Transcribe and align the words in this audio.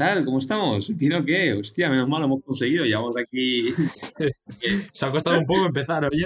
¿Qué 0.00 0.06
tal? 0.06 0.24
¿Cómo 0.24 0.38
estamos? 0.38 0.90
¿Tino 0.96 1.22
qué? 1.22 1.52
Hostia, 1.52 1.90
menos 1.90 2.08
mal 2.08 2.20
lo 2.20 2.26
hemos 2.26 2.42
conseguido. 2.42 2.86
Llevamos 2.86 3.14
aquí. 3.18 3.64
Se 4.94 5.04
ha 5.04 5.10
costado 5.10 5.38
un 5.38 5.44
poco 5.44 5.66
empezar, 5.66 6.02
oye. 6.06 6.24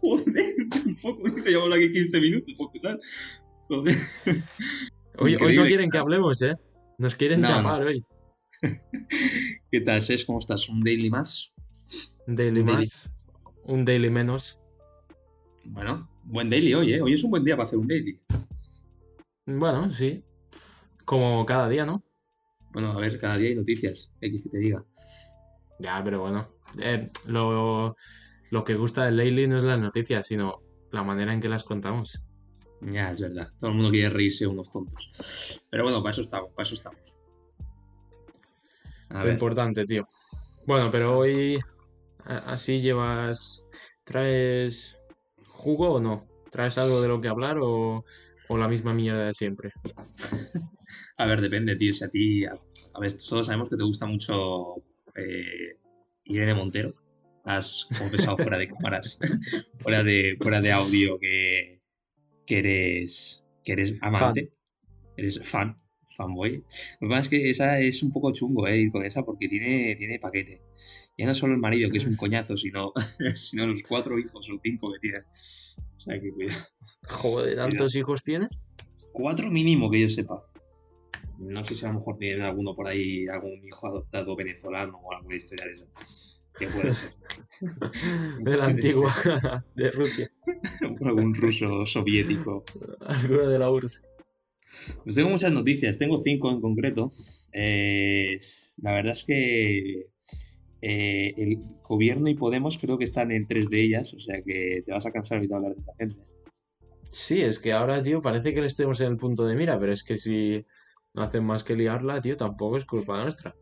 Joder, 0.00 0.54
un 0.86 0.94
poco. 1.02 1.26
Llevamos 1.44 1.76
aquí 1.76 1.92
15 1.92 2.20
minutos. 2.20 2.54
¿por 2.56 2.70
qué 2.70 2.78
tal? 2.78 3.00
Joder. 3.66 3.96
Hoy, 5.18 5.34
hoy 5.40 5.56
no 5.56 5.66
quieren 5.66 5.90
que 5.90 5.98
hablemos, 5.98 6.40
¿eh? 6.42 6.54
Nos 6.98 7.16
quieren 7.16 7.40
No, 7.40 7.48
chapar 7.48 7.82
hoy. 7.82 8.04
¿Qué 9.72 9.80
tal, 9.80 10.02
Ses? 10.02 10.24
¿Cómo 10.24 10.38
estás? 10.38 10.68
¿Un 10.68 10.84
daily 10.84 11.10
más? 11.10 11.52
Un 12.28 12.36
daily 12.36 12.60
Un 12.60 12.66
daily. 12.66 12.78
más, 12.78 13.10
un 13.64 13.84
daily 13.84 14.10
menos. 14.10 14.60
Bueno, 15.64 16.08
buen 16.22 16.48
daily 16.48 16.74
hoy, 16.74 16.92
¿eh? 16.92 17.02
Hoy 17.02 17.14
es 17.14 17.24
un 17.24 17.30
buen 17.30 17.42
día 17.42 17.56
para 17.56 17.66
hacer 17.66 17.78
un 17.78 17.88
daily. 17.88 18.20
Bueno, 19.46 19.90
sí. 19.90 20.22
Como 21.04 21.44
cada 21.44 21.68
día, 21.68 21.86
¿no? 21.86 22.05
Bueno, 22.76 22.92
a 22.92 23.00
ver, 23.00 23.18
cada 23.18 23.38
día 23.38 23.48
hay 23.48 23.54
noticias. 23.54 24.12
X 24.20 24.42
que 24.42 24.50
te 24.50 24.58
diga. 24.58 24.84
Ya, 25.78 26.02
pero 26.04 26.20
bueno. 26.20 26.46
Eh, 26.78 27.10
lo, 27.26 27.96
lo 28.50 28.64
que 28.64 28.74
gusta 28.74 29.06
del 29.06 29.16
daily 29.16 29.46
no 29.46 29.56
es 29.56 29.64
las 29.64 29.80
noticias, 29.80 30.26
sino 30.26 30.60
la 30.92 31.02
manera 31.02 31.32
en 31.32 31.40
que 31.40 31.48
las 31.48 31.64
contamos. 31.64 32.22
Ya, 32.82 33.10
es 33.10 33.18
verdad. 33.18 33.48
Todo 33.58 33.70
el 33.70 33.76
mundo 33.76 33.90
quiere 33.90 34.10
reírse 34.10 34.46
unos 34.46 34.70
tontos. 34.70 35.66
Pero 35.70 35.84
bueno, 35.84 36.02
para 36.02 36.10
eso 36.10 36.20
estamos, 36.20 36.50
para 36.50 36.64
eso 36.64 36.74
estamos. 36.74 37.00
A 39.08 39.24
ver. 39.24 39.32
importante, 39.32 39.86
tío. 39.86 40.06
Bueno, 40.66 40.90
pero 40.90 41.16
hoy 41.16 41.58
así 42.26 42.82
llevas... 42.82 43.66
¿Traes 44.04 44.98
jugo 45.48 45.94
o 45.94 46.00
no? 46.00 46.26
¿Traes 46.50 46.76
algo 46.76 47.00
de 47.00 47.08
lo 47.08 47.22
que 47.22 47.28
hablar 47.28 47.56
o, 47.58 48.04
o 48.48 48.58
la 48.58 48.68
misma 48.68 48.92
mierda 48.92 49.28
de 49.28 49.32
siempre? 49.32 49.72
A 51.18 51.26
ver, 51.26 51.40
depende, 51.40 51.76
tío. 51.76 51.92
Si 51.94 52.04
a 52.04 52.08
ti. 52.08 52.44
A, 52.44 52.58
a 52.96 53.00
ver, 53.00 53.12
todos 53.12 53.46
sabemos 53.46 53.68
que 53.68 53.76
te 53.76 53.82
gusta 53.82 54.06
mucho 54.06 54.76
eh, 55.14 55.78
Irene 56.24 56.54
Montero. 56.54 56.94
Has 57.44 57.86
confesado 57.98 58.38
fuera 58.38 58.58
de 58.58 58.68
cámaras, 58.68 59.18
fuera 59.80 60.02
de, 60.02 60.36
fuera 60.40 60.60
de 60.60 60.72
audio, 60.72 61.18
que, 61.18 61.82
que 62.46 62.58
eres, 62.58 63.44
que 63.62 63.72
eres 63.72 63.94
amante, 64.00 64.50
eres 65.16 65.40
fan, 65.46 65.78
fanboy. 66.16 66.64
Lo 67.00 67.08
que 67.08 67.08
pasa 67.08 67.20
es 67.20 67.28
que 67.28 67.50
esa 67.50 67.78
es 67.78 68.02
un 68.02 68.10
poco 68.12 68.32
chungo, 68.32 68.66
eh, 68.66 68.80
ir 68.80 68.90
con 68.90 69.04
esa 69.04 69.24
porque 69.24 69.46
tiene, 69.46 69.94
tiene 69.96 70.18
paquete. 70.18 70.62
Ya 71.18 71.26
no 71.26 71.34
solo 71.34 71.52
el 71.52 71.60
marido, 71.60 71.90
que 71.90 71.98
es 71.98 72.06
un 72.06 72.16
coñazo, 72.16 72.56
sino, 72.56 72.92
sino 73.36 73.66
los 73.66 73.82
cuatro 73.82 74.18
hijos 74.18 74.48
o 74.50 74.58
cinco 74.62 74.92
que 74.94 74.98
tiene. 75.00 75.18
O 75.18 76.00
sea, 76.00 76.18
que 76.18 76.32
cuidado. 76.32 76.66
Joder, 77.08 77.56
¿tantos 77.56 77.94
hijos 77.94 78.24
tiene? 78.24 78.48
Cuatro 79.12 79.50
mínimo 79.50 79.90
que 79.90 80.00
yo 80.00 80.08
sepa. 80.08 80.44
No 81.38 81.64
sé 81.64 81.74
si 81.74 81.84
a 81.84 81.88
lo 81.88 81.94
mejor 81.94 82.18
tienen 82.18 82.42
alguno 82.42 82.74
por 82.74 82.88
ahí, 82.88 83.26
algún 83.28 83.62
hijo 83.64 83.86
adoptado 83.86 84.36
venezolano 84.36 84.98
o 84.98 85.12
alguna 85.12 85.36
historia 85.36 85.66
de 85.66 85.72
eso. 85.72 85.86
Que 86.58 86.68
puede 86.68 86.92
ser. 86.92 87.10
De 88.40 88.56
la 88.56 88.66
antigua, 88.66 89.14
de 89.74 89.90
Rusia. 89.90 90.30
algún 91.04 91.34
ruso 91.34 91.84
soviético. 91.84 92.64
Algo 93.00 93.48
de 93.48 93.58
la 93.58 93.70
URSS. 93.70 94.02
Pues 95.04 95.14
tengo 95.14 95.30
muchas 95.30 95.52
noticias, 95.52 95.98
tengo 95.98 96.20
cinco 96.22 96.50
en 96.50 96.60
concreto. 96.60 97.12
Eh, 97.52 98.38
la 98.78 98.92
verdad 98.92 99.12
es 99.12 99.24
que 99.24 100.06
eh, 100.82 101.34
el 101.36 101.58
gobierno 101.82 102.28
y 102.28 102.34
Podemos 102.34 102.78
creo 102.78 102.98
que 102.98 103.04
están 103.04 103.32
en 103.32 103.46
tres 103.46 103.70
de 103.70 103.82
ellas, 103.82 104.12
o 104.14 104.20
sea 104.20 104.42
que 104.42 104.82
te 104.84 104.92
vas 104.92 105.06
a 105.06 105.12
cansar 105.12 105.38
ahorita 105.38 105.54
de 105.54 105.56
hablar 105.56 105.74
de 105.74 105.80
esa 105.80 105.94
gente. 105.98 106.16
Sí, 107.10 107.40
es 107.40 107.58
que 107.58 107.72
ahora, 107.72 108.02
tío, 108.02 108.20
parece 108.20 108.52
que 108.52 108.60
le 108.60 108.66
estemos 108.66 109.00
en 109.00 109.08
el 109.08 109.16
punto 109.16 109.46
de 109.46 109.54
mira, 109.54 109.78
pero 109.78 109.92
es 109.92 110.04
que 110.04 110.18
si 110.18 110.66
no 111.16 111.22
hacen 111.22 111.44
más 111.44 111.64
que 111.64 111.74
liarla, 111.74 112.20
tío, 112.20 112.36
tampoco 112.36 112.76
es 112.76 112.84
culpa 112.84 113.20
nuestra. 113.22 113.56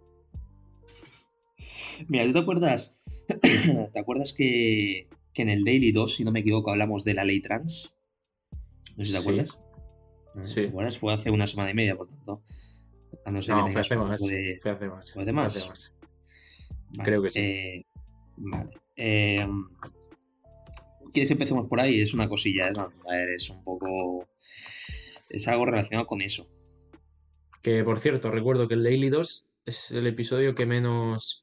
Mira, 2.09 2.27
¿tú 2.27 2.33
te 2.33 2.39
acuerdas? 2.41 2.97
¿Te 3.93 3.99
acuerdas 3.99 4.33
que, 4.33 5.07
que 5.33 5.43
en 5.43 5.49
el 5.49 5.65
Daily 5.65 5.93
2, 5.93 6.17
si 6.17 6.25
no 6.25 6.33
me 6.33 6.41
equivoco, 6.41 6.71
hablamos 6.73 7.05
de 7.05 7.15
la 7.15 7.25
ley 7.25 7.41
trans? 7.41 7.95
No 8.97 9.05
sé 9.05 9.11
si 9.11 9.13
te 9.13 9.19
acuerdas. 9.19 9.59
Ah, 10.37 10.47
Sí. 10.47 10.63
¿Te 10.63 10.69
acuerdas? 10.69 10.99
Fue 10.99 11.15
hace 11.15 11.31
una 11.31 11.47
semana 11.47 11.71
y 11.71 11.75
media, 11.75 11.97
por 11.97 12.09
tanto. 12.09 12.43
A 13.25 13.31
no 13.31 13.41
ser 13.41 13.55
No, 13.55 13.67
que 13.67 13.73
fue 13.73 13.81
hace 13.83 13.97
más. 13.97 14.21
de- 14.21 14.59
Fue 14.61 14.71
hace 14.73 14.89
más. 14.89 15.13
¿Fue 15.13 15.23
hace 15.23 15.33
más? 15.33 15.59
Fue 15.63 15.69
más. 15.71 15.95
Vale, 16.91 17.05
Creo 17.05 17.23
que 17.23 17.31
sí. 17.31 17.39
eh, 17.41 17.87
vale. 18.37 18.71
Eh, 18.97 19.47
¿Quieres 21.13 21.29
que 21.29 21.35
empecemos 21.35 21.69
por 21.69 21.81
ahí? 21.81 22.01
Es 22.01 22.13
una 22.15 22.29
cosilla, 22.29 22.69
es, 22.69 22.77
a 22.79 22.89
ver, 23.09 23.29
es 23.29 23.49
un 23.49 23.63
poco... 23.63 24.27
Es 25.29 25.47
algo 25.49 25.65
relacionado 25.67 26.07
con 26.09 26.21
eso. 26.21 26.49
Que 27.65 27.83
por 27.83 27.99
cierto, 27.99 28.31
recuerdo 28.31 28.69
que 28.69 28.75
el 28.75 28.85
Daily 28.85 29.09
2 29.09 29.49
es 29.65 29.91
el 29.91 30.07
episodio 30.07 30.55
que 30.55 30.67
menos. 30.67 31.41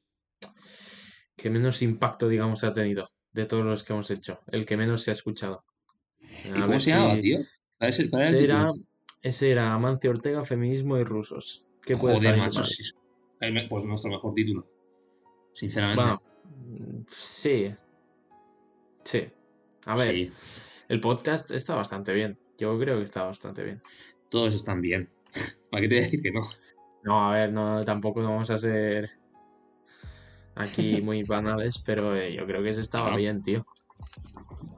que 1.36 1.50
menos 1.50 1.82
impacto, 1.82 2.28
digamos, 2.28 2.62
ha 2.62 2.72
tenido 2.72 3.10
de 3.32 3.46
todos 3.46 3.64
los 3.64 3.82
que 3.82 3.92
hemos 3.92 4.08
hecho. 4.12 4.38
El 4.46 4.64
que 4.64 4.76
menos 4.76 5.02
se 5.02 5.10
ha 5.10 5.14
escuchado. 5.14 5.64
¿Y 6.44 6.50
cómo 6.60 6.78
se 6.78 6.90
llamaba, 6.90 7.14
si- 7.16 7.20
tío? 7.22 7.38
¿Cuál, 7.78 7.90
es 7.90 7.98
el- 7.98 8.10
cuál 8.10 8.22
Ese 8.22 8.44
era, 8.44 8.72
ese 9.22 9.50
era 9.50 9.74
Amancio 9.74 10.10
Ortega, 10.10 10.44
feminismo 10.44 10.96
y 10.98 11.02
rusos. 11.04 11.64
¿Qué 11.82 11.96
puede 11.96 12.14
Joder, 12.16 12.36
macho, 12.36 12.62
sí. 12.64 12.84
Pues 13.68 13.84
nuestro 13.84 14.10
mejor 14.12 14.34
título. 14.34 14.68
Sinceramente. 15.54 16.00
Bueno, 16.02 16.22
sí. 17.10 17.74
Sí. 19.02 19.28
A 19.86 19.96
ver, 19.96 20.14
Sí, 20.14 20.32
el 20.88 21.00
podcast 21.00 21.50
está 21.50 21.74
bastante 21.74 22.12
bien. 22.12 22.38
Yo 22.58 22.78
creo 22.78 22.98
que 22.98 23.04
está 23.04 23.24
bastante 23.24 23.64
bien. 23.64 23.82
todos 24.28 24.54
están 24.54 24.80
bien. 24.80 25.10
¿Para 25.70 25.82
qué 25.82 25.88
te 25.88 25.94
voy 25.94 26.00
a 26.00 26.04
decir 26.04 26.22
que 26.22 26.32
no? 26.32 26.42
No, 27.04 27.28
a 27.30 27.34
ver, 27.34 27.52
no, 27.52 27.82
tampoco 27.84 28.22
vamos 28.22 28.50
a 28.50 28.58
ser 28.58 29.10
aquí 30.54 31.00
muy 31.02 31.22
banales, 31.22 31.78
pero 31.84 32.16
eh, 32.16 32.34
yo 32.34 32.46
creo 32.46 32.62
que 32.62 32.74
se 32.74 32.80
estaba 32.80 33.10
No. 33.10 33.16
bien, 33.16 33.42
tío. 33.42 33.66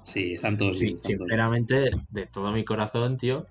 Sí, 0.04 0.32
están 0.34 0.56
todos 0.56 0.78
Sí, 0.78 0.84
bien. 0.86 0.94
están 0.96 1.16
todos 1.16 1.18
bien. 1.28 1.28
sinceramente, 1.28 1.90
de 2.10 2.26
todo 2.26 2.52
mi 2.52 2.64
corazón, 2.64 3.16
tío. 3.16 3.46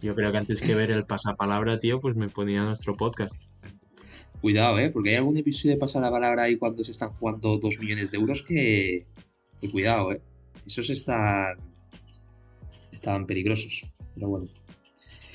Yo 0.00 0.14
creo 0.14 0.32
que 0.32 0.38
antes 0.38 0.60
que 0.60 0.74
ver 0.74 0.90
el 0.90 1.04
pasapalabra, 1.06 1.78
tío, 1.78 2.00
pues 2.00 2.16
me 2.16 2.28
ponía 2.28 2.62
nuestro 2.64 2.96
podcast. 2.96 3.34
Cuidado, 4.40 4.78
¿eh? 4.78 4.90
Porque 4.90 5.10
hay 5.10 5.16
algún 5.16 5.36
episodio 5.36 5.74
de 5.74 5.80
Pasa 5.80 6.00
la 6.00 6.10
Palabra 6.10 6.42
ahí 6.44 6.56
cuando 6.56 6.82
se 6.84 6.90
están 6.92 7.10
jugando 7.10 7.58
dos 7.58 7.78
millones 7.78 8.10
de 8.10 8.18
euros 8.18 8.42
que... 8.42 9.06
que 9.60 9.70
cuidado, 9.70 10.12
¿eh? 10.12 10.20
Esos 10.66 10.90
están... 10.90 11.58
Estaban 12.92 13.26
peligrosos. 13.26 13.82
Pero 14.14 14.28
bueno. 14.28 14.46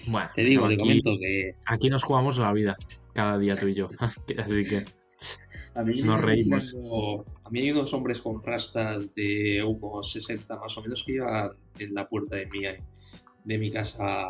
Bueno, 0.07 0.29
Te 0.35 0.43
digo, 0.43 0.67
te 0.67 0.73
aquí, 0.73 0.81
comento 0.81 1.17
que... 1.19 1.51
aquí 1.65 1.89
nos 1.89 2.03
jugamos 2.03 2.37
la 2.37 2.51
vida, 2.53 2.77
cada 3.13 3.37
día 3.37 3.55
tú 3.55 3.67
y 3.67 3.73
yo. 3.75 3.89
Así 4.39 4.65
que, 4.65 4.85
A 5.75 5.83
mí, 5.83 6.01
Nos 6.01 6.19
reímos. 6.21 6.71
cuando- 6.73 7.25
a 7.43 7.49
mí 7.51 7.61
hay 7.61 7.71
unos 7.71 7.93
hombres 7.93 8.21
con 8.21 8.41
rastas 8.43 9.13
de 9.15 9.63
unos 9.63 10.11
60 10.11 10.57
más 10.59 10.77
o 10.77 10.81
menos 10.81 11.03
que 11.03 11.13
llevan 11.13 11.51
en 11.79 11.93
la 11.93 12.07
puerta 12.07 12.35
de 12.35 12.45
mi, 12.47 12.61
de 13.43 13.57
mi 13.57 13.71
casa 13.71 14.27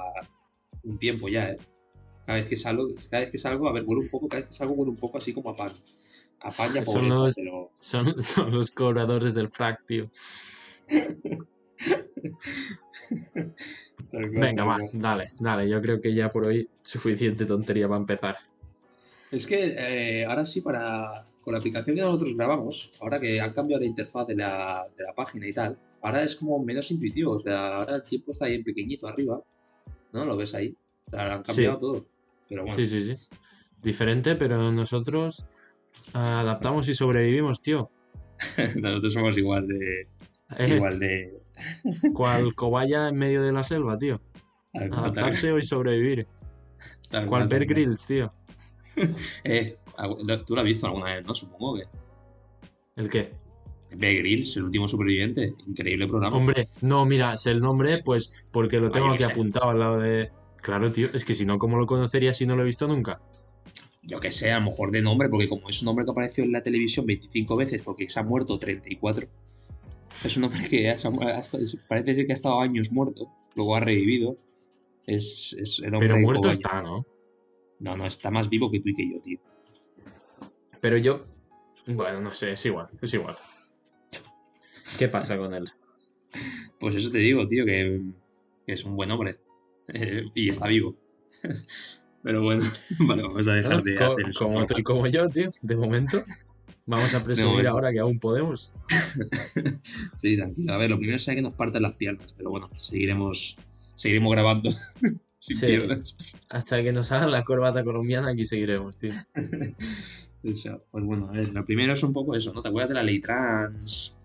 un 0.83 0.97
tiempo 0.97 1.27
ya, 1.29 1.49
¿eh? 1.49 1.57
Cada 2.25 2.39
vez 2.39 2.47
que 2.49 2.55
salgo, 2.55 2.87
cada 3.09 3.23
vez 3.23 3.31
que 3.31 3.37
salgo, 3.37 3.67
a 3.67 3.73
ver, 3.73 3.83
huele 3.85 4.01
un 4.03 4.09
poco, 4.09 4.27
cada 4.29 4.41
vez 4.41 4.49
que 4.49 4.55
salgo 4.55 4.73
huele 4.73 4.91
un 4.91 4.97
poco 4.97 5.17
así 5.17 5.33
como 5.33 5.49
a 5.49 5.55
pan. 5.55 5.71
A 6.41 6.51
pan 6.51 6.71
y 6.75 6.77
a 6.77 6.85
Son 6.85 6.93
pobreza, 7.09 7.15
los- 7.15 7.35
pero... 7.35 7.71
son, 7.79 8.23
son 8.23 8.51
los 8.51 8.71
cobradores 8.71 9.33
del 9.33 9.49
frac, 9.49 9.85
tío. 9.85 10.09
tal 14.11 14.21
cual, 14.29 14.39
Venga, 14.39 14.63
va, 14.63 14.77
dale, 14.93 15.31
dale. 15.39 15.69
Yo 15.69 15.81
creo 15.81 15.99
que 16.01 16.13
ya 16.13 16.31
por 16.31 16.45
hoy 16.47 16.67
suficiente 16.81 17.45
tontería 17.45 17.87
para 17.87 17.99
empezar. 18.01 18.37
Es 19.31 19.45
que 19.45 19.75
eh, 19.77 20.25
ahora 20.25 20.45
sí, 20.45 20.61
para 20.61 21.23
con 21.41 21.53
la 21.53 21.59
aplicación 21.59 21.95
que 21.95 22.01
nosotros 22.01 22.35
grabamos, 22.35 22.91
ahora 22.99 23.19
que 23.19 23.39
han 23.39 23.53
cambiado 23.53 23.81
la 23.81 23.87
interfaz 23.87 24.27
de 24.27 24.35
la, 24.35 24.85
de 24.97 25.03
la 25.03 25.13
página 25.13 25.47
y 25.47 25.53
tal, 25.53 25.77
ahora 26.01 26.23
es 26.23 26.35
como 26.35 26.63
menos 26.63 26.89
intuitivo. 26.91 27.33
O 27.33 27.39
sea, 27.41 27.77
ahora 27.77 27.95
el 27.97 28.03
tiempo 28.03 28.31
está 28.31 28.45
ahí 28.45 28.55
en 28.55 28.63
pequeñito 28.63 29.07
arriba. 29.07 29.41
¿No? 30.11 30.25
¿Lo 30.25 30.35
ves 30.35 30.53
ahí? 30.55 30.75
O 31.07 31.11
sea, 31.11 31.33
han 31.35 31.43
cambiado 31.43 31.75
Sí. 31.75 31.79
todo. 31.79 32.05
Pero 32.49 32.63
bueno, 32.63 32.75
Sí, 32.77 32.85
sí, 32.87 33.01
sí. 33.01 33.17
Diferente, 33.81 34.35
pero 34.35 34.71
nosotros 34.71 35.45
adaptamos 36.13 36.89
y 36.89 36.95
sobrevivimos, 36.95 37.61
tío. 37.61 37.89
nosotros 38.75 39.13
somos 39.13 39.37
igual 39.37 39.67
de. 39.67 40.07
Eh, 40.57 40.75
Igual 40.75 40.99
de. 40.99 41.38
Cual 42.13 42.55
cobaya 42.55 43.09
en 43.09 43.17
medio 43.17 43.41
de 43.41 43.51
la 43.51 43.63
selva, 43.63 43.97
tío. 43.97 44.21
Adaptarse 44.73 45.51
o 45.51 45.61
sobrevivir. 45.61 46.27
tal 47.09 47.27
Cual 47.27 47.47
Bear. 47.47 47.65
Grylls, 47.65 48.05
tío. 48.05 48.33
Eh, 49.43 49.77
tú 50.45 50.55
lo 50.55 50.61
has 50.61 50.65
visto 50.65 50.87
alguna 50.87 51.05
vez, 51.05 51.25
¿no? 51.25 51.33
Supongo 51.33 51.75
que. 51.75 51.83
¿El 52.97 53.09
qué? 53.09 53.31
Bear 53.95 54.15
Grylls, 54.15 54.57
el 54.57 54.63
último 54.63 54.87
superviviente. 54.87 55.53
Increíble 55.67 56.07
programa. 56.07 56.35
Hombre, 56.35 56.67
no, 56.81 57.05
mira, 57.05 57.37
sé 57.37 57.51
el 57.51 57.59
nombre, 57.59 57.99
pues 58.03 58.45
porque 58.51 58.79
lo 58.79 58.91
tengo 58.91 59.11
aquí 59.11 59.23
apuntado 59.23 59.69
al 59.69 59.79
lado 59.79 59.99
de. 59.99 60.31
Claro, 60.61 60.91
tío, 60.91 61.07
es 61.13 61.23
que 61.23 61.33
si 61.33 61.45
no, 61.45 61.57
¿cómo 61.57 61.77
lo 61.77 61.87
conocería 61.87 62.33
si 62.33 62.45
no 62.45 62.55
lo 62.55 62.63
he 62.63 62.65
visto 62.65 62.87
nunca? 62.87 63.21
Yo 64.03 64.19
que 64.19 64.31
sé, 64.31 64.51
a 64.51 64.59
lo 64.59 64.65
mejor 64.65 64.91
de 64.91 65.01
nombre, 65.01 65.29
porque 65.29 65.47
como 65.47 65.69
es 65.69 65.81
un 65.81 65.87
hombre 65.89 66.05
que 66.05 66.11
apareció 66.11 66.43
en 66.43 66.51
la 66.51 66.63
televisión 66.63 67.05
25 67.05 67.55
veces 67.55 67.81
porque 67.81 68.09
se 68.09 68.19
ha 68.19 68.23
muerto 68.23 68.59
34. 68.59 69.27
Es 70.23 70.37
un 70.37 70.43
hombre 70.45 70.67
que 70.67 70.95
parece 71.87 72.15
ser 72.15 72.25
que 72.25 72.33
ha 72.33 72.35
estado 72.35 72.59
años 72.59 72.91
muerto, 72.91 73.31
luego 73.55 73.75
ha 73.75 73.79
revivido. 73.79 74.37
Es, 75.05 75.55
es 75.59 75.79
el 75.79 75.93
hombre 75.93 76.09
Pero 76.09 76.19
muerto 76.19 76.49
está, 76.49 76.81
¿no? 76.81 77.05
No, 77.79 77.95
no, 77.95 78.05
está 78.05 78.29
más 78.29 78.49
vivo 78.49 78.69
que 78.69 78.81
tú 78.81 78.89
y 78.89 78.93
que 78.93 79.09
yo, 79.09 79.21
tío. 79.21 79.39
Pero 80.81 80.97
yo, 80.97 81.25
bueno, 81.87 82.21
no 82.21 82.33
sé, 82.33 82.51
es 82.51 82.65
igual, 82.65 82.89
es 83.01 83.13
igual. 83.13 83.35
¿Qué 84.97 85.07
pasa 85.07 85.37
con 85.37 85.53
él? 85.53 85.69
Pues 86.79 86.95
eso 86.95 87.09
te 87.09 87.19
digo, 87.19 87.47
tío, 87.47 87.65
que, 87.65 88.01
que 88.65 88.73
es 88.73 88.83
un 88.83 88.95
buen 88.95 89.11
hombre. 89.11 89.39
y 90.35 90.49
está 90.49 90.67
vivo. 90.67 90.95
Pero 92.23 92.43
bueno, 92.43 92.71
vale, 92.99 93.23
vamos 93.23 93.47
a 93.47 93.53
dejar 93.53 93.83
de 93.83 93.97
hacer 93.97 94.33
como 94.33 94.65
como 94.83 95.07
yo, 95.07 95.29
tío, 95.29 95.51
de 95.61 95.75
momento. 95.75 96.23
Vamos 96.89 97.13
a 97.13 97.23
presumir 97.23 97.67
ahora 97.67 97.91
que 97.91 97.99
aún 97.99 98.17
podemos. 98.19 98.73
Sí, 100.17 100.35
tranquilo. 100.37 100.73
A 100.73 100.77
ver, 100.77 100.89
lo 100.89 100.97
primero 100.97 101.17
es 101.17 101.25
que 101.25 101.41
nos 101.41 101.53
parten 101.53 101.83
las 101.83 101.93
piernas, 101.93 102.33
pero 102.35 102.49
bueno, 102.49 102.67
seguiremos, 102.77 103.55
seguiremos 103.95 104.31
grabando. 104.31 104.71
Sí. 105.41 105.65
piernas. 105.65 106.15
Hasta 106.49 106.83
que 106.83 106.91
nos 106.91 107.11
hagan 107.11 107.31
la 107.31 107.43
corbata 107.43 107.83
colombiana, 107.83 108.29
aquí 108.29 108.45
seguiremos, 108.45 108.99
tío. 108.99 109.13
Eso, 110.43 110.83
Pues 110.91 111.03
bueno, 111.03 111.27
a 111.29 111.31
ver, 111.31 111.49
lo 111.49 111.65
primero 111.65 111.93
es 111.93 112.03
un 112.03 112.13
poco 112.13 112.35
eso, 112.35 112.53
¿no? 112.53 112.61
¿Te 112.61 112.69
acuerdas 112.69 112.89
de 112.89 112.95
la 112.95 113.03
ley 113.03 113.19
trans? 113.19 114.15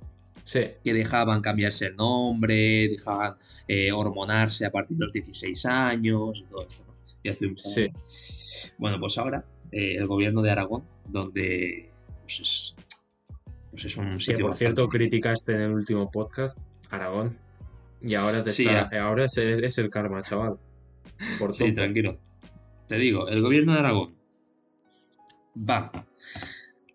Sí, 0.45 0.61
Que 0.85 0.93
dejaban 0.93 1.41
cambiarse 1.41 1.87
el 1.87 1.97
nombre, 1.97 2.89
dejaban 2.89 3.37
eh, 3.69 3.91
hormonarse 3.93 4.67
a 4.67 4.71
partir 4.71 4.99
de 4.99 5.05
los 5.05 5.13
16 5.15 5.65
años 5.67 6.41
y 6.41 6.45
todo 6.51 6.63
esto, 6.69 6.85
¿no? 6.87 6.95
Ya 7.25 7.31
estuvimos 7.33 7.63
Sí. 7.63 7.81
hablando. 7.83 8.01
Bueno, 8.79 9.01
pues 9.01 9.17
ahora 9.19 9.45
eh, 9.73 9.97
el 9.97 10.07
gobierno 10.07 10.43
de 10.43 10.51
Aragón, 10.51 10.85
donde 11.09 11.91
pues 12.25 12.41
es, 12.41 12.75
pues 13.71 13.85
es 13.85 13.97
un 13.97 14.13
que 14.15 14.19
sitio 14.21 14.47
por 14.47 14.57
cierto 14.57 14.89
criticaste 14.89 15.53
en 15.53 15.61
el 15.61 15.71
último 15.73 16.11
podcast, 16.11 16.59
Aragón. 16.91 17.39
Y 18.03 18.15
ahora 18.15 18.45
te 18.45 18.51
Sí, 18.51 18.67
está, 18.67 18.89
ahora 19.03 19.25
es 19.27 19.37
el, 19.39 19.65
es 19.65 19.79
el 19.79 19.91
karma, 19.91 20.23
chaval. 20.23 20.59
Por 21.39 21.55
Sí, 21.55 21.65
tonto. 21.65 21.77
tranquilo. 21.77 22.19
Te 22.87 22.97
digo, 22.97 23.29
el 23.29 23.41
gobierno 23.41 23.73
de 23.73 23.79
Aragón 23.79 24.15
va 25.57 25.91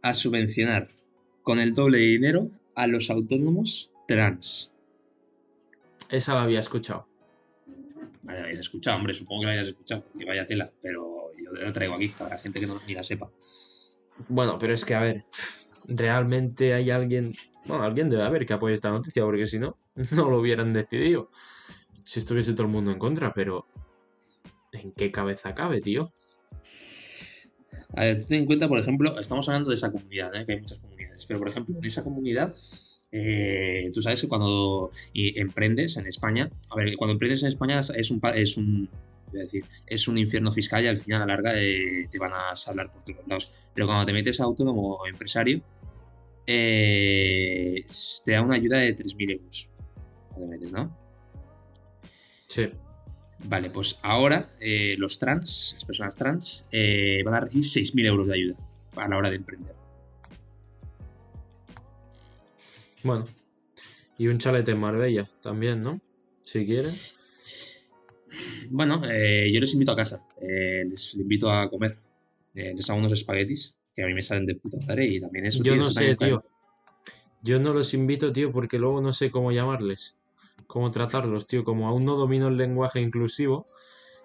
a 0.02 0.14
subvencionar 0.14 0.88
con 1.44 1.60
el 1.60 1.74
doble 1.74 1.98
de 1.98 2.04
dinero 2.06 2.52
a 2.76 2.88
los 2.88 3.10
autónomos 3.10 3.92
trans. 4.08 4.72
Esa 6.10 6.34
la 6.36 6.44
había 6.44 6.60
escuchado. 6.60 7.08
Vaya, 8.24 8.42
habéis 8.42 8.60
escuchado, 8.60 8.98
hombre, 8.98 9.14
supongo 9.14 9.42
que 9.42 9.46
la 9.48 9.52
hayas 9.54 9.68
escuchado, 9.70 10.04
que 10.18 10.26
vaya 10.26 10.46
tela, 10.46 10.70
pero 10.82 11.32
yo 11.38 11.52
lo 11.52 11.74
traigo 11.74 11.96
aquí 11.96 12.10
para 12.10 12.32
la 12.36 12.38
gente 12.38 12.60
que 12.60 12.68
no 12.68 12.80
ni 12.86 12.94
la 12.94 13.04
sepa. 13.04 13.32
Bueno, 14.28 14.58
pero 14.60 14.74
es 14.74 14.86
que, 14.86 14.96
a 14.96 15.02
ver, 15.02 15.26
realmente 15.88 16.74
hay 16.74 16.92
alguien, 16.92 17.34
bueno, 17.66 17.84
alguien 17.84 18.10
debe 18.10 18.24
haber 18.24 18.46
que 18.46 18.54
apoye 18.54 18.76
esta 18.76 18.92
noticia, 18.92 19.24
porque 19.24 19.48
si 19.48 19.60
no, 19.60 19.78
no 20.12 20.30
lo 20.30 20.40
hubieran 20.40 20.74
decidido. 20.74 21.30
Si 22.04 22.20
estuviese 22.20 22.54
todo 22.54 22.64
el 22.64 22.70
mundo 22.74 22.92
en 22.92 23.00
contra, 23.00 23.34
pero 23.34 23.66
¿en 24.72 24.92
qué 24.94 25.12
cabeza 25.12 25.54
cabe, 25.56 25.82
tío? 25.82 26.12
A 27.96 28.02
ver, 28.04 28.26
ten 28.26 28.40
en 28.40 28.46
cuenta, 28.46 28.68
por 28.68 28.80
ejemplo, 28.80 29.18
estamos 29.20 29.48
hablando 29.48 29.70
de 29.70 29.76
esa 29.76 29.92
comunidad, 29.92 30.34
¿eh? 30.36 30.46
que 30.46 30.54
hay 30.54 30.60
muchas 30.62 30.80
comunidades, 30.80 31.26
pero 31.26 31.40
por 31.40 31.50
ejemplo, 31.50 31.76
en 31.78 31.86
esa 31.86 32.04
comunidad, 32.04 32.56
eh, 33.12 33.90
tú 33.94 34.02
sabes 34.02 34.22
que 34.22 34.28
cuando 34.28 34.90
emprendes 35.14 35.98
en 35.98 36.06
España, 36.08 36.50
a 36.70 36.76
ver, 36.76 36.96
cuando 36.98 37.14
emprendes 37.14 37.42
en 37.44 37.50
España 37.50 37.80
es- 37.80 38.12
un, 38.12 38.22
es 38.36 38.58
un, 38.58 38.90
a 39.38 39.42
decir, 39.42 39.66
es 39.86 40.08
un 40.08 40.18
infierno 40.18 40.52
fiscal 40.52 40.84
y 40.84 40.88
al 40.88 40.98
final 40.98 41.22
a 41.22 41.26
la 41.26 41.34
larga 41.36 41.54
eh, 41.56 42.08
te 42.10 42.18
van 42.18 42.34
a 42.34 42.52
hablar 42.68 42.92
por 42.92 43.04
todos 43.04 43.28
lados. 43.28 43.70
Pero 43.74 43.88
cuando 43.88 44.06
te 44.06 44.14
metes 44.14 44.40
a 44.40 44.46
autónomo 44.46 44.96
o 44.96 45.08
empresario, 45.08 45.62
eh, 46.48 47.86
te 48.26 48.32
da 48.32 48.42
una 48.42 48.56
ayuda 48.56 48.78
de 48.80 48.96
3.000 48.96 49.32
euros. 49.32 49.70
Cuando 50.30 50.46
te 50.46 50.58
metes, 50.58 50.72
¿no? 50.72 50.98
Sí. 52.48 52.70
Vale, 53.42 53.70
pues 53.70 54.00
ahora 54.02 54.50
eh, 54.60 54.96
los 54.98 55.18
trans, 55.18 55.72
las 55.76 55.86
personas 55.86 56.16
trans, 56.16 56.66
van 57.24 57.34
a 57.34 57.40
recibir 57.40 57.66
6.000 57.66 58.06
euros 58.06 58.28
de 58.28 58.34
ayuda 58.34 58.56
a 58.96 59.08
la 59.08 59.18
hora 59.18 59.30
de 59.30 59.38
emprender. 59.38 59.76
Bueno. 63.04 63.28
Y 64.18 64.28
un 64.28 64.38
chalet 64.38 64.68
en 64.68 64.78
Marbella 64.78 65.30
también, 65.42 65.82
¿no? 65.82 66.02
Si 66.42 66.66
quieren. 66.66 66.94
Bueno, 68.72 69.02
eh, 69.12 69.50
yo 69.54 69.60
les 69.60 69.74
invito 69.74 69.92
a 69.92 69.96
casa, 69.96 70.18
eh, 70.42 70.84
les 70.90 71.14
invito 71.16 71.50
a 71.52 71.70
comer. 71.70 71.94
Eh, 72.56 72.74
les 72.76 72.90
hago 72.90 73.00
unos 73.00 73.12
espaguetis 73.14 73.76
que 73.94 74.04
a 74.04 74.08
mí 74.08 74.14
me 74.14 74.22
salen 74.22 74.46
de 74.46 74.56
puta 74.56 74.78
madre 74.88 75.06
y 75.08 75.20
también 75.20 75.46
eso. 75.46 75.64
Yo 75.64 75.74
tío, 75.74 75.78
no 75.78 75.90
eso 75.90 75.94
sé, 75.94 76.16
tío. 76.16 76.42
Yo 77.42 77.60
no 77.60 77.74
los 77.74 77.94
invito, 77.94 78.32
tío, 78.32 78.52
porque 78.52 78.78
luego 78.78 79.02
no 79.02 79.14
sé 79.14 79.32
cómo 79.32 79.52
llamarles. 79.52 80.16
Cómo 80.68 80.92
tratarlos, 80.92 81.48
tío. 81.48 81.64
Como 81.64 81.88
aún 81.88 82.06
no 82.06 82.16
domino 82.16 82.48
el 82.48 82.58
lenguaje 82.58 83.02
inclusivo. 83.02 83.68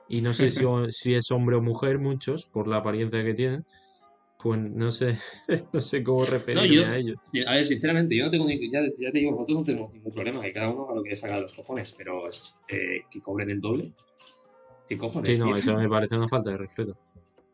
Y 0.08 0.22
no 0.22 0.34
sé 0.34 0.50
si, 0.50 0.64
si 0.90 1.14
es 1.14 1.30
hombre 1.30 1.56
o 1.56 1.62
mujer, 1.62 1.98
muchos, 1.98 2.46
por 2.52 2.68
la 2.68 2.78
apariencia 2.78 3.24
que 3.24 3.34
tienen. 3.34 3.64
Pues 4.38 4.60
no 4.60 4.90
sé, 4.90 5.18
no 5.72 5.80
sé 5.80 6.04
cómo 6.04 6.26
referirme 6.26 6.74
yo- 6.74 6.86
a 6.86 6.96
ellos. 6.98 7.16
A 7.46 7.54
ver, 7.54 7.66
sinceramente, 7.66 8.16
yo 8.16 8.24
no 8.26 8.30
tengo 8.30 8.46
ni, 8.46 8.70
ya, 8.70 8.80
ya 8.98 9.10
te 9.12 9.18
digo, 9.18 9.32
nosotros 9.32 9.58
no 9.60 9.64
tenemos 9.64 9.92
ningún 9.92 10.12
problema, 10.12 10.42
que 10.42 10.52
cada 10.52 10.70
uno 10.70 10.84
haga 10.84 10.94
lo 10.96 11.02
que 11.02 11.10
le 11.10 11.16
saca 11.16 11.36
de 11.36 11.42
los 11.42 11.54
cojones, 11.54 11.92
pero 11.98 12.28
es, 12.28 12.54
eh, 12.68 13.06
que 13.10 13.20
cobren 13.22 13.50
el 13.50 13.60
doble. 13.60 13.92
¿Qué 14.88 14.98
cojones? 14.98 15.36
Sí, 15.36 15.38
no, 15.38 15.46
tío? 15.46 15.56
eso 15.56 15.76
me 15.76 15.88
parece 15.88 16.16
una 16.16 16.28
falta 16.28 16.50
de 16.50 16.58
respeto. 16.58 16.96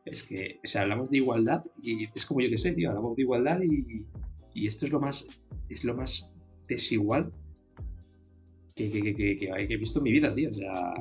Es 0.05 0.23
que, 0.23 0.61
o 0.65 0.67
sea, 0.67 0.83
hablamos 0.83 1.11
de 1.11 1.19
igualdad 1.19 1.65
y 1.83 2.09
es 2.15 2.27
como 2.27 2.41
yo 2.41 2.49
que 2.49 2.59
sé, 2.59 2.73
tío, 2.73 2.89
hablamos 2.89 3.17
de 3.17 3.23
igualdad 3.23 3.61
y, 3.63 4.07
y 4.55 4.67
esto 4.67 4.87
es 4.87 4.93
lo 4.93 5.01
más, 5.01 5.27
es 5.69 5.85
lo 5.85 5.95
más 5.95 6.31
desigual 6.67 7.33
que, 8.75 8.91
que, 8.91 9.37
que, 9.37 9.47
he 9.69 9.77
visto 9.77 9.99
en 10.01 10.05
mi 10.05 10.13
vida, 10.13 10.35
tío. 10.35 10.51
O 10.51 10.55
sea, 10.55 10.95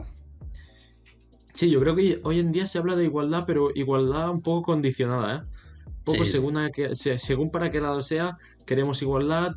Sí, 1.56 1.70
yo 1.70 1.82
creo 1.82 1.96
que 1.96 2.22
hoy 2.24 2.40
en 2.40 2.52
día 2.52 2.66
se 2.66 2.78
habla 2.78 2.96
de 2.96 3.06
igualdad, 3.06 3.44
pero 3.46 3.70
igualdad 3.76 4.30
un 4.30 4.42
poco 4.42 4.64
condicionada, 4.64 5.38
¿eh? 5.38 5.42
Un 5.88 6.04
poco 6.06 6.24
Sí. 6.26 6.32
según, 6.32 6.58
a 6.58 6.72
según 7.18 7.52
para 7.52 7.72
qué 7.72 7.82
lado 7.82 8.02
sea, 8.02 8.38
queremos 8.66 9.02
igualdad, 9.02 9.56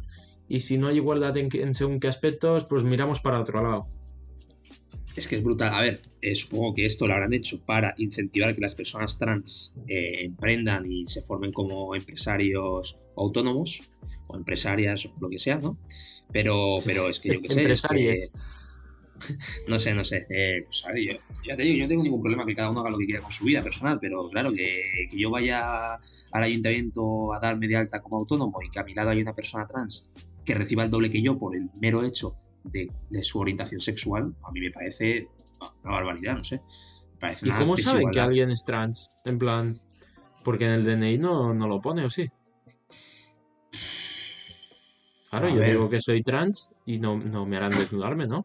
y 0.49 0.61
si 0.61 0.79
no 0.79 0.89
hay 0.89 0.97
igualdad 0.97 1.37
en, 1.37 1.49
en 1.53 1.75
según 1.75 2.01
qué 2.01 2.09
aspectos, 2.09 2.65
pues 2.67 2.83
miramos 2.83 3.21
para 3.21 3.41
otro 3.41 3.63
lado. 3.63 3.87
Es 5.17 5.29
que 5.29 5.37
es 5.37 5.43
brutal. 5.45 5.73
A 5.75 5.81
ver, 5.81 6.01
eh, 6.21 6.35
supongo 6.35 6.75
que 6.75 6.87
esto 6.87 7.07
lo 7.07 7.15
habrán 7.15 7.33
hecho 7.33 7.59
para 7.65 7.95
incentivar 7.99 8.55
que 8.55 8.61
las 8.61 8.75
personas 8.75 9.19
trans 9.19 9.75
eh, 9.87 10.25
emprendan 10.25 10.91
y 10.91 11.05
se 11.07 11.23
formen 11.23 11.53
como 11.53 11.95
empresarios 11.95 12.97
autónomos 13.17 13.83
o 14.29 14.37
empresarias 14.37 15.05
o 15.07 15.11
lo 15.21 15.29
que 15.29 15.39
sea, 15.39 15.57
¿no? 15.57 15.77
Pero, 16.33 16.77
pero 16.87 17.09
es 17.09 17.21
que 17.21 17.29
yo 17.35 17.41
qué 17.43 17.49
sé. 17.49 17.63
que- 17.91 18.15
no 19.69 19.79
sé, 19.79 19.95
no 19.95 20.05
sé. 20.05 20.27
eh, 20.31 20.63
pues, 20.65 20.85
a 20.87 20.93
ver, 20.93 21.03
yo, 21.05 21.13
ya 21.47 21.57
te 21.57 21.63
digo, 21.63 21.77
yo 21.77 21.85
no 21.85 21.89
tengo 21.89 22.03
ningún 22.03 22.21
problema 22.23 22.47
que 22.47 22.55
cada 22.55 22.71
uno 22.71 22.81
haga 22.81 22.91
lo 22.91 22.99
que 22.99 23.07
quiera 23.07 23.23
con 23.23 23.33
su 23.33 23.45
vida 23.45 23.63
personal, 23.63 23.99
pero 24.01 24.29
claro, 24.29 24.53
que, 24.53 24.83
que 25.11 25.19
yo 25.19 25.31
vaya 25.31 25.95
al 25.95 26.43
ayuntamiento 26.43 27.33
a 27.35 27.41
darme 27.41 27.69
de 27.69 27.77
alta 27.77 28.01
como 28.01 28.17
autónomo 28.17 28.61
y 28.63 28.71
que 28.71 28.81
a 28.81 28.85
mi 28.85 28.95
lado 28.95 29.11
hay 29.11 29.21
una 29.21 29.35
persona 29.35 29.67
trans 29.67 30.11
que 30.45 30.55
reciba 30.55 30.85
el 30.85 30.91
doble 30.91 31.11
que 31.11 31.23
yo 31.23 31.39
por 31.39 31.55
el 31.55 31.71
mero 31.75 32.03
hecho 32.05 32.35
de, 32.65 32.91
de 33.11 33.25
su 33.25 33.39
orientación 33.39 33.81
sexual, 33.81 34.35
a 34.43 34.51
mí 34.53 34.61
me 34.61 34.71
parece 34.71 35.29
una 35.83 35.93
barbaridad, 35.93 36.37
no 36.37 36.45
sé. 36.45 36.61
Me 37.15 37.19
parece 37.21 37.47
¿Y 37.47 37.51
una 37.51 37.59
cómo 37.59 37.77
saben 37.77 38.11
que 38.11 38.21
alguien 38.21 38.51
es 38.51 38.65
trans? 38.65 39.15
En 39.25 39.39
plan, 39.39 39.79
porque 40.45 40.65
en 40.65 40.73
el 40.73 40.85
DNI 40.85 41.19
no, 41.19 41.55
no 41.55 41.69
lo 41.69 41.81
pone, 41.81 42.05
¿o 42.05 42.11
sí? 42.11 42.29
Claro, 45.31 45.49
A 45.49 45.55
yo 45.55 45.61
ver. 45.61 45.71
digo 45.71 45.89
que 45.89 46.01
soy 46.01 46.23
trans 46.23 46.75
y 46.85 46.99
no, 46.99 47.17
no 47.17 47.47
me 47.47 47.57
harán 47.57 47.71
desnudarme, 47.71 48.27
¿no? 48.27 48.45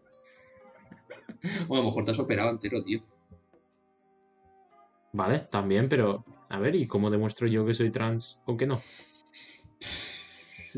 O 1.69 1.75
a 1.75 1.79
lo 1.79 1.83
mejor 1.85 2.05
te 2.05 2.11
has 2.11 2.19
operado 2.19 2.49
entero, 2.49 2.83
tío. 2.83 2.99
Vale, 5.13 5.39
también, 5.51 5.89
pero 5.89 6.23
a 6.49 6.59
ver, 6.59 6.75
¿y 6.75 6.87
cómo 6.87 7.09
demuestro 7.09 7.47
yo 7.47 7.65
que 7.65 7.73
soy 7.73 7.91
trans 7.91 8.39
o 8.45 8.55
que 8.55 8.67
no? 8.67 8.79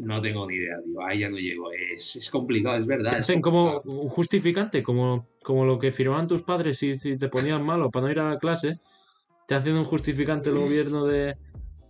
No 0.04 0.22
tengo 0.22 0.48
ni 0.48 0.56
idea, 0.56 0.78
tío. 0.84 1.02
Ahí 1.02 1.20
ya 1.20 1.30
no 1.30 1.38
llego. 1.38 1.72
Es, 1.72 2.16
es 2.16 2.30
complicado, 2.30 2.78
es 2.78 2.86
verdad. 2.86 3.12
Te 3.12 3.18
es 3.18 3.24
hacen 3.24 3.42
como 3.42 3.82
un 3.82 4.10
justificante, 4.10 4.84
como, 4.84 5.28
como 5.44 5.66
lo 5.66 5.80
que 5.80 5.92
firmaban 5.92 6.28
tus 6.28 6.44
padres 6.44 6.78
si, 6.78 6.98
si 6.98 7.18
te 7.18 7.30
ponían 7.30 7.64
malo 7.64 7.90
para 7.90 8.06
no 8.06 8.12
ir 8.12 8.20
a 8.20 8.30
la 8.32 8.40
clase. 8.40 8.80
Te 9.48 9.56
hacen 9.56 9.74
un 9.74 9.86
justificante 9.86 10.50
el 10.50 10.58
gobierno 10.58 11.06
de, 11.06 11.36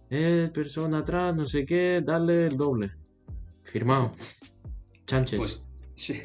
eh, 0.10 0.50
persona 0.54 1.06
trans, 1.06 1.38
no 1.38 1.46
sé 1.46 1.66
qué, 1.66 2.02
dale 2.04 2.48
el 2.48 2.58
doble. 2.58 2.92
Firmado. 3.64 4.16
Chanches. 5.06 5.40
Pues 5.40 5.72
sí. 5.94 6.16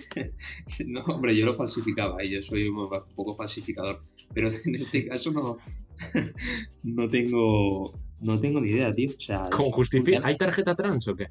no, 0.86 1.04
hombre, 1.04 1.36
yo 1.36 1.44
lo 1.44 1.54
falsificaba 1.54 2.24
y 2.24 2.30
yo 2.30 2.42
soy 2.42 2.68
un 2.68 2.88
poco 3.14 3.34
falsificador. 3.34 4.02
Pero 4.32 4.48
en 4.48 4.74
este 4.74 5.04
caso 5.04 5.32
no, 5.32 5.58
no 6.82 7.08
tengo 7.08 7.92
no 8.20 8.40
tengo 8.40 8.60
ni 8.60 8.70
idea, 8.70 8.92
tío. 8.94 9.10
O 9.16 9.20
sea, 9.20 9.48
¿Cómo 9.50 9.68
es 9.68 9.74
justifica? 9.74 10.20
¿Hay 10.24 10.38
tarjeta 10.38 10.74
trans 10.74 11.06
o 11.08 11.14
qué? 11.14 11.28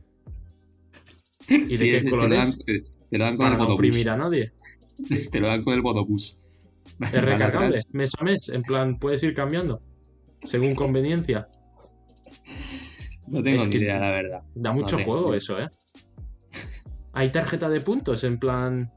¿Y 1.50 1.57
de 1.57 1.77
Sí, 1.77 1.91
qué 1.91 2.01
te 2.01 2.09
color 2.09 2.29
lo 2.29 2.35
dan- 2.35 2.47
es? 2.47 2.63
Te 3.09 3.17
lo 3.17 3.23
dan 3.25 3.38
con 3.38 3.45
Para 3.45 3.50
el 3.50 3.57
no 3.57 3.63
botobús. 3.65 3.79
oprimir 3.79 4.09
a 4.09 4.17
nadie. 4.17 4.51
Te 5.31 5.39
lo 5.39 5.47
dan 5.47 5.63
con 5.63 5.73
el 5.73 5.81
botobús. 5.81 6.38
Es 7.01 7.21
recargable, 7.23 7.81
mes 7.91 8.12
a 8.19 8.23
mes. 8.23 8.50
En 8.50 8.62
plan, 8.63 8.97
puedes 9.00 9.21
ir 9.23 9.33
cambiando. 9.33 9.81
Según 10.43 10.75
conveniencia. 10.75 11.47
No 13.27 13.41
tengo 13.41 13.57
Es 13.62 13.65
ni 13.67 13.71
que- 13.71 13.77
idea, 13.79 14.00
la 14.00 14.12
verdad. 14.12 14.39
Da 14.55 14.71
mucho 14.73 14.97
juego 15.00 15.29
idea. 15.29 15.38
eso, 15.38 15.59
¿eh? 15.59 15.69
Hay 17.13 17.31
tarjeta 17.31 17.69
de 17.69 17.81
puntos, 17.81 18.23
en 18.23 18.38
plan. 18.39 18.91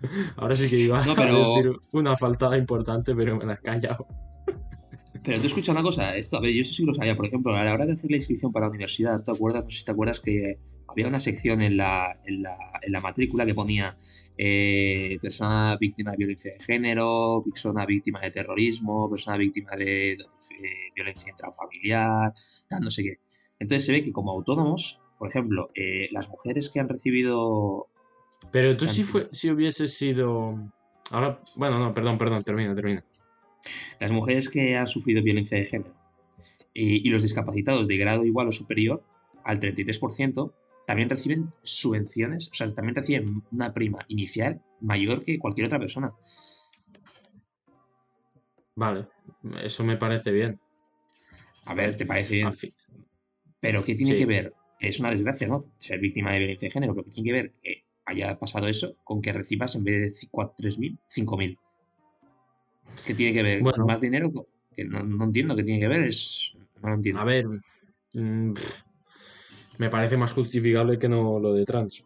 Ahora 0.36 0.56
sí 0.56 0.68
que 0.68 0.76
iba 0.78 1.04
No, 1.04 1.12
a 1.12 1.56
decir 1.56 1.72
una 1.92 2.16
faltada 2.16 2.56
importante, 2.58 3.14
pero 3.14 3.36
me 3.36 3.44
la 3.46 3.54
he 3.54 3.58
callado. 3.58 4.06
Pero 5.26 5.40
tú 5.40 5.48
escucha 5.48 5.72
una 5.72 5.82
cosa, 5.82 6.16
esto, 6.16 6.36
a 6.36 6.40
ver, 6.40 6.52
yo 6.52 6.60
eso 6.60 6.72
sí 6.72 6.84
lo 6.84 6.94
sabía, 6.94 7.16
por 7.16 7.26
ejemplo, 7.26 7.52
a 7.52 7.64
la 7.64 7.74
hora 7.74 7.84
de 7.84 7.94
hacer 7.94 8.08
la 8.08 8.16
inscripción 8.16 8.52
para 8.52 8.66
la 8.66 8.70
universidad, 8.70 9.24
¿te 9.24 9.32
acuerdas? 9.32 9.64
No 9.64 9.70
sé 9.70 9.78
si 9.78 9.84
te 9.84 9.90
acuerdas 9.90 10.20
que 10.20 10.60
había 10.86 11.08
una 11.08 11.18
sección 11.18 11.62
en 11.62 11.76
la, 11.76 12.16
en 12.26 12.42
la, 12.42 12.54
en 12.80 12.92
la 12.92 13.00
matrícula 13.00 13.44
que 13.44 13.52
ponía 13.52 13.96
eh, 14.38 15.18
persona 15.20 15.76
víctima 15.80 16.12
de 16.12 16.16
violencia 16.18 16.52
de 16.52 16.60
género, 16.60 17.42
persona 17.44 17.84
víctima 17.84 18.20
de 18.20 18.30
terrorismo, 18.30 19.10
persona 19.10 19.36
víctima 19.36 19.72
de 19.74 20.12
eh, 20.12 20.16
violencia 20.94 21.30
intrafamiliar, 21.30 22.32
tal, 22.68 22.82
no 22.82 22.90
sé 22.90 23.02
qué. 23.02 23.14
Entonces 23.58 23.84
se 23.84 23.92
ve 23.92 24.04
que 24.04 24.12
como 24.12 24.30
autónomos, 24.30 25.02
por 25.18 25.28
ejemplo, 25.28 25.70
eh, 25.74 26.08
las 26.12 26.28
mujeres 26.28 26.70
que 26.70 26.78
han 26.78 26.88
recibido... 26.88 27.88
Pero 28.52 28.76
tú 28.76 28.86
si, 28.86 29.02
fue, 29.02 29.28
si 29.32 29.50
hubieses 29.50 29.92
sido... 29.92 30.72
Ahora, 31.10 31.42
bueno, 31.56 31.80
no, 31.80 31.92
perdón, 31.92 32.16
perdón, 32.16 32.44
termina, 32.44 32.76
termina. 32.76 33.04
Las 34.00 34.12
mujeres 34.12 34.48
que 34.48 34.76
han 34.76 34.86
sufrido 34.86 35.22
violencia 35.22 35.58
de 35.58 35.64
género 35.64 35.94
y, 36.72 37.08
los 37.08 37.22
discapacitados 37.22 37.88
de 37.88 37.96
grado 37.96 38.24
igual 38.24 38.48
o 38.48 38.52
superior 38.52 39.02
al 39.44 39.60
33% 39.60 40.52
también 40.86 41.08
reciben 41.08 41.52
subvenciones, 41.62 42.48
o 42.48 42.54
sea, 42.54 42.72
también 42.72 42.94
reciben 42.94 43.42
una 43.50 43.72
prima 43.72 44.04
inicial 44.08 44.62
mayor 44.80 45.22
que 45.22 45.38
cualquier 45.38 45.66
otra 45.66 45.78
persona. 45.78 46.12
Vale, 48.76 49.08
eso 49.62 49.84
me 49.84 49.96
parece 49.96 50.30
bien. 50.30 50.60
A 51.64 51.74
ver, 51.74 51.96
¿te 51.96 52.06
parece 52.06 52.34
bien? 52.34 52.50
Pero 53.58 53.82
¿qué 53.82 53.94
tiene 53.94 54.14
que 54.14 54.26
ver? 54.26 54.52
Es 54.78 55.00
una 55.00 55.10
desgracia, 55.10 55.48
¿no? 55.48 55.60
Ser 55.78 55.98
víctima 55.98 56.32
de 56.32 56.38
violencia 56.38 56.66
de 56.66 56.72
género, 56.72 56.94
pero 56.94 57.04
¿qué 57.06 57.10
tiene 57.10 57.28
que 57.28 57.32
ver 57.32 57.54
que 57.62 57.84
haya 58.04 58.38
pasado 58.38 58.68
eso 58.68 58.96
con 59.02 59.22
que 59.22 59.32
recibas 59.32 59.74
en 59.74 59.84
vez 59.84 60.20
de 60.20 60.28
3.000, 60.28 60.98
5.000? 61.08 61.58
¿Qué 63.04 63.14
tiene 63.14 63.32
que 63.32 63.42
ver? 63.42 63.62
¿Más 63.62 64.00
dinero? 64.00 64.32
Que 64.74 64.84
no, 64.84 65.24
entiendo 65.24 65.56
qué 65.56 65.64
tiene 65.64 65.80
que 65.80 65.88
ver. 65.88 66.02
Es, 66.02 66.56
no 66.82 66.88
lo 66.90 66.94
entiendo. 66.94 67.20
A 67.20 67.24
ver, 67.24 67.46
mm, 68.12 68.52
me 69.78 69.90
parece 69.90 70.16
más 70.16 70.32
justificable 70.32 70.98
que 70.98 71.08
no 71.08 71.38
lo 71.38 71.52
de 71.54 71.64
trans. 71.64 72.04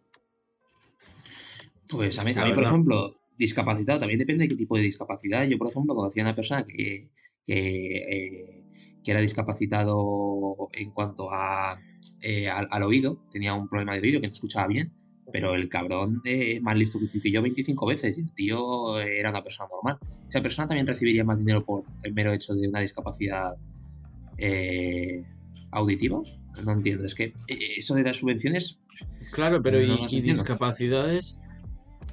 Pues 1.88 2.18
a 2.18 2.25
mí, 2.25 2.32
por 2.34 2.64
ejemplo, 2.64 3.14
discapacitado, 3.37 4.00
también 4.00 4.18
depende 4.18 4.44
de 4.44 4.49
qué 4.49 4.56
tipo 4.56 4.76
de 4.76 4.82
discapacidad. 4.82 5.44
Yo, 5.44 5.58
por 5.58 5.68
ejemplo, 5.68 5.94
conocí 5.94 6.20
a 6.20 6.25
una 6.25 6.37
persona 6.37 6.64
que, 6.64 7.10
eh, 7.46 8.64
que, 9.02 9.10
era 9.10 9.20
discapacitado 9.20 10.68
en 10.72 10.90
cuanto 10.92 11.32
a, 11.32 11.80
eh, 12.22 12.49
al, 12.49 12.82
oído, 12.82 13.18
tenía 13.30 13.54
un 13.54 13.68
problema 13.68 13.94
de 13.94 14.00
oído 14.00 14.20
que 14.20 14.28
no 14.28 14.32
escuchaba 14.32 14.68
bien, 14.68 14.92
pero 15.32 15.54
el 15.54 15.68
cabrón 15.68 16.20
es 16.25 16.60
más 16.62 16.76
listo 16.76 16.99
que 16.99 17.30
yo 17.30 17.42
25 17.42 17.87
veces 17.87 18.18
y 18.18 18.22
el 18.22 18.32
tío 18.32 19.00
era 19.00 19.30
una 19.30 19.42
persona 19.42 19.68
normal. 19.70 19.99
Esa 20.28 20.42
persona 20.42 20.68
también 20.68 20.87
recibiría 20.87 21.25
más 21.25 21.38
dinero 21.38 21.64
por 21.64 21.84
el 22.02 22.12
mero 22.12 22.32
hecho 22.32 22.54
de 22.54 22.68
una 22.68 22.80
discapacidad 22.80 23.56
eh, 24.38 25.22
auditiva. 25.70 26.20
No 26.64 26.72
entiendo, 26.72 27.04
es 27.04 27.14
que 27.14 27.34
eh, 27.49 27.58
eso 27.76 27.94
de 27.94 28.02
las 28.02 28.18
subvenciones... 28.18 28.80
Claro, 29.32 29.62
pero 29.62 29.80
¿y, 29.80 30.20
discapacidades? 30.20 31.40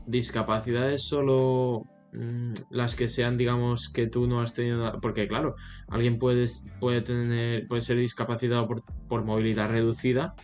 Discapacidades 0.05 1.03
solo 1.03 1.83
mm, 2.13 2.53
las 2.69 2.95
que 2.95 3.09
sean, 3.09 3.37
digamos, 3.37 3.89
que 3.89 4.07
tú 4.07 4.27
no 4.27 4.41
has 4.41 4.53
tenido... 4.53 4.99
Porque 5.01 5.27
claro, 5.27 5.55
alguien 5.89 6.19
puede, 6.19 6.47
puede, 6.79 7.01
tener, 7.01 7.67
puede 7.67 7.81
ser 7.81 7.97
discapacitado 7.97 8.67
por, 8.67 8.83
por 9.07 9.25
movilidad 9.25 9.69
reducida 9.69 10.35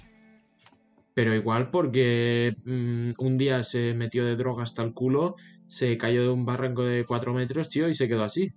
pero 1.13 1.35
igual 1.35 1.69
porque 1.71 2.55
mm, 2.65 3.11
un 3.17 3.37
día 3.37 3.63
se 3.63 3.93
metió 3.93 4.25
de 4.25 4.35
droga 4.35 4.63
hasta 4.63 4.83
el 4.83 4.93
culo, 4.93 5.35
se 5.65 5.97
cayó 5.97 6.23
de 6.23 6.29
un 6.29 6.45
barranco 6.45 6.83
de 6.83 7.05
4 7.05 7.33
metros, 7.33 7.69
tío, 7.69 7.89
y 7.89 7.93
se 7.93 8.07
quedó 8.07 8.23
así. 8.23 8.51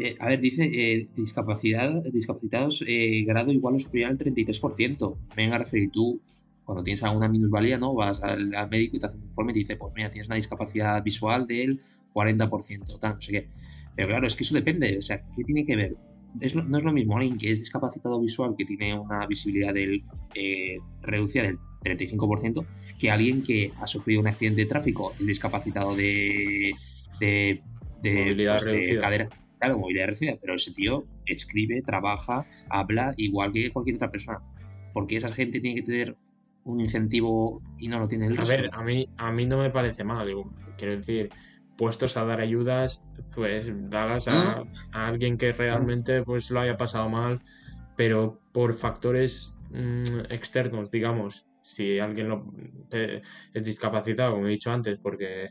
Eh, 0.00 0.16
a 0.20 0.28
ver, 0.28 0.40
dice 0.40 0.64
eh, 0.64 1.08
discapacidad, 1.14 2.02
discapacitados 2.12 2.84
eh, 2.86 3.24
grado 3.26 3.52
igual 3.52 3.74
o 3.74 3.78
superior 3.78 4.10
al 4.10 4.18
33%. 4.18 5.16
Venga, 5.36 5.58
referir 5.58 5.90
tú, 5.90 6.20
cuando 6.64 6.84
tienes 6.84 7.02
alguna 7.02 7.28
minusvalía, 7.28 7.78
¿no? 7.78 7.94
Vas 7.94 8.22
al, 8.22 8.52
médico 8.70 8.96
y 8.96 9.00
te 9.00 9.06
hace 9.06 9.18
un 9.18 9.24
informe 9.24 9.52
y 9.52 9.54
te 9.54 9.58
dice, 9.60 9.76
pues 9.76 9.92
mira, 9.94 10.10
tienes 10.10 10.28
una 10.28 10.36
discapacidad 10.36 11.02
visual 11.02 11.46
del 11.46 11.80
40%, 12.14 12.98
tal, 13.00 13.14
no 13.16 13.22
sé 13.22 13.32
qué. 13.32 13.48
Pero 13.96 14.08
claro, 14.08 14.26
es 14.26 14.36
que 14.36 14.44
eso 14.44 14.54
depende, 14.54 14.96
o 14.98 15.00
sea, 15.00 15.22
¿qué 15.36 15.42
tiene 15.44 15.64
que 15.64 15.76
ver? 15.76 15.96
No 16.34 16.78
es 16.78 16.84
lo 16.84 16.92
mismo 16.92 17.16
alguien 17.16 17.36
que 17.36 17.50
es 17.50 17.60
discapacitado 17.60 18.20
visual, 18.20 18.54
que 18.56 18.64
tiene 18.64 18.98
una 18.98 19.26
visibilidad 19.26 19.74
del, 19.74 20.04
eh, 20.34 20.78
reducida 21.02 21.44
del 21.44 21.58
35%, 21.82 22.64
que 22.98 23.10
alguien 23.10 23.42
que 23.42 23.72
ha 23.80 23.86
sufrido 23.86 24.20
un 24.20 24.28
accidente 24.28 24.62
de 24.62 24.66
tráfico, 24.66 25.12
es 25.18 25.26
discapacitado 25.26 25.94
de, 25.96 26.72
de, 27.18 27.60
movilidad 28.02 28.58
pues, 28.62 28.98
cadera. 28.98 29.28
Claro, 29.58 29.78
movilidad 29.78 30.06
reducida, 30.06 30.38
pero 30.40 30.54
ese 30.54 30.72
tío 30.72 31.04
escribe, 31.26 31.82
trabaja, 31.82 32.46
habla 32.70 33.12
igual 33.16 33.52
que 33.52 33.70
cualquier 33.70 33.96
otra 33.96 34.10
persona. 34.10 34.40
Porque 34.92 35.16
esa 35.16 35.30
gente 35.32 35.60
tiene 35.60 35.76
que 35.76 35.82
tener 35.82 36.16
un 36.64 36.80
incentivo 36.80 37.62
y 37.78 37.88
no 37.88 37.98
lo 37.98 38.08
tiene 38.08 38.26
el 38.26 38.36
resto. 38.36 38.52
A 38.52 38.56
ver, 38.56 38.70
a 38.72 38.82
mí, 38.82 39.08
a 39.18 39.32
mí 39.32 39.46
no 39.46 39.58
me 39.58 39.70
parece 39.70 40.04
mal, 40.04 40.28
quiero 40.78 40.96
decir, 40.96 41.30
puestos 41.80 42.18
a 42.18 42.26
dar 42.26 42.42
ayudas, 42.42 43.02
pues 43.34 43.72
dalas 43.88 44.28
a, 44.28 44.64
alguien 44.92 45.38
que 45.38 45.54
realmente 45.54 46.22
pues 46.22 46.50
lo 46.50 46.60
haya 46.60 46.76
pasado 46.76 47.08
mal, 47.08 47.40
pero 47.96 48.38
por 48.52 48.74
factores 48.74 49.56
mm, 49.70 50.26
externos, 50.28 50.90
digamos, 50.90 51.46
si 51.62 51.98
alguien 51.98 52.28
lo, 52.28 52.52
es 52.90 53.64
discapacitado, 53.64 54.34
como 54.34 54.46
he 54.46 54.50
dicho 54.50 54.70
antes, 54.70 54.98
porque 54.98 55.48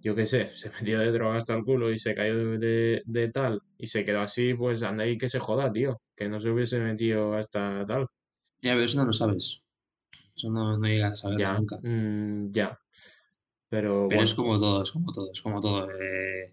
yo 0.00 0.14
qué 0.14 0.24
sé, 0.24 0.50
se 0.54 0.70
metió 0.70 1.00
de 1.00 1.10
droga 1.10 1.38
hasta 1.38 1.54
el 1.54 1.64
culo 1.64 1.90
y 1.90 1.98
se 1.98 2.14
cayó 2.14 2.56
de, 2.56 3.30
tal 3.34 3.60
y 3.76 3.88
se 3.88 4.04
quedó 4.04 4.20
así, 4.20 4.54
pues 4.54 4.84
anda 4.84 5.02
ahí 5.02 5.18
que 5.18 5.28
se 5.28 5.40
joda, 5.40 5.72
tío, 5.72 6.00
que 6.14 6.28
no 6.28 6.40
se 6.40 6.50
hubiese 6.50 6.78
metido 6.78 7.34
hasta 7.34 7.84
tal. 7.86 8.06
Ya, 8.62 8.74
pero 8.74 8.84
eso 8.84 9.00
no 9.00 9.06
lo 9.06 9.12
sabes. 9.12 9.62
Eso 10.36 10.48
no, 10.48 10.78
no 10.78 10.86
llegas 10.86 11.14
a 11.14 11.16
saberlo 11.16 11.54
nunca. 11.54 11.78
Mm, 11.82 12.52
ya, 12.52 12.78
pero, 13.70 14.10
es 14.10 14.34
como 14.34 14.58
todo, 14.58 14.82
es 14.82 14.90
como 14.90 15.12
todo, 15.12 15.30
es 15.30 15.40
como 15.40 15.60
todo. 15.60 15.88
Eh, 15.92 16.52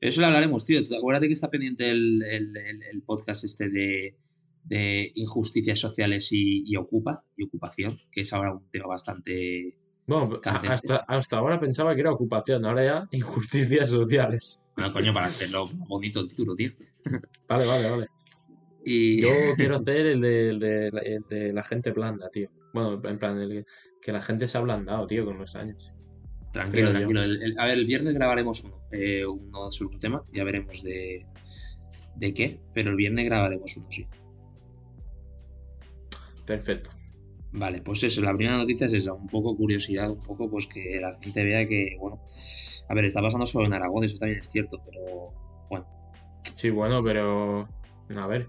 eso 0.00 0.20
lo 0.20 0.26
hablaremos, 0.26 0.64
tío. 0.64 0.80
Acuérdate 0.98 1.28
que 1.28 1.34
está 1.34 1.48
pendiente 1.48 1.88
el, 1.92 3.02
podcast 3.06 3.44
este 3.44 3.70
de, 3.70 5.12
injusticias 5.14 5.78
sociales 5.78 6.28
y, 6.32 6.74
ocupa, 6.76 7.24
y 7.36 7.44
ocupación, 7.44 7.96
que 8.10 8.22
es 8.22 8.32
ahora 8.32 8.52
un 8.52 8.68
tema 8.68 8.88
bastante. 8.88 9.78
Bueno, 10.08 10.40
hasta, 10.44 10.96
hasta, 11.06 11.38
ahora 11.38 11.60
pensaba 11.60 11.94
que 11.94 12.00
era 12.00 12.12
ocupación, 12.12 12.64
ahora 12.64 12.84
ya 12.84 13.08
injusticias 13.16 13.88
sociales. 13.88 14.66
Bueno, 14.76 14.92
coño, 14.92 15.12
para 15.12 15.26
hacerlo 15.26 15.66
bonito 15.88 16.18
el 16.18 16.28
título, 16.28 16.56
tío. 16.56 16.72
Vale, 17.48 17.64
vale, 17.64 17.90
vale. 17.90 18.06
Y... 18.84 19.22
Yo 19.22 19.28
quiero 19.56 19.76
hacer 19.76 20.06
el 20.06 20.20
de, 20.20 21.52
la 21.52 21.62
gente 21.62 21.92
blanda, 21.92 22.28
tío. 22.30 22.50
Bueno, 22.74 23.00
en 23.08 23.18
plan, 23.20 23.40
el, 23.40 23.64
que 24.02 24.10
la 24.10 24.20
gente 24.20 24.48
se 24.48 24.58
ha 24.58 24.60
ablandado, 24.60 25.06
tío, 25.06 25.24
con 25.24 25.38
los 25.38 25.54
años. 25.54 25.95
Tranquilo, 26.56 26.90
tranquilo. 26.90 27.20
a 27.58 27.66
ver, 27.66 27.78
el 27.78 27.84
viernes 27.84 28.14
grabaremos 28.14 28.64
uno, 28.64 28.80
eh, 28.90 29.26
uno 29.26 29.70
sobre 29.70 29.96
un 29.96 30.00
tema, 30.00 30.22
ya 30.32 30.42
veremos 30.42 30.82
de, 30.82 31.26
de 32.14 32.32
qué, 32.32 32.60
pero 32.72 32.90
el 32.90 32.96
viernes 32.96 33.26
grabaremos 33.26 33.76
uno, 33.76 33.86
sí. 33.90 34.06
Perfecto. 36.46 36.90
Vale, 37.52 37.82
pues 37.82 38.02
eso, 38.04 38.22
la 38.22 38.34
primera 38.34 38.56
noticia 38.56 38.86
es 38.86 38.94
eso, 38.94 39.16
un 39.16 39.26
poco 39.26 39.54
curiosidad, 39.54 40.10
un 40.10 40.20
poco 40.20 40.48
pues 40.50 40.66
que 40.66 40.98
la 40.98 41.12
gente 41.22 41.44
vea 41.44 41.68
que, 41.68 41.94
bueno, 42.00 42.22
a 42.88 42.94
ver, 42.94 43.04
está 43.04 43.20
pasando 43.20 43.44
solo 43.44 43.66
en 43.66 43.74
Aragón, 43.74 44.04
eso 44.04 44.16
también 44.18 44.40
es 44.40 44.48
cierto, 44.48 44.80
pero 44.82 45.34
bueno. 45.68 45.86
Sí, 46.54 46.70
bueno, 46.70 47.00
pero 47.02 47.68
a 48.16 48.26
ver, 48.26 48.48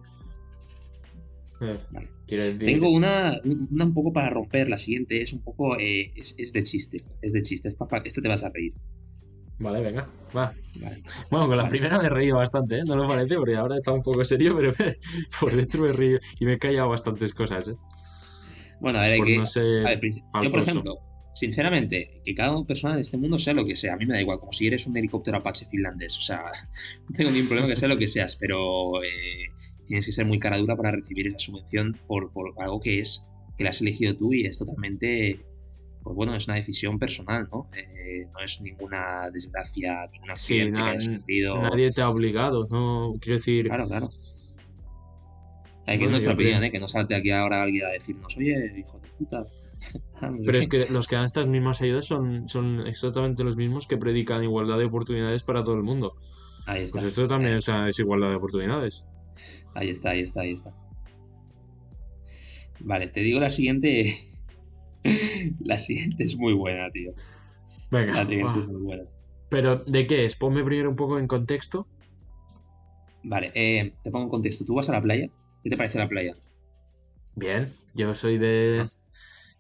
tengo 2.60 2.90
una, 2.90 3.40
un 3.44 3.94
poco 3.94 4.14
para 4.14 4.30
romper, 4.30 4.70
la 4.70 4.78
siguiente 4.78 5.22
es 5.22 5.34
un 5.34 5.42
poco, 5.42 5.78
eh, 5.80 6.14
es, 6.16 6.54
de 6.54 6.64
chiste, 6.64 7.04
es 7.22 7.34
de 7.34 7.42
chiste, 7.42 7.72
papá, 7.72 8.02
esto 8.06 8.22
te 8.22 8.28
vas 8.28 8.44
a 8.44 8.50
reír. 8.50 8.74
Vale, 9.60 9.82
venga, 9.82 10.08
va. 10.36 10.54
Bueno, 11.32 11.48
con 11.48 11.58
la 11.58 11.68
primera 11.68 11.98
me 11.98 12.06
he 12.06 12.10
reído 12.10 12.38
bastante, 12.38 12.78
¿eh? 12.78 12.84
No 12.86 12.96
lo 12.96 13.08
parece, 13.08 13.36
porque 13.36 13.56
ahora 13.56 13.78
está 13.78 13.92
un 13.92 14.04
poco 14.04 14.24
serio, 14.24 14.56
pero 14.56 14.74
por 15.40 15.56
dentro 15.56 15.82
me 15.82 15.90
he 15.90 15.94
reído 15.94 16.20
y 16.40 16.46
me 16.46 16.54
he 16.54 16.60
callado 16.60 16.90
bastantes 16.90 17.34
cosas, 17.34 17.68
¿eh? 17.68 17.76
Bueno, 18.80 19.00
a 19.00 19.08
ver, 19.08 19.22
que, 19.22 19.36
yo, 19.36 20.52
por 20.52 20.60
ejemplo, 20.60 21.00
sinceramente, 21.38 22.22
que 22.24 22.34
cada 22.34 22.64
persona 22.66 22.96
de 22.96 23.02
este 23.02 23.18
mundo 23.18 23.38
sea 23.38 23.54
lo 23.54 23.66
que 23.66 23.76
sea, 23.76 23.94
a 23.94 23.98
mí 23.98 24.06
me 24.06 24.16
da 24.16 24.22
igual, 24.22 24.40
como 24.40 24.52
si 24.54 24.66
eres 24.66 24.88
un 24.88 24.98
helicóptero 24.98 25.38
apache 25.38 25.68
finlandés, 25.70 26.18
o 26.18 26.22
sea, 26.22 26.44
no 27.10 27.16
tengo 27.16 27.30
ningún 27.30 27.48
problema 27.48 27.70
que 27.70 27.76
sea 27.76 27.88
lo 27.88 27.98
que 27.98 28.08
seas, 28.08 28.36
pero 28.36 29.04
eh, 29.04 29.52
tienes 29.86 30.06
que 30.06 30.12
ser 30.12 30.26
muy 30.26 30.40
cara 30.40 30.58
dura 30.58 30.76
para 30.76 30.92
recibir 30.92 31.28
esa 31.28 31.38
subvención 31.38 31.96
por, 32.08 32.32
algo 32.58 32.80
que 32.80 33.00
es 33.00 33.24
que 33.56 33.64
la 33.64 33.70
has 33.70 33.82
elegido 33.82 34.16
tú 34.16 34.34
y 34.34 34.46
es 34.46 34.58
totalmente, 34.58 35.40
pues 36.04 36.16
bueno, 36.16 36.36
es 36.36 36.48
una 36.48 36.56
decisión 36.56 36.98
personal, 36.98 37.48
¿no? 37.52 37.68
Eh, 37.76 38.26
no 38.34 38.40
es 38.40 38.60
ninguna 38.62 39.30
desgracia, 39.32 40.08
ningún 40.12 40.32
accidente 40.32 40.80
que 41.28 41.44
Nadie 41.44 41.92
te 41.92 42.02
ha 42.02 42.10
obligado, 42.10 42.68
¿no? 42.70 43.16
Quiero 43.20 43.38
decir... 43.38 43.68
Claro, 43.68 43.88
claro. 43.88 44.10
Hay 45.88 45.98
que 45.98 46.06
es 46.06 46.12
nuestra 46.12 46.34
opinión, 46.34 46.64
¿eh? 46.64 46.72
Que 46.72 46.80
no 46.80 46.88
salte 46.88 47.16
aquí 47.16 47.32
ahora 47.32 47.64
alguien 47.64 47.86
a 47.86 47.90
decirnos, 47.90 48.36
oye, 48.38 48.74
hijo 48.78 49.00
de 49.00 49.08
puta. 49.18 49.46
Pero 50.46 50.58
es 50.58 50.68
que 50.68 50.88
los 50.90 51.08
que 51.08 51.16
dan 51.16 51.26
estas 51.26 51.48
mismas 51.48 51.82
ayudas 51.82 52.06
son, 52.06 52.50
son 52.50 52.86
exactamente 52.88 53.44
los 53.44 53.56
mismos 53.56 53.88
que 53.88 53.98
predican 53.98 54.44
igualdad 54.44 54.78
de 54.78 54.86
oportunidades 54.86 55.44
para 55.44 55.64
todo 55.64 55.76
el 55.76 55.84
mundo. 55.84 56.16
Ahí 56.66 56.84
está. 56.84 57.00
Pues 57.00 57.12
esto 57.12 57.28
también 57.28 57.56
o 57.56 57.62
sea, 57.62 57.88
es 57.88 58.00
igualdad 58.00 58.30
de 58.30 58.36
oportunidades. 58.36 59.04
Ahí 59.74 59.90
está, 59.90 60.12
ahí 60.12 60.22
está, 60.22 60.42
ahí 60.42 60.52
está. 60.52 60.72
Vale, 62.80 63.08
te 63.08 63.22
digo 63.22 63.40
la 63.40 63.50
siguiente. 63.50 64.14
la 65.64 65.78
siguiente 65.78 66.24
es 66.24 66.36
muy 66.36 66.54
buena, 66.54 66.90
tío. 66.92 67.14
Venga, 67.92 68.14
La 68.14 68.26
siguiente 68.26 68.60
es 68.60 68.68
muy 68.68 68.82
buena. 68.82 69.04
Pero, 69.50 69.78
¿de 69.78 70.08
qué 70.08 70.26
es? 70.26 70.36
Ponme 70.36 70.64
primero 70.64 70.90
un 70.90 70.96
poco 70.96 71.18
en 71.18 71.28
contexto. 71.28 71.88
Vale, 73.24 73.52
eh, 73.56 73.94
te 74.04 74.12
pongo 74.12 74.26
en 74.26 74.30
contexto. 74.30 74.66
¿Tú 74.66 74.76
vas 74.76 74.90
a 74.90 74.94
la 74.94 75.02
playa? 75.02 75.30
¿Qué 75.64 75.70
te 75.70 75.78
parece 75.78 76.00
la 76.00 76.08
playa? 76.08 76.34
Bien, 77.36 77.74
yo 77.94 78.14
soy 78.14 78.38
de. 78.38 78.88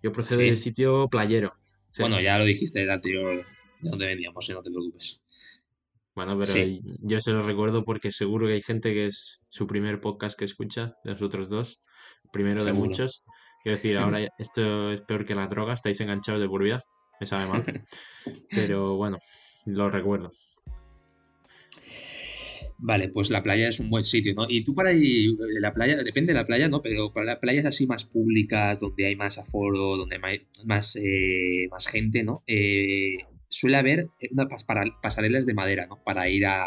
Yo 0.04 0.12
procedo 0.12 0.39
Sí. 0.39 0.46
del 0.46 0.58
sitio 0.58 1.08
playero. 1.10 1.54
Sí. 1.92 2.01
Bueno, 2.01 2.20
ya 2.22 2.38
lo 2.38 2.46
dijiste 2.46 2.84
el 2.84 2.89
anterior 2.89 3.46
de 3.82 3.89
dónde 3.89 4.06
veníamos, 4.08 4.50
eh, 4.50 4.54
no 4.54 4.62
te 4.62 4.70
preocupes. 4.70 5.22
Bueno, 6.16 6.34
pero 6.38 6.51
Sí. 6.51 6.82
yo 7.01 7.20
se 7.20 7.32
lo 7.32 7.42
recuerdo 7.44 7.84
porque 7.86 8.12
seguro 8.12 8.48
que 8.48 8.54
hay 8.54 8.62
gente 8.62 8.94
que 8.94 9.06
es 9.08 9.42
su 9.50 9.68
primer 9.68 10.00
podcast 10.01 10.38
que 10.38 10.46
escucha, 10.46 10.96
de 11.04 11.12
nosotros 11.12 11.50
dos, 11.50 11.80
primero 12.32 12.63
de 12.63 12.74
muchos. 12.74 13.24
Quiero 13.63 13.75
decir, 13.77 13.98
ahora 14.20 14.27
esto 14.38 14.92
es 14.92 15.01
peor 15.01 15.25
que 15.25 15.36
la 15.36 15.48
droga, 15.48 15.74
estáis 15.74 16.00
enganchados 16.01 16.42
de 16.42 16.48
por 16.50 16.63
vida, 16.63 16.84
me 17.20 17.27
sabe 17.27 17.48
mal. 17.48 17.63
Pero 18.50 18.96
bueno, 18.96 19.18
lo 19.66 19.89
recuerdo. 19.89 20.32
Vale, 22.79 23.10
pues 23.10 23.31
la 23.31 23.41
playa 23.41 23.67
es 23.69 23.79
un 23.79 23.89
buen 23.89 24.05
sitio, 24.05 24.36
¿no? 24.36 24.46
Y 24.48 24.63
tú 24.63 24.75
para 24.75 24.93
ir, 24.93 25.31
eh, 25.31 25.60
la 25.60 25.74
playa, 25.74 25.98
depende 26.03 26.31
de 26.34 26.39
la 26.39 26.46
playa, 26.46 26.69
¿no? 26.69 26.81
Pero 26.84 27.12
para 27.12 27.25
las 27.25 27.38
playas 27.38 27.65
así 27.65 27.88
más 27.88 28.05
públicas, 28.05 28.79
donde 28.79 29.07
hay 29.07 29.15
más 29.15 29.39
aforo, 29.39 29.98
donde 29.98 30.19
hay 30.22 30.48
más, 30.65 30.96
eh, 30.96 31.67
más 31.72 31.88
gente, 31.88 32.24
¿no? 32.24 32.43
Eh, 32.46 33.17
suele 33.50 33.77
haber 33.77 34.10
unas 34.31 34.46
pas- 34.48 34.65
para- 34.65 34.86
pasarelas 35.01 35.48
de 35.48 35.55
madera, 35.55 35.88
¿no? 35.88 35.98
Para 36.03 36.29
ir 36.29 36.46
a, 36.46 36.65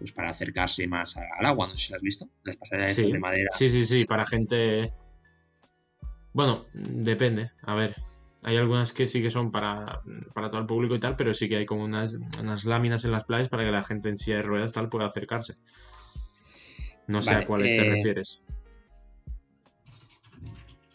pues 0.00 0.10
para 0.10 0.30
acercarse 0.30 0.88
más 0.88 1.16
al 1.16 1.46
agua, 1.46 1.68
no 1.68 1.76
sé 1.76 1.86
si 1.86 1.92
las 1.92 1.98
has 1.98 2.02
visto, 2.02 2.28
las 2.42 2.56
pasarelas 2.56 2.90
estas 2.90 3.04
Sí, 3.06 3.12
de 3.12 3.18
madera. 3.20 3.50
sí, 3.56 3.68
sí, 3.68 3.86
sí, 3.86 4.04
para 4.06 4.26
gente... 4.26 4.92
Bueno, 6.32 6.66
depende, 6.74 7.52
a 7.62 7.76
ver. 7.76 7.94
Hay 8.44 8.56
algunas 8.56 8.92
que 8.92 9.06
sí 9.06 9.22
que 9.22 9.30
son 9.30 9.50
para, 9.50 10.02
para 10.34 10.50
todo 10.50 10.60
el 10.60 10.66
público 10.66 10.94
y 10.94 11.00
tal, 11.00 11.16
pero 11.16 11.32
sí 11.34 11.48
que 11.48 11.56
hay 11.56 11.66
como 11.66 11.84
unas, 11.84 12.16
unas 12.40 12.64
láminas 12.64 13.04
en 13.04 13.12
las 13.12 13.24
playas 13.24 13.48
para 13.48 13.64
que 13.64 13.70
la 13.70 13.84
gente 13.84 14.08
en 14.08 14.18
silla 14.18 14.36
de 14.36 14.42
ruedas 14.42 14.72
tal 14.72 14.88
pueda 14.88 15.06
acercarse. 15.06 15.54
No 17.06 17.22
sé 17.22 17.30
Vale, 17.30 17.44
a 17.44 17.46
cuáles 17.46 17.74
te 17.74 17.86
eh, 17.86 17.90
refieres. 17.90 18.40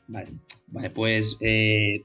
Vale, 0.08 0.30
vale, 0.68 0.90
pues 0.90 1.38
eh, 1.42 2.04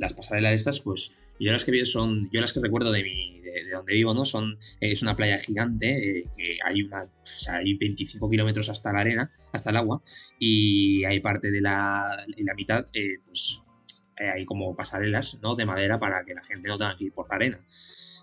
las 0.00 0.14
pasarelas 0.14 0.54
estas, 0.54 0.80
pues 0.80 1.12
yo 1.38 1.52
las 1.52 1.64
que 1.64 1.72
veo 1.72 1.86
son, 1.86 2.28
yo 2.30 2.40
las 2.40 2.52
que 2.52 2.60
recuerdo 2.60 2.90
de 2.90 3.02
mi, 3.02 3.40
de, 3.40 3.64
de 3.64 3.70
donde 3.70 3.94
vivo, 3.94 4.14
¿no? 4.14 4.24
Son, 4.24 4.52
eh, 4.80 4.92
es 4.92 5.02
una 5.02 5.16
playa 5.16 5.38
gigante, 5.38 6.20
eh, 6.20 6.24
que 6.36 6.58
hay 6.64 6.82
una, 6.82 7.04
o 7.04 7.10
sea, 7.24 7.56
hay 7.56 7.74
25 7.74 8.28
kilómetros 8.30 8.68
hasta 8.68 8.92
la 8.92 9.00
arena, 9.00 9.30
hasta 9.52 9.70
el 9.70 9.76
agua, 9.76 10.02
y 10.38 11.04
hay 11.04 11.20
parte 11.20 11.50
de 11.50 11.60
la, 11.60 12.24
en 12.36 12.46
la 12.46 12.54
mitad, 12.54 12.86
eh, 12.92 13.18
pues 13.26 13.60
hay 14.28 14.44
como 14.44 14.74
pasarelas, 14.76 15.38
¿no? 15.40 15.54
De 15.56 15.64
madera 15.66 15.98
para 15.98 16.24
que 16.24 16.34
la 16.34 16.42
gente 16.42 16.68
no 16.68 16.76
tenga 16.76 16.96
que 16.96 17.04
ir 17.06 17.12
por 17.12 17.28
la 17.28 17.36
arena. 17.36 17.58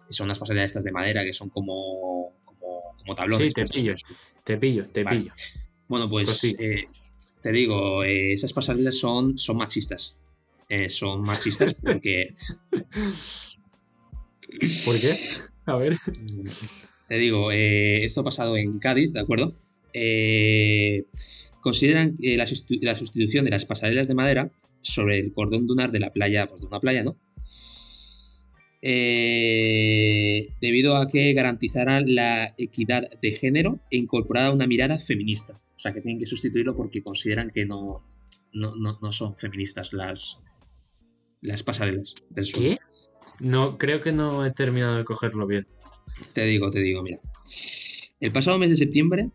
Y 0.09 0.13
son 0.13 0.25
unas 0.25 0.39
pasarelas 0.39 0.65
estas 0.67 0.83
de 0.83 0.91
madera 0.91 1.23
que 1.23 1.33
son 1.33 1.49
como, 1.49 2.33
como, 2.45 2.95
como 2.99 3.15
tablones. 3.15 3.49
Sí, 3.49 3.53
te 3.53 3.65
pillo. 3.65 3.95
Te 4.43 4.57
pillo, 4.57 4.85
te 4.91 5.03
vale. 5.03 5.19
pillo. 5.21 5.33
Bueno, 5.87 6.09
pues 6.09 6.25
Pues 6.25 6.37
sí. 6.39 6.55
eh, 6.59 6.87
te 7.41 7.51
digo, 7.51 8.03
eh, 8.03 8.33
esas 8.33 8.53
pasarelas 8.53 8.97
son, 8.97 9.37
son 9.37 9.57
machistas. 9.57 10.17
Eh, 10.69 10.89
son 10.89 11.21
machistas 11.21 11.73
porque, 11.81 12.33
¿Por 14.85 14.99
qué? 14.99 15.13
A 15.65 15.75
ver. 15.77 15.97
te 17.07 17.17
digo, 17.17 17.51
eh, 17.51 18.03
esto 18.05 18.21
ha 18.21 18.23
pasado 18.25 18.57
en 18.57 18.79
Cádiz, 18.79 19.13
¿de 19.13 19.19
acuerdo? 19.19 19.53
Eh, 19.93 21.05
consideran 21.61 22.15
la, 22.19 22.45
sustitu- 22.45 22.79
la 22.81 22.95
sustitución 22.95 23.45
de 23.45 23.51
las 23.51 23.65
pasarelas 23.65 24.07
de 24.07 24.15
madera 24.15 24.51
sobre 24.81 25.19
el 25.19 25.33
cordón 25.33 25.67
dunar 25.67 25.91
de 25.91 25.99
la 25.99 26.11
playa, 26.13 26.47
pues 26.47 26.61
de 26.61 26.67
una 26.67 26.79
playa, 26.79 27.03
¿no? 27.03 27.17
Eh, 28.81 30.53
debido 30.61 30.95
a 30.97 31.07
que 31.09 31.33
garantizaran 31.33 32.13
la 32.13 32.53
equidad 32.57 33.03
de 33.21 33.31
género 33.31 33.79
e 33.91 33.97
incorporara 33.97 34.51
una 34.53 34.67
mirada 34.67 34.99
feminista. 34.99 35.59
O 35.75 35.79
sea, 35.79 35.93
que 35.93 36.01
tienen 36.01 36.19
que 36.19 36.25
sustituirlo 36.25 36.75
porque 36.75 37.01
consideran 37.03 37.49
que 37.51 37.65
no, 37.65 38.07
no, 38.53 38.75
no- 38.75 38.97
no 39.01 39.11
son 39.11 39.35
feministas 39.35 39.93
las, 39.93 40.39
las 41.41 41.63
pasarelas 41.63 42.15
del 42.29 42.45
sur. 42.45 42.61
¿Qué? 42.61 42.77
No, 43.39 43.77
creo 43.77 44.01
que 44.01 44.11
no 44.11 44.45
he 44.45 44.51
terminado 44.51 44.97
de 44.97 45.05
cogerlo 45.05 45.45
bien. 45.47 45.67
Te 46.33 46.45
digo, 46.45 46.71
te 46.71 46.79
digo, 46.79 47.03
mira. 47.03 47.19
El 48.19 48.31
pasado 48.31 48.57
mes 48.57 48.69
de 48.71 48.77
septiembre, 48.77 49.29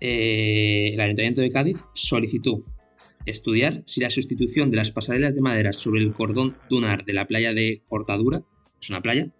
eh, 0.00 0.90
el 0.92 1.00
Ayuntamiento 1.00 1.40
de 1.40 1.50
Cádiz 1.50 1.84
solicitó 1.94 2.58
estudiar 3.26 3.82
si 3.86 4.00
la 4.00 4.10
sustitución 4.10 4.70
de 4.70 4.76
las 4.76 4.90
pasarelas 4.90 5.34
de 5.34 5.40
madera 5.40 5.72
sobre 5.72 6.00
el 6.00 6.12
cordón 6.12 6.56
dunar 6.68 7.04
de 7.04 7.12
la 7.12 7.26
playa 7.26 7.52
de 7.52 7.82
Cortadura, 7.88 8.42
es 8.80 8.90
una 8.90 9.02
playa, 9.02 9.30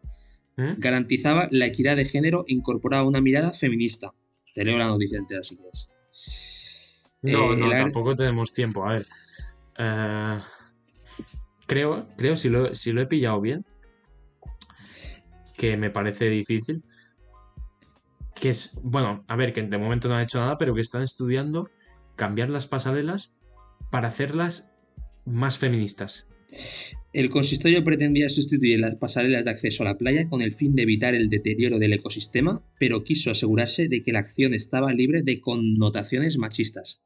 ¿Eh? 0.56 0.74
garantizaba 0.78 1.48
la 1.50 1.66
equidad 1.66 1.96
de 1.96 2.04
género 2.04 2.44
e 2.46 2.52
incorporaba 2.52 3.04
una 3.04 3.20
mirada 3.20 3.52
feminista. 3.52 4.12
Te 4.54 4.64
leo 4.64 4.76
la 4.78 4.88
noticia 4.88 5.18
entera 5.18 5.42
si 5.42 5.56
quieres. 5.56 5.88
No, 7.22 7.52
Eh, 7.52 7.56
no, 7.56 7.70
tampoco 7.70 8.14
tenemos 8.14 8.52
tiempo. 8.52 8.86
A 8.86 8.94
ver. 8.94 9.06
Eh, 9.78 10.38
creo, 11.66 12.08
creo, 12.16 12.36
si 12.36 12.48
lo, 12.48 12.74
si 12.74 12.92
lo 12.92 13.00
he 13.00 13.06
pillado 13.06 13.40
bien, 13.40 13.64
que 15.56 15.76
me 15.76 15.90
parece 15.90 16.28
difícil. 16.28 16.82
Que 18.34 18.50
es, 18.50 18.78
bueno, 18.82 19.24
a 19.28 19.36
ver, 19.36 19.52
que 19.52 19.62
de 19.62 19.78
momento 19.78 20.08
no 20.08 20.14
han 20.14 20.22
hecho 20.22 20.40
nada, 20.40 20.58
pero 20.58 20.74
que 20.74 20.80
están 20.80 21.02
estudiando 21.02 21.70
cambiar 22.16 22.48
las 22.48 22.66
pasarelas 22.66 23.34
para 23.90 24.08
hacerlas 24.08 24.70
más 25.24 25.58
feministas. 25.58 26.26
El 27.12 27.30
consistorio 27.30 27.84
pretendía 27.84 28.28
sustituir 28.28 28.80
las 28.80 28.96
pasarelas 28.96 29.44
de 29.44 29.50
acceso 29.50 29.82
a 29.82 29.86
la 29.86 29.98
playa 29.98 30.28
con 30.28 30.42
el 30.42 30.52
fin 30.52 30.74
de 30.74 30.82
evitar 30.82 31.14
el 31.14 31.28
deterioro 31.28 31.78
del 31.78 31.92
ecosistema, 31.92 32.64
pero 32.78 33.04
quiso 33.04 33.30
asegurarse 33.30 33.88
de 33.88 34.02
que 34.02 34.12
la 34.12 34.20
acción 34.20 34.54
estaba 34.54 34.92
libre 34.92 35.22
de 35.22 35.40
connotaciones 35.40 36.38
machistas. 36.38 37.00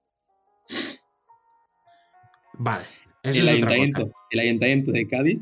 Vale, 2.59 2.85
eso 3.23 3.33
El 3.33 3.37
es 3.37 3.43
otra 3.43 3.53
ayuntamiento, 3.53 4.03
cosa. 4.03 4.15
el 4.31 4.41
ayuntamiento 4.41 4.93
de 4.93 5.07
Cádiz 5.07 5.39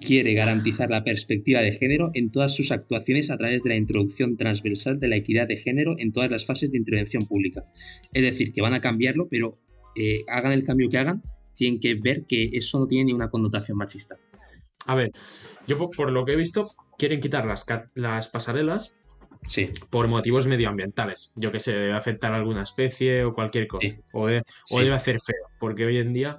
quiere 0.00 0.34
garantizar 0.34 0.90
la 0.90 1.04
perspectiva 1.04 1.60
de 1.60 1.72
género 1.72 2.10
en 2.14 2.30
todas 2.30 2.54
sus 2.54 2.70
actuaciones 2.70 3.30
a 3.30 3.38
través 3.38 3.62
de 3.62 3.70
la 3.70 3.76
introducción 3.76 4.36
transversal 4.36 5.00
de 5.00 5.08
la 5.08 5.16
equidad 5.16 5.48
de 5.48 5.56
género 5.56 5.96
en 5.98 6.12
todas 6.12 6.30
las 6.30 6.46
fases 6.46 6.70
de 6.70 6.78
intervención 6.78 7.26
pública. 7.26 7.64
Es 8.12 8.22
decir, 8.22 8.52
que 8.52 8.62
van 8.62 8.74
a 8.74 8.80
cambiarlo, 8.80 9.28
pero 9.28 9.58
eh, 9.96 10.24
hagan 10.28 10.52
el 10.52 10.62
cambio 10.64 10.88
que 10.90 10.98
hagan, 10.98 11.22
tienen 11.54 11.80
que 11.80 11.94
ver 11.94 12.24
que 12.26 12.50
eso 12.52 12.78
no 12.78 12.86
tiene 12.86 13.06
ni 13.06 13.12
una 13.12 13.30
connotación 13.30 13.78
machista. 13.78 14.16
A 14.86 14.94
ver, 14.94 15.10
yo 15.66 15.76
po- 15.78 15.90
por 15.90 16.12
lo 16.12 16.24
que 16.24 16.32
he 16.32 16.36
visto, 16.36 16.70
quieren 16.98 17.20
quitar 17.20 17.46
las, 17.46 17.64
las 17.94 18.28
pasarelas 18.28 18.94
Sí, 19.48 19.70
por 19.90 20.08
motivos 20.08 20.46
medioambientales. 20.48 21.32
Yo 21.36 21.52
que 21.52 21.60
sé, 21.60 21.72
debe 21.72 21.92
afectar 21.92 22.32
a 22.32 22.36
alguna 22.36 22.62
especie 22.62 23.22
o 23.24 23.32
cualquier 23.32 23.68
cosa. 23.68 23.86
Sí. 23.88 23.96
O, 24.12 24.26
de- 24.26 24.40
o 24.40 24.78
Sí. 24.78 24.84
debe 24.84 24.94
hacer 24.94 25.20
feo, 25.20 25.46
porque 25.60 25.84
hoy 25.86 25.98
en 25.98 26.12
día... 26.12 26.38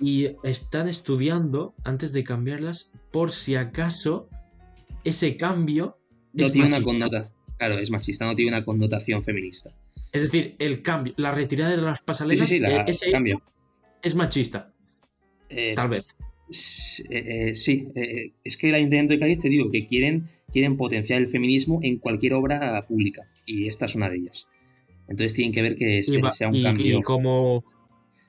Y 0.00 0.28
están 0.44 0.88
estudiando, 0.88 1.74
antes 1.84 2.12
de 2.12 2.24
cambiarlas, 2.24 2.90
por 3.12 3.32
si 3.32 3.54
acaso 3.54 4.28
ese 5.04 5.36
cambio 5.36 5.98
no 6.32 6.46
es 6.46 6.52
tiene 6.52 6.68
una 6.68 6.82
connotación. 6.82 7.32
Claro, 7.58 7.78
es 7.78 7.90
machista, 7.90 8.24
no 8.24 8.34
tiene 8.34 8.56
una 8.56 8.64
connotación 8.64 9.22
feminista. 9.22 9.70
Es 10.12 10.22
decir, 10.22 10.56
el 10.58 10.82
cambio, 10.82 11.14
la 11.16 11.30
retirada 11.30 11.70
de 11.70 11.76
las 11.78 12.00
pasarelas 12.02 12.40
sí, 12.40 12.46
sí, 12.46 12.58
la, 12.58 12.80
eh, 12.80 12.84
ese 12.88 13.10
cambio. 13.10 13.40
es 14.02 14.14
machista, 14.14 14.72
Eh, 15.48 15.74
tal 15.76 15.88
vez. 15.88 16.06
eh, 17.10 17.48
eh, 17.50 17.54
sí, 17.54 17.86
es 18.42 18.56
que 18.56 18.68
el 18.70 18.74
Ayuntamiento 18.74 19.12
de 19.12 19.20
Cádiz 19.20 19.40
te 19.40 19.48
digo 19.48 19.70
que 19.70 19.86
quieren, 19.86 20.24
quieren 20.50 20.76
potenciar 20.76 21.20
el 21.20 21.28
feminismo 21.28 21.78
en 21.82 21.98
cualquier 21.98 22.32
obra 22.34 22.84
pública 22.88 23.22
y 23.46 23.66
esta 23.66 23.84
es 23.86 23.94
una 23.94 24.08
de 24.08 24.16
ellas. 24.16 24.46
Entonces 25.08 25.34
tienen 25.34 25.52
que 25.52 25.62
ver 25.62 25.76
que 25.76 26.02
se- 26.02 26.20
va- 26.20 26.30
sea 26.30 26.48
un 26.48 26.56
y- 26.56 26.62
cambio. 26.62 26.98
y 26.98 27.02
como 27.02 27.64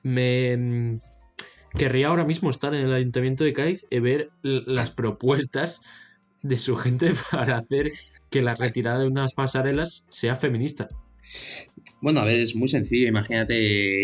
me 0.04 0.56
mm, 0.56 1.00
querría 1.76 2.08
ahora 2.08 2.24
mismo 2.24 2.50
estar 2.50 2.74
en 2.74 2.86
el 2.86 2.92
Ayuntamiento 2.92 3.42
de 3.44 3.52
Cádiz 3.52 3.86
y 3.90 3.98
ver 3.98 4.30
las 4.42 4.90
propuestas 4.96 5.80
de 6.42 6.58
su 6.58 6.76
gente 6.76 7.12
para 7.30 7.58
hacer 7.58 7.90
que 8.30 8.42
la 8.42 8.54
retirada 8.54 9.00
de 9.00 9.08
unas 9.08 9.34
pasarelas 9.34 10.06
sea 10.10 10.36
feminista. 10.36 10.88
Bueno, 12.02 12.18
a 12.20 12.24
ver, 12.24 12.40
es 12.40 12.56
muy 12.56 12.66
sencillo. 12.66 13.06
Imagínate, 13.06 13.54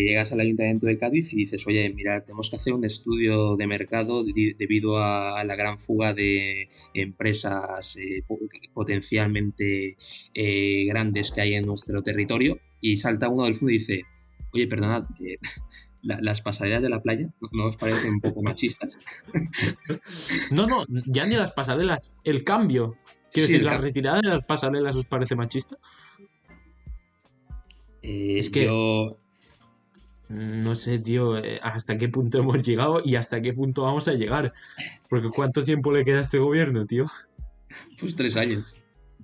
llegas 0.05 0.33
al 0.33 0.39
Ayuntamiento 0.39 0.87
de 0.87 0.97
Cádiz 0.99 1.33
y 1.33 1.39
dices, 1.39 1.67
oye, 1.67 1.91
mira, 1.91 2.25
tenemos 2.25 2.49
que 2.49 2.55
hacer 2.55 2.73
un 2.73 2.85
estudio 2.85 3.57
de 3.57 3.67
mercado 3.67 4.23
debido 4.25 4.99
a, 4.99 5.43
la 5.45 5.57
gran 5.57 5.81
fuga 5.81 6.15
de 6.15 6.69
empresas 6.95 7.97
eh, 7.97 8.23
po- 8.27 8.39
potencialmente 8.73 9.97
eh, 10.33 10.85
grandes 10.87 11.33
que 11.33 11.41
hay 11.41 11.55
en 11.55 11.67
nuestro 11.67 12.01
territorio. 12.05 12.61
Y 12.81 12.99
salta 12.99 13.29
uno 13.29 13.45
del 13.45 13.55
fondo 13.57 13.73
y 13.73 13.79
dice, 13.79 14.03
oye, 14.53 14.69
perdonad, 14.69 15.03
eh, 15.21 15.39
la- 16.03 16.21
las 16.21 16.41
pasarelas 16.41 16.83
de 16.83 16.91
la 16.91 17.03
playa, 17.03 17.29
¿no, 17.53 17.65
os 17.65 17.77
parecen 17.77 18.13
un 18.13 18.21
poco 18.21 18.43
machistas? 18.43 18.97
No, 20.51 20.67
no, 20.67 20.85
ya 21.07 21.27
ni 21.27 21.37
las 21.37 21.53
pasarelas, 21.53 22.19
el 22.25 22.45
cambio. 22.45 22.97
Quiero 23.33 23.47
Sí, 23.47 23.53
decir, 23.55 23.65
¿la 23.65 23.77
retirada 23.79 24.21
de 24.23 24.29
las 24.29 24.45
pasarelas 24.45 24.97
os 24.97 25.07
parece 25.07 25.35
machista? 25.37 25.77
Eh, 28.09 28.39
Es 28.39 28.51
que- 28.51 28.65
yo- 28.65 29.19
No 30.31 30.75
sé, 30.75 30.99
tío, 30.99 31.39
eh, 31.39 31.59
hasta 31.63 31.97
qué 31.97 32.11
punto 32.11 32.39
hemos 32.39 32.67
llegado 32.67 33.01
y 33.03 33.17
hasta 33.17 33.41
qué 33.41 33.55
punto 33.55 33.83
vamos 33.85 34.09
a 34.09 34.13
llegar. 34.13 34.53
Porque 35.09 35.29
¿cuánto 35.35 35.65
tiempo 35.65 35.91
le 35.91 36.05
queda 36.05 36.19
a 36.19 36.23
este 36.23 36.39
gobierno, 36.39 36.85
tío? 36.87 37.07
pues 38.01 38.15
tres 38.15 38.37
años. 38.37 38.75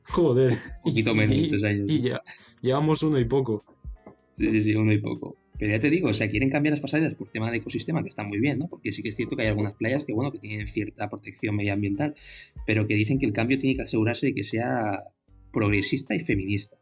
Joder. 0.05 0.53
Un 0.53 0.59
poquito 0.83 1.15
menos, 1.15 1.37
Y- 1.37 1.49
tres 1.51 1.63
años. 1.65 1.87
Y 1.91 2.01
ya, 2.03 2.23
llevamos 2.63 3.03
uno 3.03 3.19
y 3.21 3.25
poco. 3.27 3.65
Sí, 4.33 4.51
sí, 4.51 4.61
sí, 4.63 4.75
uno 4.75 4.93
y 4.93 4.99
poco. 4.99 5.37
Pero 5.59 5.73
ya 5.73 5.79
te 5.79 5.89
digo, 5.91 6.09
o 6.09 6.15
sea, 6.15 6.29
quieren 6.29 6.49
cambiar 6.51 6.73
las 6.73 6.81
pasarelas 6.81 7.15
por 7.15 7.29
tema 7.29 7.51
de 7.51 7.59
ecosistema, 7.59 8.03
que 8.03 8.09
está 8.09 8.25
muy 8.25 8.41
bien, 8.41 8.59
¿no? 8.59 8.69
Porque 8.69 8.91
sí 8.93 9.03
que 9.03 9.11
es 9.11 9.17
cierto 9.17 9.37
que 9.37 9.43
hay 9.43 9.49
algunas 9.49 9.75
playas 9.75 10.05
que, 10.05 10.13
bueno, 10.15 10.33
que 10.33 10.39
tienen 10.39 10.67
cierta 10.67 11.09
protección 11.11 11.55
medioambiental, 11.57 12.15
pero 12.67 12.87
que 12.87 12.95
dicen 12.95 13.19
que 13.19 13.27
el 13.27 13.33
cambio 13.33 13.59
tiene 13.59 13.77
que 13.77 13.83
asegurarse 13.83 14.27
de 14.29 14.33
que 14.35 14.43
sea 14.43 15.05
progresista 15.53 16.15
y 16.15 16.21
feminista. 16.21 16.77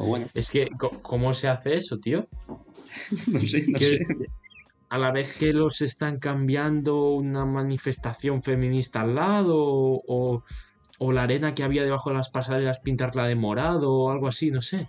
Pues 0.00 0.08
bueno, 0.08 0.26
Es 0.34 0.50
que, 0.50 0.68
¿cómo 1.02 1.34
se 1.34 1.48
hace 1.48 1.74
eso, 1.74 1.98
tío? 1.98 2.26
no 3.28 3.40
sé, 3.40 3.64
no 3.68 3.78
Que 3.78 3.84
sé. 3.84 3.98
a 4.88 4.98
la 4.98 5.12
vez 5.12 5.38
que 5.38 5.52
los 5.52 5.82
están 5.82 6.18
cambiando 6.18 7.10
una 7.12 7.44
manifestación 7.44 8.42
feminista 8.42 9.02
al 9.02 9.14
lado, 9.14 9.56
o, 9.58 10.42
o 10.98 11.12
la 11.12 11.24
arena 11.24 11.54
que 11.54 11.62
había 11.62 11.84
debajo 11.84 12.10
de 12.10 12.16
las 12.16 12.30
pasarelas 12.30 12.80
pintarla 12.80 13.26
de 13.26 13.34
morado, 13.36 13.92
o 13.92 14.10
algo 14.10 14.26
así, 14.26 14.50
no 14.50 14.62
sé. 14.62 14.88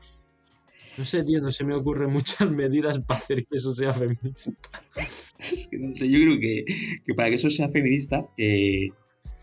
No 0.97 1.03
sé, 1.05 1.23
tío, 1.23 1.41
no 1.41 1.51
se 1.51 1.63
me 1.65 1.75
ocurren 1.75 2.09
muchas 2.11 2.49
medidas 2.51 2.99
para 2.99 3.19
hacer 3.19 3.45
que 3.45 3.57
eso 3.57 3.73
sea 3.73 3.93
feminista. 3.93 4.51
Es 5.39 5.67
que 5.69 5.77
no 5.77 5.93
sé, 5.95 6.09
yo 6.09 6.19
creo 6.19 6.39
que, 6.39 6.65
que 7.05 7.13
para 7.13 7.29
que 7.29 7.35
eso 7.35 7.49
sea 7.49 7.67
feminista, 7.69 8.25
eh, 8.37 8.89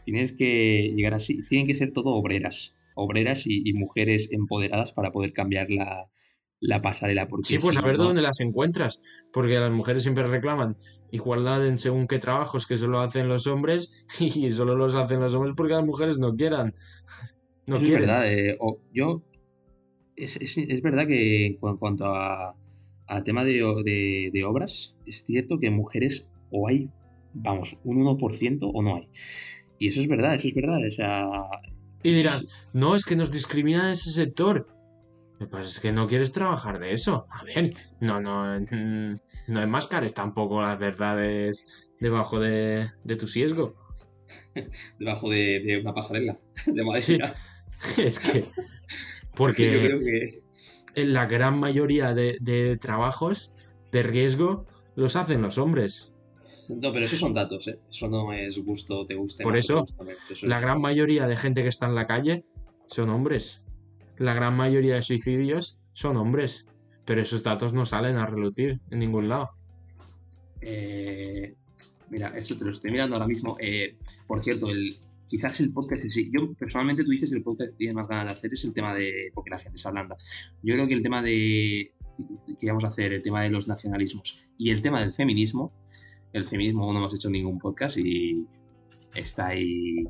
tienes 0.04 0.32
que 0.32 0.92
llegar 0.94 1.14
así, 1.14 1.42
tienen 1.44 1.66
que 1.66 1.74
ser 1.74 1.90
todo 1.92 2.10
obreras, 2.14 2.74
obreras 2.98 3.46
y, 3.46 3.62
y 3.68 3.72
mujeres 3.74 4.28
empoderadas 4.32 4.92
para 4.92 5.10
poder 5.12 5.32
cambiar 5.32 5.70
la, 5.70 6.06
la 6.60 6.82
pasarela. 6.82 7.28
Porque 7.28 7.48
Sí, 7.48 7.58
pues 7.58 7.76
a 7.76 7.82
ver 7.82 7.96
no- 7.98 8.04
dónde 8.04 8.22
las 8.22 8.40
encuentras, 8.40 9.00
porque 9.32 9.58
las 9.58 9.72
mujeres 9.72 10.02
siempre 10.02 10.24
reclaman 10.26 10.76
igualdad 11.10 11.66
en 11.66 11.78
según 11.78 12.06
qué 12.06 12.18
trabajos 12.18 12.66
que 12.66 12.76
solo 12.76 13.00
hacen 13.00 13.28
los 13.28 13.46
hombres 13.46 14.06
y 14.20 14.52
solo 14.52 14.74
los 14.76 14.94
hacen 14.94 15.20
los 15.20 15.32
hombres 15.34 15.54
porque 15.56 15.74
las 15.74 15.84
mujeres 15.84 16.18
no 16.18 16.34
quieran. 16.34 16.74
No 17.66 17.76
quieren. 17.78 17.94
es 17.96 18.00
verdad. 18.00 18.32
eh, 18.32 18.56
o- 18.60 18.80
yo 18.94 19.22
es, 20.16 20.36
es- 20.38 20.56
es 20.56 20.80
verdad 20.82 21.06
que 21.06 21.46
en 21.46 21.56
cu- 21.56 21.68
en 21.68 21.76
cuanto 21.76 22.06
a, 22.06 22.54
a 23.06 23.22
tema 23.24 23.44
de, 23.44 23.62
de- 23.84 24.30
de 24.32 24.44
obras, 24.44 24.96
es 25.06 25.22
cierto 25.24 25.58
que 25.58 25.70
mujeres 25.70 26.26
o 26.50 26.66
hay, 26.66 26.88
vamos, 27.34 27.76
un 27.84 27.98
1% 27.98 28.68
o 28.72 28.82
no 28.82 28.96
hay. 28.96 29.08
Y 29.78 29.88
eso 29.88 30.00
es 30.00 30.08
verdad, 30.08 30.34
eso 30.34 30.48
es 30.48 30.54
verdad. 30.54 30.78
O 30.86 30.90
sea, 30.90 31.28
Y 32.02 32.12
dirán, 32.12 32.40
no, 32.72 32.94
es 32.94 33.04
que 33.04 33.16
nos 33.16 33.30
discrimina 33.30 33.90
ese 33.90 34.12
sector. 34.12 34.66
Lo 35.38 35.46
que 35.46 35.50
pasa 35.50 35.68
es 35.68 35.80
que 35.80 35.92
no 35.92 36.06
quieres 36.06 36.32
trabajar 36.32 36.78
de 36.78 36.92
eso. 36.92 37.26
A 37.30 37.44
ver, 37.44 37.72
no, 38.00 38.20
no, 38.20 38.60
mm, 38.60 39.14
no 39.48 39.62
enmascares 39.62 40.14
tampoco 40.14 40.60
las 40.62 40.78
verdades 40.78 41.66
debajo 42.00 42.40
de, 42.40 42.90
de 43.04 43.16
tu 43.16 43.26
sesgo. 43.28 43.74
debajo 44.98 45.30
de, 45.30 45.60
de 45.64 45.80
una 45.80 45.94
pasarela 45.94 46.38
de 46.66 46.84
madera. 46.84 47.34
Es 47.96 48.18
que, 48.18 48.42
Yo 48.42 48.48
porque 49.36 49.70
creo 49.80 50.00
que 50.00 50.40
en 50.96 51.12
la 51.12 51.26
gran 51.26 51.60
mayoría 51.60 52.12
de, 52.12 52.36
de 52.40 52.76
trabajos 52.76 53.54
de 53.92 54.02
riesgo 54.02 54.66
los 54.96 55.14
hacen 55.14 55.42
los 55.42 55.58
hombres. 55.58 56.12
No, 56.68 56.92
pero 56.92 57.04
esos 57.06 57.18
son 57.18 57.32
datos, 57.34 57.66
¿eh? 57.68 57.78
Eso 57.88 58.08
no 58.08 58.32
es 58.32 58.62
gusto, 58.64 59.06
te 59.06 59.14
guste 59.14 59.42
Por 59.42 59.56
eso, 59.56 59.84
eso 60.30 60.46
La 60.46 60.56
es- 60.56 60.62
gran 60.62 60.80
mayoría 60.80 61.26
de 61.26 61.36
gente 61.36 61.62
que 61.62 61.68
está 61.68 61.86
en 61.86 61.94
la 61.94 62.06
calle 62.06 62.44
son 62.86 63.08
hombres. 63.10 63.62
La 64.18 64.34
gran 64.34 64.54
mayoría 64.56 64.96
de 64.96 65.02
suicidios 65.02 65.80
son 65.94 66.16
hombres. 66.16 66.66
Pero 67.04 67.22
esos 67.22 67.42
datos 67.42 67.72
no 67.72 67.86
salen 67.86 68.16
a 68.16 68.26
relucir 68.26 68.80
en 68.90 68.98
ningún 68.98 69.28
lado. 69.30 69.50
Eh, 70.60 71.54
mira, 72.10 72.36
esto 72.36 72.56
te 72.56 72.64
lo 72.64 72.70
estoy 72.70 72.90
mirando 72.90 73.16
ahora 73.16 73.26
mismo. 73.26 73.56
Eh, 73.60 73.96
por 74.26 74.42
cierto, 74.44 74.68
el, 74.68 74.96
quizás 75.26 75.60
el 75.60 75.72
podcast 75.72 76.04
en 76.04 76.10
sí. 76.10 76.30
Yo, 76.32 76.52
personalmente, 76.54 77.04
tú 77.04 77.10
dices 77.10 77.30
que 77.30 77.36
el 77.36 77.42
podcast 77.42 77.70
que 77.70 77.76
tienes 77.78 77.94
más 77.94 78.08
ganas 78.08 78.26
de 78.26 78.30
hacer 78.32 78.52
es 78.52 78.64
el 78.64 78.74
tema 78.74 78.94
de. 78.94 79.30
Porque 79.34 79.50
la 79.50 79.58
gente 79.58 79.78
se 79.78 79.88
ablanda. 79.88 80.16
Yo 80.62 80.74
creo 80.74 80.86
que 80.86 80.94
el 80.94 81.02
tema 81.02 81.22
de. 81.22 81.92
que 82.18 82.66
íbamos 82.66 82.84
a 82.84 82.88
hacer, 82.88 83.12
el 83.12 83.22
tema 83.22 83.42
de 83.42 83.50
los 83.50 83.68
nacionalismos 83.68 84.36
y 84.58 84.70
el 84.70 84.82
tema 84.82 85.00
del 85.00 85.12
feminismo. 85.12 85.72
El 86.32 86.44
feminismo 86.44 86.92
no 86.92 86.98
hemos 86.98 87.14
hecho 87.14 87.30
ningún 87.30 87.58
podcast 87.58 87.96
y 87.98 88.46
está 89.14 89.48
ahí. 89.48 90.04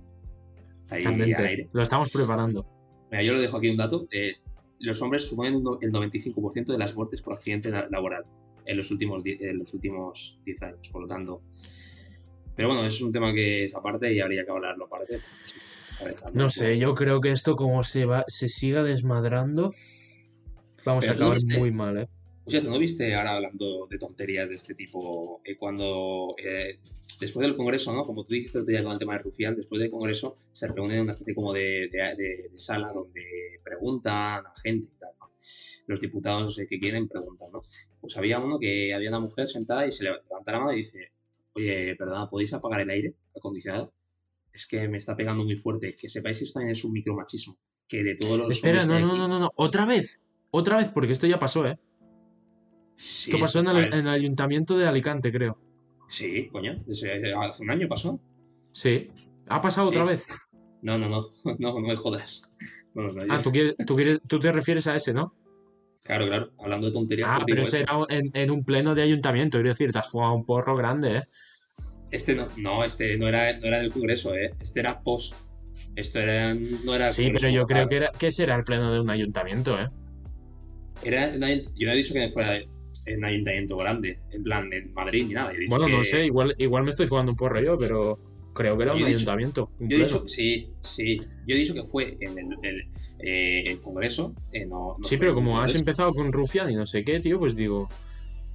Está 0.82 0.96
ahí 0.96 1.04
al 1.04 1.44
aire. 1.46 1.68
Lo 1.72 1.82
estamos 1.82 2.10
preparando. 2.10 2.66
Mira, 3.10 3.22
yo 3.22 3.34
lo 3.34 3.40
dejo 3.40 3.56
aquí 3.56 3.68
un 3.70 3.76
dato. 3.76 4.06
eh, 4.10 4.34
los 4.80 5.02
hombres 5.02 5.24
suponen 5.28 5.54
el 5.80 5.90
95% 5.92 6.66
de 6.72 6.78
las 6.78 6.94
muertes 6.94 7.20
por 7.20 7.34
accidente 7.34 7.68
la- 7.70 7.88
laboral 7.90 8.24
en 8.64 8.76
los 8.76 8.90
últimos 8.92 9.24
die- 9.24 9.36
en 9.40 9.58
los 9.58 9.74
últimos 9.74 10.38
10 10.44 10.62
años, 10.62 10.88
por 10.90 11.02
lo 11.02 11.08
tanto. 11.08 11.42
Pero 12.54 12.68
bueno, 12.68 12.84
eso 12.84 12.96
es 12.96 13.02
un 13.02 13.12
tema 13.12 13.32
que 13.32 13.64
es 13.64 13.74
aparte 13.74 14.12
y 14.12 14.20
habría 14.20 14.44
que 14.44 14.50
hablarlo 14.52 14.84
aparte. 14.86 15.20
No 16.32 16.48
sé, 16.48 16.78
yo 16.78 16.94
creo 16.94 17.20
que 17.20 17.32
esto 17.32 17.56
como 17.56 17.82
se 17.82 18.04
va, 18.04 18.24
se 18.28 18.48
siga 18.48 18.84
desmadrando, 18.84 19.74
vamos 20.84 21.04
Pero 21.06 21.12
a 21.12 21.16
acabar 21.16 21.38
muy 21.58 21.72
mal, 21.72 21.98
¿eh? 21.98 22.08
Sea, 22.50 22.60
¿tú 22.62 22.70
no 22.70 22.78
viste 22.78 23.14
ahora 23.14 23.36
hablando 23.36 23.86
de 23.88 23.98
tonterías 23.98 24.48
de 24.48 24.54
este 24.56 24.74
tipo 24.74 25.40
eh, 25.44 25.56
cuando 25.56 26.34
eh, 26.42 26.78
después 27.20 27.46
del 27.46 27.56
Congreso, 27.56 27.92
¿no? 27.92 28.02
Como 28.04 28.24
tú 28.24 28.34
dijiste 28.34 28.64
día 28.64 28.82
con 28.82 28.92
el 28.92 28.98
tema 28.98 29.14
de 29.14 29.18
Rufián, 29.20 29.54
después 29.56 29.80
del 29.80 29.90
Congreso 29.90 30.36
se 30.52 30.66
reúnen 30.68 30.96
en 30.98 31.02
una 31.02 31.12
especie 31.12 31.34
como 31.34 31.52
de, 31.52 31.88
de- 31.92 32.14
de- 32.16 32.48
de 32.50 32.58
sala 32.58 32.92
donde 32.92 33.22
preguntan 33.62 34.46
a 34.46 34.52
gente 34.62 34.86
y 34.94 34.98
tal, 34.98 35.10
¿no? 35.20 35.30
Los 35.86 36.00
diputados 36.00 36.58
eh, 36.58 36.66
que 36.68 36.78
quieren 36.78 37.08
preguntan, 37.08 37.50
¿no? 37.52 37.62
Pues 38.00 38.16
había 38.16 38.38
uno 38.38 38.58
que 38.58 38.94
había 38.94 39.08
una 39.10 39.20
mujer 39.20 39.48
sentada 39.48 39.86
y 39.86 39.92
se 39.92 40.04
le- 40.04 40.10
levanta 40.28 40.52
la 40.52 40.58
mano 40.60 40.72
y 40.72 40.78
dice, 40.78 41.12
oye, 41.54 41.94
perdona, 41.96 42.28
¿podéis 42.30 42.52
apagar 42.54 42.80
el 42.80 42.90
aire 42.90 43.14
acondicionado? 43.36 43.92
Es 44.52 44.66
que 44.66 44.88
me 44.88 44.98
está 44.98 45.16
pegando 45.16 45.44
muy 45.44 45.56
fuerte. 45.56 45.94
Que 45.96 46.08
sepáis 46.08 46.38
que 46.38 46.44
esto 46.44 46.54
también 46.58 46.72
es 46.72 46.82
un 46.84 46.92
micromachismo. 46.92 47.56
Que 47.86 48.02
de 48.02 48.16
todos 48.16 48.38
los 48.38 48.50
Espera, 48.50 48.84
no, 48.84 48.98
no, 49.00 49.16
no, 49.16 49.28
no, 49.28 49.38
no, 49.38 49.52
otra 49.54 49.86
vez, 49.86 50.20
otra 50.50 50.76
vez, 50.78 50.90
porque 50.92 51.12
esto 51.12 51.26
ya 51.26 51.38
pasó, 51.38 51.66
¿eh? 51.66 51.78
Sí, 52.98 53.30
Esto 53.30 53.40
pasó 53.40 53.60
en 53.60 53.68
el, 53.68 53.74
vale, 53.74 53.96
en 53.96 54.06
el 54.08 54.12
ayuntamiento 54.12 54.76
de 54.76 54.88
Alicante, 54.88 55.30
creo. 55.30 55.56
Sí, 56.08 56.48
coño, 56.50 56.76
hace 56.90 57.62
un 57.62 57.70
año 57.70 57.86
pasó. 57.86 58.18
Sí. 58.72 59.08
¿Ha 59.46 59.62
pasado 59.62 59.92
Sí, 59.92 59.96
otra 59.96 60.06
sí. 60.06 60.14
vez? 60.14 60.26
No, 60.82 60.98
no, 60.98 61.08
no, 61.08 61.28
no, 61.58 61.80
no 61.80 61.80
me 61.80 61.94
jodas. 61.94 62.42
No, 62.94 63.02
no, 63.06 63.22
Ah, 63.32 63.40
¿tú, 63.40 63.52
quieres, 63.52 63.76
tú, 63.86 63.94
quieres, 63.94 64.20
tú 64.26 64.40
te 64.40 64.50
refieres 64.50 64.88
a 64.88 64.96
ese, 64.96 65.14
¿no? 65.14 65.32
Claro, 66.02 66.26
claro, 66.26 66.50
hablando 66.58 66.88
de 66.88 66.92
tonterías. 66.92 67.28
Ah, 67.30 67.36
pues 67.36 67.46
pero 67.46 67.62
ese 67.62 67.80
era 67.82 67.98
en, 68.08 68.30
en 68.34 68.50
un 68.50 68.64
pleno 68.64 68.96
de 68.96 69.02
ayuntamiento, 69.02 69.58
quiero 69.58 69.70
decir, 69.70 69.92
te 69.92 70.00
has 70.00 70.10
fumado 70.10 70.34
un 70.34 70.44
porro 70.44 70.74
grande, 70.74 71.18
¿eh? 71.18 71.22
Este 72.10 72.34
no, 72.34 72.48
no, 72.56 72.82
este 72.82 73.16
no 73.16 73.28
era, 73.28 73.56
no 73.58 73.66
era 73.66 73.78
del 73.78 73.92
Congreso, 73.92 74.34
¿eh? 74.34 74.54
Este 74.58 74.80
era 74.80 75.00
post. 75.00 75.36
Esto 75.94 76.18
era, 76.18 76.52
no 76.54 76.94
era. 76.96 77.12
Sí, 77.12 77.30
pero 77.32 77.48
yo 77.48 77.64
creo 77.64 77.86
que, 77.86 77.96
era, 77.96 78.10
que 78.10 78.26
ese 78.28 78.42
era 78.42 78.56
el 78.56 78.64
pleno 78.64 78.92
de 78.92 79.00
un 79.00 79.10
ayuntamiento, 79.10 79.78
¿eh? 79.78 79.88
Era 81.04 81.32
yo 81.32 81.38
no 81.38 81.46
he 81.92 81.96
dicho 81.96 82.12
que 82.12 82.28
fuera 82.30 82.58
en 83.08 83.18
un 83.18 83.24
ayuntamiento 83.24 83.76
grande, 83.76 84.18
en 84.30 84.42
plan 84.42 84.72
en 84.72 84.92
Madrid 84.92 85.26
ni 85.26 85.34
nada. 85.34 85.52
Yo 85.52 85.58
he 85.58 85.60
dicho 85.60 85.76
Bueno, 85.76 85.88
no 85.88 86.04
sé, 86.04 86.24
igual, 86.24 86.54
igual 86.58 86.84
me 86.84 86.90
estoy 86.90 87.06
fumando 87.06 87.32
un 87.32 87.36
porro 87.36 87.60
yo, 87.60 87.76
pero 87.76 88.18
creo 88.54 88.76
que 88.76 88.82
era 88.84 88.94
un 88.94 89.00
Yo 89.00 89.06
ayuntamiento. 89.06 89.70
un 89.78 89.88
Yo 89.88 89.96
he 89.96 90.00
dicho, 90.00 90.28
sí, 90.28 90.68
sí. 90.82 91.20
Yo 91.46 91.54
he 91.54 91.58
dicho 91.58 91.74
que 91.74 91.84
fue 91.84 92.16
en 92.20 92.38
el, 92.38 92.46
el, 92.62 92.82
eh, 93.20 93.62
el 93.70 93.80
Congreso. 93.80 94.34
eh, 94.52 94.66
no, 94.66 94.96
no 94.98 95.04
Sí, 95.04 95.16
pero 95.16 95.34
como 95.34 95.60
has 95.60 95.74
empezado 95.74 96.12
con 96.12 96.32
Rufián 96.32 96.70
y 96.70 96.74
no 96.74 96.86
sé 96.86 97.04
qué, 97.04 97.20
tío, 97.20 97.38
pues 97.38 97.56
digo, 97.56 97.88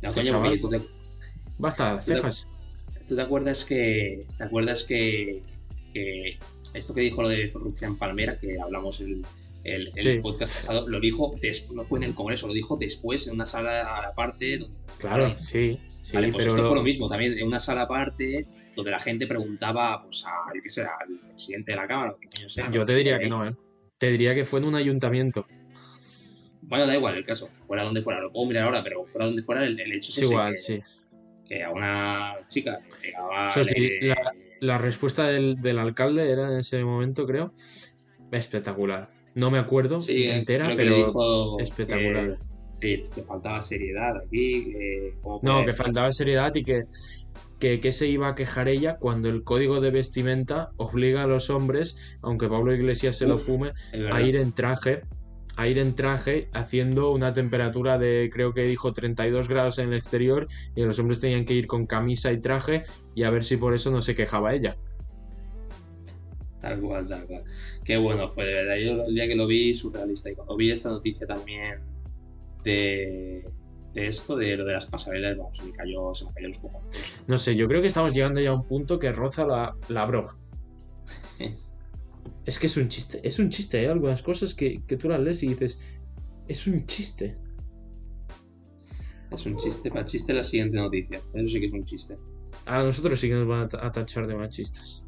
No, 0.02 0.10
este 0.10 0.22
coño, 0.22 0.32
chaval, 0.34 0.60
tú 0.60 0.70
te, 0.70 0.82
basta, 1.58 2.00
Tú 2.00 2.06
te- 2.06 2.16
cejas. 2.16 2.48
¿Tú 3.08 3.16
te 3.16 3.22
acuerdas 3.22 3.66
que 3.66 4.26
te 4.38 4.44
acuerdas 4.44 4.84
que, 4.84 5.42
que 5.94 6.38
esto 6.74 6.94
que 6.94 7.02
dijo 7.02 7.22
lo 7.22 7.30
de 7.30 7.52
Rufián 7.54 7.98
Palmera, 7.98 8.38
que 8.40 8.58
hablamos 8.60 9.02
el, 9.02 9.26
el, 9.64 9.92
el 9.96 10.04
Sí. 10.16 10.20
podcast 10.20 10.54
pasado, 10.56 10.88
lo 10.88 11.00
dijo 11.00 11.32
no 11.74 11.84
fue 11.84 12.00
en 12.00 12.04
el 12.04 12.14
Congreso, 12.14 12.48
lo 12.48 12.54
dijo 12.54 12.76
después 12.78 13.28
en 13.28 13.36
una 13.36 13.46
sala 13.46 14.08
aparte. 14.08 14.58
Donde, 14.60 14.78
Claro, 14.98 15.24
Vale. 15.24 15.38
sí, 15.38 15.80
sí, 16.02 16.14
Vale, 16.14 16.30
pues 16.32 16.44
pero 16.46 16.56
esto 16.56 16.68
fue 16.68 16.78
lo 16.78 16.84
mismo, 16.84 17.10
también 17.10 17.38
en 17.38 17.48
una 17.48 17.60
sala 17.60 17.82
aparte 17.82 18.46
donde 18.76 18.92
la 18.92 19.00
gente 19.00 19.28
preguntaba 19.28 20.02
pues 20.04 20.26
a, 20.26 20.32
yo 20.56 20.62
qué 20.62 20.70
sé, 20.70 20.82
al 20.82 21.20
presidente 21.30 21.72
de 21.72 21.76
la 21.78 21.88
Cámara, 21.88 22.12
o 22.12 22.18
qué 22.20 22.28
coño 22.36 22.50
sea. 22.50 22.70
yo 22.72 22.84
te 22.86 22.96
diría 22.96 23.20
que 23.20 23.30
no, 23.30 23.48
¿eh? 23.48 23.56
Te 23.98 24.10
diría 24.12 24.34
que 24.36 24.46
fue 24.46 24.60
en 24.60 24.66
un 24.66 24.76
ayuntamiento. 24.76 25.46
Bueno, 26.62 26.88
da 26.88 26.96
igual 26.96 27.16
el 27.16 27.24
caso, 27.26 27.50
fuera 27.68 27.84
donde 27.84 28.02
fuera, 28.02 28.20
lo 28.22 28.32
puedo 28.32 28.48
mirar 28.48 28.64
ahora, 28.66 28.84
pero 28.84 29.06
fuera 29.06 29.26
donde 29.26 29.44
fuera, 29.44 29.64
el, 29.66 29.80
el 29.80 29.92
hecho 29.94 30.10
es 30.12 30.18
Es 30.18 30.24
ese, 30.24 30.26
igual, 30.34 30.54
que, 30.54 30.60
sí. 30.60 30.80
que 31.48 31.64
a 31.64 31.70
una 31.72 32.36
chica 32.48 32.80
le 32.80 32.98
pegaba... 33.10 33.54
La- 34.02 34.34
La 34.62 34.78
respuesta 34.78 35.28
del, 35.28 35.60
del 35.60 35.78
alcalde 35.78 36.32
era 36.32 36.50
en 36.50 36.58
ese 36.60 36.82
momento, 36.86 37.28
creo, 37.28 37.54
espectacular. 38.32 39.10
No 39.36 39.50
me 39.50 39.58
acuerdo 39.58 40.00
Sí, 40.02 40.30
entera, 40.30 40.70
pero 40.76 40.96
dijo 40.96 41.60
espectacular. 41.60 42.38
Que, 42.80 43.04
sí, 43.04 43.10
que 43.14 43.24
faltaba 43.24 43.62
seriedad 43.62 44.18
aquí. 44.18 44.76
No, 45.42 45.66
que 45.66 45.74
faltaba 45.74 46.12
seriedad 46.12 46.54
y 46.56 46.64
que, 46.64 46.84
que, 47.60 47.80
que 47.80 47.92
se 47.92 48.08
iba 48.08 48.30
a 48.30 48.36
quejar 48.36 48.68
ella 48.68 48.98
cuando 48.98 49.30
el 49.30 49.44
código 49.44 49.82
de 49.82 49.92
vestimenta 49.92 50.70
obliga 50.78 51.24
a 51.24 51.28
los 51.28 51.50
hombres, 51.50 52.18
aunque 52.22 52.48
Pablo 52.48 52.74
Iglesias 52.74 53.18
se 53.18 53.28
lo 53.28 53.38
fume, 53.38 53.74
a 54.12 54.22
ir 54.22 54.36
en 54.36 54.52
traje, 54.52 55.02
a 55.56 55.68
ir 55.68 55.78
en 55.78 55.96
traje 55.96 56.50
haciendo 56.54 57.12
una 57.12 57.34
temperatura 57.34 57.98
de, 57.98 58.30
creo 58.32 58.54
que 58.54 58.64
dijo 58.64 58.94
32 58.94 59.48
grados 59.48 59.80
en 59.80 59.90
el 59.90 59.96
exterior 59.96 60.48
y 60.76 60.84
los 60.84 61.00
hombres 61.00 61.20
tenían 61.20 61.46
que 61.46 61.54
ir 61.54 61.68
con 61.68 61.86
camisa 61.86 62.32
y 62.32 62.40
traje 62.40 62.84
y 63.16 63.24
a 63.24 63.30
ver 63.30 63.44
si 63.44 63.58
por 63.58 63.74
eso 63.74 63.92
no 63.92 64.02
se 64.02 64.16
quejaba 64.16 64.54
ella. 64.54 64.78
Tal 66.64 66.80
cual, 66.80 67.06
tal 67.10 67.28
cual. 67.28 67.44
Qué 67.84 67.98
bueno 67.98 68.30
fue, 68.30 68.46
de 68.46 68.54
verdad. 68.54 68.76
Yo 68.78 69.04
el 69.04 69.14
día 69.14 69.28
que 69.28 69.36
lo 69.36 69.48
vi, 69.48 69.74
surrealista. 69.74 70.32
Y 70.32 70.36
cuando 70.36 70.56
vi 70.56 70.72
esta 70.72 70.88
noticia 70.88 71.28
también 71.28 71.82
de, 72.64 73.46
de 73.94 74.08
esto, 74.08 74.38
de 74.38 74.56
lo 74.56 74.64
de 74.64 74.72
las 74.72 74.86
pasarelas, 74.86 75.38
vamos, 75.38 75.58
se 75.58 75.64
me 75.66 75.74
cayó, 75.74 76.14
se 76.14 76.24
me 76.24 76.32
cayó 76.32 76.48
los 76.48 76.60
cojones. 76.60 77.22
No 77.28 77.38
sé, 77.38 77.58
yo 77.58 77.68
creo 77.68 77.82
que 77.82 77.88
estamos 77.88 78.14
llegando 78.14 78.40
ya 78.40 78.52
a 78.52 78.54
un 78.54 78.66
punto 78.66 78.98
que 78.98 79.12
roza 79.12 79.46
la, 79.46 79.76
la 79.90 80.06
broma. 80.06 80.38
Es 82.46 82.60
que 82.60 82.68
es 82.68 82.76
un 82.76 82.90
chiste, 82.90 83.22
es 83.24 83.40
un 83.40 83.50
chiste, 83.50 83.80
hay 83.80 83.86
algunas 83.86 84.22
cosas 84.22 84.54
que, 84.54 84.82
que 84.86 84.98
tú 84.98 85.08
las 85.08 85.20
lees 85.20 85.44
y 85.44 85.48
dices, 85.48 85.80
es 86.48 86.68
un 86.68 86.86
chiste. 86.86 87.38
Es 89.32 89.46
un 89.46 89.56
chiste, 89.58 89.90
para 89.90 90.06
chiste 90.06 90.34
la 90.34 90.44
siguiente 90.44 90.78
noticia. 90.78 91.22
Eso 91.34 91.48
sí 91.48 91.60
que 91.60 91.66
es 91.68 91.74
un 91.74 91.86
chiste. 91.86 92.18
A 92.66 92.84
nosotros 92.84 93.20
sí 93.20 93.30
que 93.30 93.36
nos 93.36 93.48
van 93.48 93.70
a 93.82 93.92
tachar 93.92 94.28
de 94.28 94.36
machistas. 94.36 95.03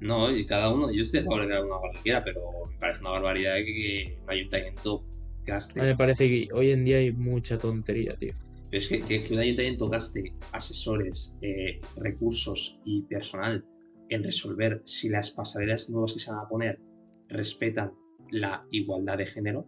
No, 0.00 0.34
y 0.34 0.46
cada 0.46 0.72
uno, 0.72 0.90
yo 0.92 1.02
estoy 1.02 1.20
a 1.20 1.24
favor 1.24 1.42
de 1.42 1.46
que 1.46 1.52
cada 1.52 1.64
uno 1.64 1.74
haga 1.76 1.86
lo 1.86 1.92
que 1.92 2.02
quiera, 2.02 2.24
pero 2.24 2.40
me 2.68 2.78
parece 2.78 3.00
una 3.00 3.10
barbaridad 3.10 3.56
que, 3.56 3.64
que 3.64 4.18
un 4.22 4.30
ayuntamiento 4.30 5.04
gaste. 5.44 5.80
A 5.80 5.82
mí 5.82 5.88
me 5.90 5.96
parece 5.96 6.28
que 6.28 6.48
hoy 6.52 6.70
en 6.70 6.84
día 6.84 6.98
hay 6.98 7.12
mucha 7.12 7.58
tontería, 7.58 8.16
tío. 8.16 8.34
Pero 8.70 8.78
es 8.78 8.88
que, 8.88 9.00
que, 9.00 9.22
que 9.22 9.34
un 9.34 9.40
ayuntamiento 9.40 9.88
gaste 9.88 10.32
asesores, 10.52 11.36
eh, 11.42 11.80
recursos 11.96 12.78
y 12.84 13.02
personal 13.02 13.64
en 14.10 14.24
resolver 14.24 14.82
si 14.84 15.08
las 15.08 15.30
pasarelas 15.30 15.88
nuevas 15.90 16.12
que 16.12 16.18
se 16.18 16.30
van 16.30 16.40
a 16.40 16.48
poner 16.48 16.80
respetan 17.28 17.92
la 18.30 18.64
igualdad 18.70 19.18
de 19.18 19.26
género, 19.26 19.66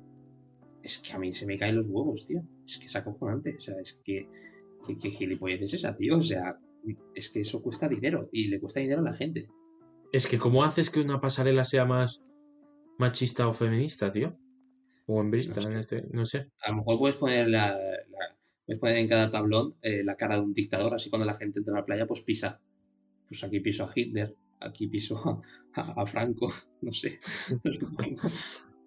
es 0.82 0.98
que 0.98 1.12
a 1.12 1.18
mí 1.18 1.32
se 1.32 1.46
me 1.46 1.56
caen 1.56 1.76
los 1.76 1.86
huevos, 1.88 2.26
tío. 2.26 2.42
Es 2.64 2.78
que 2.78 2.86
es 2.86 2.96
acojonante. 2.96 3.54
O 3.56 3.60
sea, 3.60 3.80
es 3.80 4.00
que, 4.04 4.28
que, 4.86 4.98
que 4.98 5.10
gilipollez 5.10 5.62
es 5.62 5.74
esa, 5.74 5.96
tío. 5.96 6.18
O 6.18 6.22
sea, 6.22 6.58
es 7.14 7.30
que 7.30 7.40
eso 7.40 7.62
cuesta 7.62 7.88
dinero 7.88 8.28
y 8.32 8.48
le 8.48 8.60
cuesta 8.60 8.80
dinero 8.80 9.00
a 9.00 9.04
la 9.04 9.14
gente. 9.14 9.46
Es 10.12 10.26
que 10.26 10.38
¿cómo 10.38 10.62
haces 10.62 10.90
que 10.90 11.00
una 11.00 11.20
pasarela 11.20 11.64
sea 11.64 11.84
más 11.86 12.22
machista 12.98 13.48
o 13.48 13.54
feminista, 13.54 14.12
tío? 14.12 14.36
O 15.06 15.20
hembrista, 15.20 15.56
No 15.56 15.62
sé. 15.62 15.70
en 15.72 15.76
este, 15.78 16.02
no 16.12 16.26
sé. 16.26 16.48
A 16.60 16.70
lo 16.70 16.76
mejor 16.76 16.98
puedes 16.98 17.16
poner 17.16 17.48
la, 17.48 17.70
la- 17.72 18.36
puedes 18.66 18.78
poner 18.80 18.96
en 18.98 19.08
cada 19.08 19.30
tablón 19.30 19.74
eh, 19.82 20.04
la 20.04 20.14
cara 20.16 20.36
de 20.36 20.42
un 20.42 20.52
dictador, 20.52 20.94
así 20.94 21.10
cuando 21.10 21.26
la 21.26 21.34
gente 21.34 21.58
entra 21.58 21.74
a 21.74 21.78
la 21.80 21.84
playa, 21.84 22.06
pues 22.06 22.20
pisa. 22.20 22.60
Pues 23.26 23.42
aquí 23.42 23.60
piso 23.60 23.84
a 23.84 23.90
Hitler, 23.94 24.36
aquí 24.60 24.86
piso 24.88 25.42
a, 25.74 26.06
Franco, 26.06 26.52
no 26.82 26.92
sé. 26.92 27.18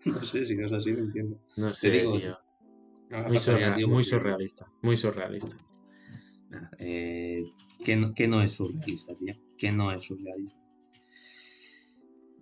No 0.05 0.21
sé, 0.21 0.45
si 0.45 0.55
no 0.55 0.65
es 0.67 0.71
así, 0.71 0.93
no 0.93 0.99
entiendo. 0.99 1.39
No 1.57 1.73
sé, 1.73 1.89
digo, 1.89 2.17
tío. 2.19 2.37
Muy, 3.09 3.39
tío, 3.39 3.87
surrealista, 4.03 4.71
muy 4.81 4.97
surrealista. 4.97 5.57
Eh, 6.79 7.43
¿qué, 7.83 7.95
no, 7.95 8.13
qué 8.13 8.27
no 8.27 8.41
es 8.41 8.51
surrealista, 8.53 9.13
tío? 9.15 9.33
¿Qué 9.57 9.71
no 9.71 9.91
es 9.91 10.03
surrealista? 10.03 10.61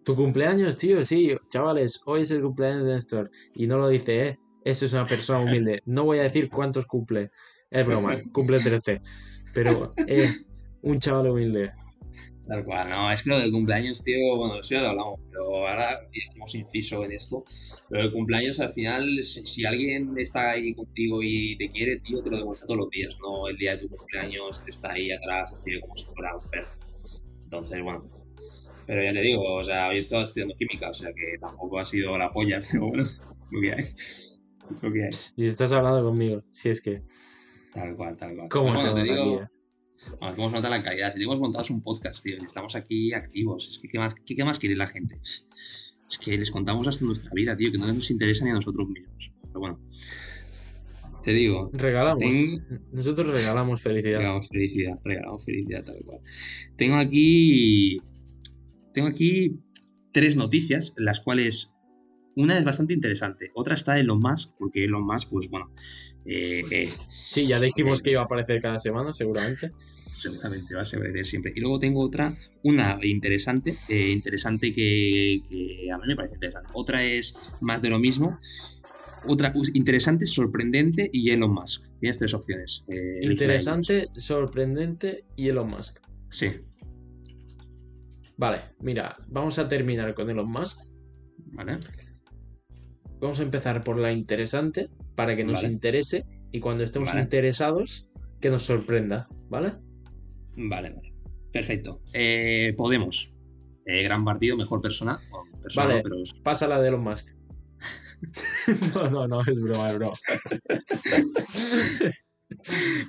Tu 0.04 0.16
cumpleaños, 0.16 0.78
tío, 0.78 1.04
sí, 1.06 1.32
chavales, 1.50 2.02
hoy 2.06 2.24
es 2.24 2.32
el 2.32 2.42
cumpleaños 2.42 2.86
de 2.86 2.94
Néstor. 2.94 3.32
Y 3.56 3.68
no 3.68 3.78
lo 3.78 3.88
dice, 3.88 4.28
¿eh? 4.28 4.40
Eso 4.66 4.86
es 4.86 4.94
una 4.94 5.06
persona 5.06 5.40
humilde. 5.40 5.82
No 5.86 6.04
voy 6.06 6.20
a 6.20 6.24
decir 6.24 6.50
cuántos 6.50 6.86
cumple. 6.86 7.32
Es 7.70 7.86
broma, 7.86 8.22
cumple 8.32 8.60
13. 8.60 9.02
Pero, 9.54 9.94
eh, 10.08 10.34
un 10.82 11.00
chaval 11.00 11.30
humilde. 11.30 11.72
Tal 12.48 12.66
cual, 12.66 12.90
no, 12.90 13.10
es 13.10 13.24
que 13.24 13.30
lo 13.30 13.40
del 13.40 13.52
cumpleaños, 13.52 14.04
tío, 14.04 14.36
bueno, 14.36 14.60
eso 14.60 14.76
ya 14.76 14.82
lo 14.82 14.90
hablamos, 14.90 15.20
pero 15.32 15.68
ahora 15.68 15.98
hacemos 16.30 16.56
inciso 16.56 17.06
en 17.06 17.14
esto. 17.14 17.46
Pero 17.90 18.04
el 18.04 18.12
cumpleaños 18.12 18.60
al 18.60 18.74
final, 18.74 19.08
si, 19.24 19.66
alguien 19.66 20.14
está 20.18 20.52
ahí 20.52 20.74
contigo 20.74 21.22
y 21.24 21.56
te 21.58 21.70
quiere, 21.70 21.98
tío, 22.00 22.22
te 22.22 22.30
lo 22.30 22.38
demuestra 22.38 22.68
todos 22.68 22.80
los 22.80 22.90
días, 22.90 23.18
no 23.22 23.48
el 23.48 23.56
día 23.56 23.72
de 23.72 23.88
tu 23.88 23.96
cumpleaños 23.96 24.62
está 24.68 24.92
ahí 24.92 25.12
atrás, 25.12 25.54
así 25.54 25.80
como 25.80 25.96
si 25.96 26.06
fuera 26.06 26.36
un 26.36 26.50
perro. 26.50 26.68
Entonces, 27.44 27.82
bueno, 27.82 28.23
pero 28.86 29.04
ya 29.04 29.14
te 29.14 29.22
digo, 29.22 29.44
o 29.56 29.64
sea, 29.64 29.90
hoy 29.90 29.98
he 29.98 30.00
estado 30.00 30.24
estudiando 30.24 30.56
química, 30.56 30.90
o 30.90 30.94
sea 30.94 31.10
que 31.14 31.38
tampoco 31.40 31.80
ha 31.80 31.86
sido 31.86 32.18
la 32.18 32.32
polla, 32.32 32.62
pero 32.72 32.88
bueno, 32.88 33.06
lo 33.52 33.62
que 33.62 33.74
hay. 33.74 33.86
Lo 34.82 34.92
que 34.92 35.04
hay. 35.04 35.10
Y 35.38 35.46
estás 35.48 35.72
hablando 35.72 36.04
conmigo, 36.04 36.44
si 36.52 36.70
es 36.70 36.82
que. 36.82 37.04
Tal 37.74 37.96
cual, 37.96 38.16
tal 38.18 38.36
cual. 38.36 38.50
¿Cómo 38.50 38.78
se 38.78 38.90
te 38.94 39.04
digo? 39.04 39.42
Vamos, 40.20 40.36
¿cómo 40.36 40.50
se 40.50 40.56
nota 40.56 40.70
la 40.70 40.84
calidad? 40.84 41.08
Si 41.10 41.14
tenemos 41.14 41.40
montados 41.40 41.70
un 41.70 41.82
podcast, 41.82 42.24
tío, 42.24 42.36
y 42.40 42.44
estamos 42.44 42.76
aquí 42.76 43.14
activos. 43.14 43.70
Es 43.70 43.80
que, 43.80 43.88
¿qué 43.88 43.98
más, 44.00 44.14
qué, 44.16 44.36
qué 44.36 44.44
más 44.44 44.60
quiere 44.60 44.76
la 44.76 44.88
gente? 44.88 45.18
Es 45.22 46.20
que 46.24 46.38
les 46.38 46.52
contamos 46.52 46.88
hasta 46.88 47.06
nuestra 47.06 47.32
vida, 47.34 47.56
tío, 47.56 47.72
que 47.72 47.78
no 47.78 47.88
nos 47.92 48.12
interesa 48.12 48.44
ni 48.44 48.52
a 48.52 48.56
nosotros 48.56 48.88
mismos. 48.90 49.32
Pero 49.42 49.60
bueno, 49.62 49.80
te 51.24 51.32
digo, 51.32 51.70
Regalamos. 51.74 52.20
Ten- 52.22 52.66
Nosotros 52.92 53.34
regalamos 53.34 53.82
felicidad. 53.82 54.18
regalamos 54.18 54.50
felicidad, 54.50 55.00
regalamos 55.04 55.46
felicidad, 55.46 55.84
tal 55.86 56.04
cual. 56.06 56.20
Tengo 56.76 56.98
aquí, 56.98 58.02
tengo 58.94 59.08
aquí 59.08 59.60
tres 60.12 60.36
noticias, 60.36 60.94
las 60.98 61.20
cuales 61.20 61.74
una 62.36 62.58
es 62.58 62.64
bastante 62.64 62.94
interesante, 62.94 63.52
otra 63.54 63.76
está 63.76 64.00
Elon 64.00 64.20
Musk, 64.20 64.52
porque 64.58 64.86
Elon 64.86 65.06
Musk, 65.06 65.30
pues 65.30 65.50
bueno, 65.50 65.72
eh, 66.26 66.64
eh, 66.72 66.90
Sí, 67.08 67.48
ya 67.48 67.60
dijimos 67.60 68.02
que 68.02 68.12
iba 68.12 68.22
a 68.22 68.26
aparecer 68.26 68.62
cada 68.62 68.80
semana, 68.80 69.14
seguramente. 69.14 69.72
seguramente 70.14 70.74
va 70.74 70.82
a 70.82 70.86
ser 70.86 71.26
siempre. 71.26 71.54
Y 71.56 71.60
luego 71.60 71.80
tengo 71.80 72.02
otra, 72.02 72.36
una 72.64 72.98
interesante, 73.04 73.78
eh, 73.90 74.10
interesante 74.12 74.72
que, 74.72 75.42
que 75.48 75.92
a 75.92 75.98
mí 75.98 76.04
me 76.08 76.16
parece 76.16 76.36
interesante. 76.36 76.70
Otra 76.74 77.04
es 77.04 77.56
más 77.62 77.82
de 77.82 77.90
lo 77.90 78.00
mismo. 78.00 78.38
Otra 79.26 79.54
interesante, 79.74 80.28
sorprendente 80.28 81.10
y 81.14 81.30
Elon 81.30 81.54
Musk. 81.54 81.84
Tienes 82.00 82.18
tres 82.18 82.34
opciones. 82.34 82.84
eh, 82.90 83.20
Interesante, 83.26 84.08
sorprendente 84.18 85.26
y 85.36 85.50
Elon 85.50 85.70
Musk. 85.70 86.00
Sí, 86.30 86.48
Vale, 88.38 88.62
mira, 88.80 89.18
vamos 89.28 89.60
a 89.60 89.68
terminar 89.68 90.14
con 90.14 90.30
Elon 90.30 90.50
Musk. 90.50 90.80
vale. 91.54 91.80
Vamos 93.20 93.40
a 93.40 93.44
empezar 93.44 93.84
por 93.84 93.98
la 93.98 94.12
interesante 94.12 94.90
para 95.16 95.36
que 95.36 95.44
nos 95.46 95.56
Vale. 95.62 95.70
interese 95.70 96.26
y 96.52 96.60
cuando 96.60 96.84
estemos 96.84 97.10
Vale. 97.10 97.22
interesados 97.22 98.10
que 98.42 98.50
nos 98.50 98.64
sorprenda, 98.64 99.28
¿vale? 99.50 99.74
Vale, 100.58 100.90
vale. 100.90 101.12
Perfecto. 101.54 102.02
Eh, 102.12 102.74
Podemos. 102.76 103.34
Eh, 103.86 104.04
gran 104.04 104.26
partido, 104.26 104.58
mejor 104.58 104.82
persona. 104.82 105.20
Bueno, 105.30 105.58
persona 105.62 105.88
Vale. 105.88 106.02
pero 106.04 106.16
Pasa 106.44 106.68
la 106.68 106.82
de 106.82 106.90
Elon 106.90 107.04
Musk. 107.04 107.28
no, 108.96 109.10
no, 109.10 109.28
no, 109.28 109.42
es 109.42 109.62
broma, 109.62 109.88
es 109.88 109.96
broma. 109.96 110.14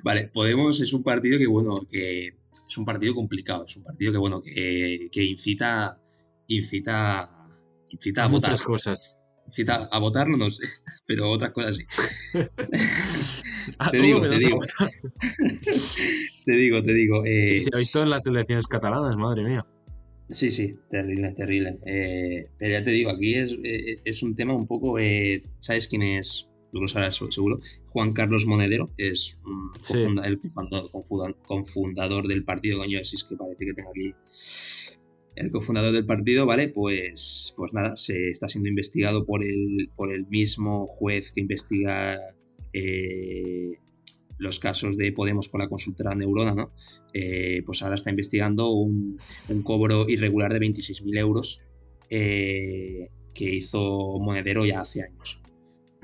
Vale, 0.03 0.31
Podemos 0.33 0.81
es 0.81 0.93
un 0.93 1.03
partido 1.03 1.39
que, 1.39 1.47
bueno, 1.47 1.81
que 1.91 2.31
es 2.75 2.79
un 2.79 2.85
partido 2.85 3.15
complicado. 3.15 3.65
Es 3.67 3.77
un 3.77 3.85
partido 3.85 4.11
que, 4.13 4.19
bueno, 4.19 4.43
que, 4.43 5.09
que 5.13 5.23
incita, 5.23 5.97
incita, 6.49 7.29
incita 7.91 8.25
a 8.25 8.27
votar. 8.27 8.51
Muchas 8.51 8.63
cosas. 8.63 9.17
Incita 9.47 9.89
a 9.93 9.99
votarlo, 10.01 10.37
no 10.37 10.51
sé, 10.51 10.67
pero 11.07 11.31
otras 11.31 11.53
cosas 11.53 11.77
sí. 11.77 11.85
Te 13.93 13.99
digo, 13.99 14.21
te 14.23 14.39
digo. 14.39 14.57
votar. 14.57 14.91
Te 16.47 16.53
digo, 16.53 16.83
te 16.83 16.93
digo. 16.93 17.23
eh, 17.25 17.61
Se 17.61 17.71
ha 17.73 17.79
visto 17.79 18.03
en 18.03 18.11
las 18.11 18.27
elecciones 18.27 18.67
catalanas, 18.67 19.17
madre 19.17 19.43
mía. 19.45 19.65
Sí, 20.31 20.51
sí, 20.51 20.75
terrible, 20.91 21.33
terrible. 21.33 21.77
Eh, 21.87 22.47
pero 22.59 22.73
ya 22.73 22.83
te 22.83 22.91
digo, 22.91 23.11
aquí 23.11 23.35
es, 23.35 23.57
eh, 23.63 23.97
es 24.05 24.23
un 24.23 24.35
tema 24.35 24.53
un 24.55 24.67
poco. 24.67 24.99
eh, 24.99 25.43
¿Sabes 25.61 25.87
quién 25.89 26.03
es? 26.03 26.47
Tú 26.75 26.81
lo 26.81 26.89
sabrás 26.89 27.15
seguro. 27.31 27.61
Juan 27.87 28.13
Carlos 28.13 28.47
Monedero 28.47 28.91
es 28.99 29.41
Sí. 29.83 29.93
cofunda- 29.95 30.27
el 30.27 30.41
cofundador, 30.41 31.37
confundador 31.47 32.27
del 32.27 32.43
partido. 32.45 32.79
Coño, 32.79 33.03
si 33.05 33.15
es 33.15 33.23
que 33.23 33.37
parece 33.37 33.65
que 33.65 33.75
tengo 33.75 33.91
aquí. 33.91 34.13
El 35.37 35.51
cofundador 35.53 35.93
del 35.93 36.05
partido, 36.05 36.47
¿vale? 36.47 36.69
Pues, 36.69 37.55
pues 37.57 37.75
nada, 37.75 37.95
se 37.95 38.29
está 38.31 38.49
siendo 38.49 38.69
investigado 38.69 39.25
por 39.25 39.45
el, 39.45 39.89
por 39.95 40.13
el 40.13 40.27
mismo 40.27 40.87
juez 40.89 41.31
que 41.31 41.41
investiga 41.43 42.19
eh, 42.73 43.79
los 44.39 44.59
casos 44.59 44.97
de 44.97 45.13
Podemos 45.13 45.49
con 45.49 45.61
la 45.61 45.69
consultora 45.69 46.15
Neurona, 46.17 46.55
¿no? 46.57 46.73
Eh, 47.13 47.63
pues 47.65 47.83
ahora 47.83 47.95
está 47.95 48.11
investigando 48.11 48.71
un, 48.73 49.17
un 49.49 49.63
cobro 49.63 50.09
irregular 50.09 50.53
de 50.53 50.59
26.000 50.59 51.17
euros 51.19 51.61
eh, 52.11 53.11
que 53.33 53.55
hizo 53.55 54.19
Monedero 54.19 54.65
ya 54.67 54.81
hace 54.81 55.03
años. 55.03 55.41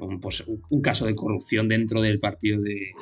Un, 0.01 0.21
pues, 0.21 0.45
un- 0.47 0.83
caso 0.83 1.07
de 1.07 1.15
corrupción 1.15 1.69
dentro 1.69 2.01
del 2.01 2.21
partido 2.21 2.61
de, 2.61 2.93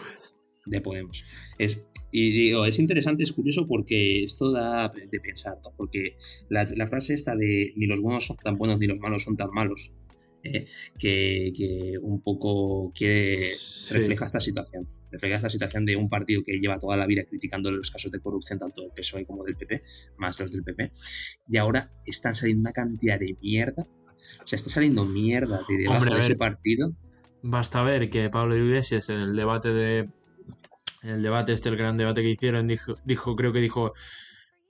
de 0.67 0.81
Podemos. 0.81 1.25
Es, 1.59 1.85
y 2.11 2.33
digo, 2.33 2.65
es 2.67 2.79
interesante, 2.79 3.23
es 3.23 3.33
curioso 3.33 3.67
porque 3.67 4.25
esto 4.25 4.51
da 4.51 4.89
de 4.89 5.21
pensar, 5.21 5.59
¿no? 5.63 5.73
Porque 5.77 6.17
la, 6.49 6.67
la 6.75 6.87
frase 6.87 7.15
esta 7.15 7.37
de 7.37 7.73
ni 7.77 7.87
los 7.87 8.01
buenos 8.01 8.27
son 8.27 8.37
tan 8.39 8.57
buenos 8.57 8.79
ni 8.79 8.87
los 8.87 8.99
malos 9.01 9.23
son 9.25 9.37
tan 9.37 9.51
malos, 9.51 9.93
eh, 10.43 10.65
que, 10.99 11.53
que, 11.57 11.99
un 12.01 12.23
poco 12.23 12.93
quiere 12.95 13.53
Sí. 13.55 13.95
refleja 13.95 14.25
esta 14.27 14.41
situación. 14.41 14.89
Refleja 15.11 15.37
esta 15.37 15.49
situación 15.51 15.85
de 15.87 15.97
un 15.97 16.09
partido 16.09 16.43
que 16.45 16.61
lleva 16.61 16.79
toda 16.79 16.97
la 16.97 17.07
vida 17.07 17.25
criticando 17.25 17.71
los 17.71 17.91
casos 17.91 18.11
de 18.11 18.21
corrupción, 18.21 18.59
tanto 18.59 18.83
del 18.83 18.91
PSOE 18.95 19.25
como 19.25 19.45
del 19.45 19.57
PP, 19.57 19.83
más 20.19 20.39
los 20.39 20.51
del 20.53 20.63
PP, 20.65 20.91
y 21.49 21.57
ahora 21.57 21.91
están 22.07 22.35
saliendo 22.35 22.61
una 22.61 22.73
cantidad 22.73 23.19
de 23.19 23.37
mierda. 23.41 23.87
O 24.43 24.47
sea, 24.47 24.57
está 24.57 24.71
saliendo 24.71 25.05
mierda 25.05 25.61
de 25.69 25.77
debajo 25.77 25.99
Hombre, 25.99 26.13
a 26.13 26.15
de 26.15 26.21
ese 26.21 26.37
partido. 26.37 26.93
Basta 27.43 27.83
ver 27.83 28.11
que 28.11 28.31
Pablo 28.31 28.57
Iglesias 28.57 29.09
en 29.11 29.21
el 29.21 29.37
debate 29.37 29.71
de. 29.71 30.11
En 31.03 31.11
el 31.11 31.23
debate, 31.23 31.53
este, 31.53 31.69
el 31.69 31.77
gran 31.77 31.97
debate 31.97 32.23
que 32.23 32.31
hicieron, 32.31 32.67
dijo, 32.67 32.95
dijo, 33.05 33.37
creo 33.37 33.53
que 33.53 33.61
dijo. 33.61 33.93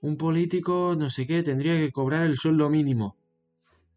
Un 0.01 0.15
político, 0.15 0.95
no 0.97 1.09
sé 1.09 1.27
qué, 1.27 1.43
tendría 1.43 1.75
que 1.77 1.91
cobrar 1.91 2.25
el 2.25 2.37
sueldo 2.37 2.69
mínimo. 2.69 3.17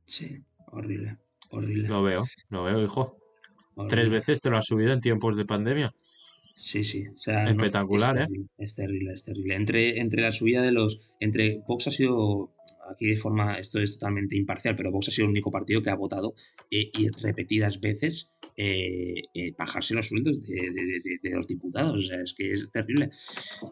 Sí, 0.04 0.42
horrible, 0.66 1.18
horrible. 1.50 1.86
Lo 1.88 2.02
veo, 2.02 2.24
lo 2.48 2.64
veo, 2.64 2.82
hijo. 2.82 3.18
horrible. 3.76 3.88
Tres 3.96 4.10
veces 4.10 4.40
te 4.40 4.50
lo 4.50 4.58
has 4.58 4.66
subido 4.66 4.92
en 4.92 5.00
tiempos 5.00 5.36
de 5.36 5.44
pandemia. 5.44 5.94
Sí, 6.54 6.84
sí. 6.84 7.06
O 7.08 7.16
sea, 7.16 7.44
no, 7.44 7.50
Espectacular, 7.50 8.16
es 8.16 8.28
¿eh? 8.28 8.46
es 8.58 8.74
terrible, 8.76 9.12
es 9.14 9.24
terrible. 9.24 9.56
Entre, 9.56 10.00
entre 10.00 10.22
la 10.22 10.30
subida 10.30 10.62
de 10.62 10.72
los. 10.72 10.98
Entre 11.20 11.60
Vox 11.66 11.88
ha 11.88 11.90
sido. 11.90 12.52
Aquí 12.90 13.06
de 13.06 13.16
forma. 13.16 13.54
Esto 13.58 13.80
es 13.80 13.98
totalmente 13.98 14.36
imparcial, 14.36 14.74
pero 14.74 14.90
Vox 14.90 15.08
ha 15.08 15.10
sido 15.12 15.26
el 15.26 15.30
único 15.30 15.50
partido 15.50 15.82
que 15.82 15.90
ha 15.90 15.94
votado 15.94 16.34
eh, 16.70 16.90
y 16.92 17.08
repetidas 17.22 17.80
veces 17.80 18.32
eh, 18.56 19.14
eh, 19.34 19.52
bajarse 19.56 19.94
los 19.94 20.08
sueldos 20.08 20.46
de, 20.46 20.54
de- 20.54 20.70
de- 20.70 21.18
de 21.30 21.36
los 21.36 21.46
diputados. 21.46 22.00
O 22.00 22.02
sea, 22.02 22.20
es 22.20 22.34
que 22.34 22.50
es 22.52 22.70
terrible. 22.70 23.08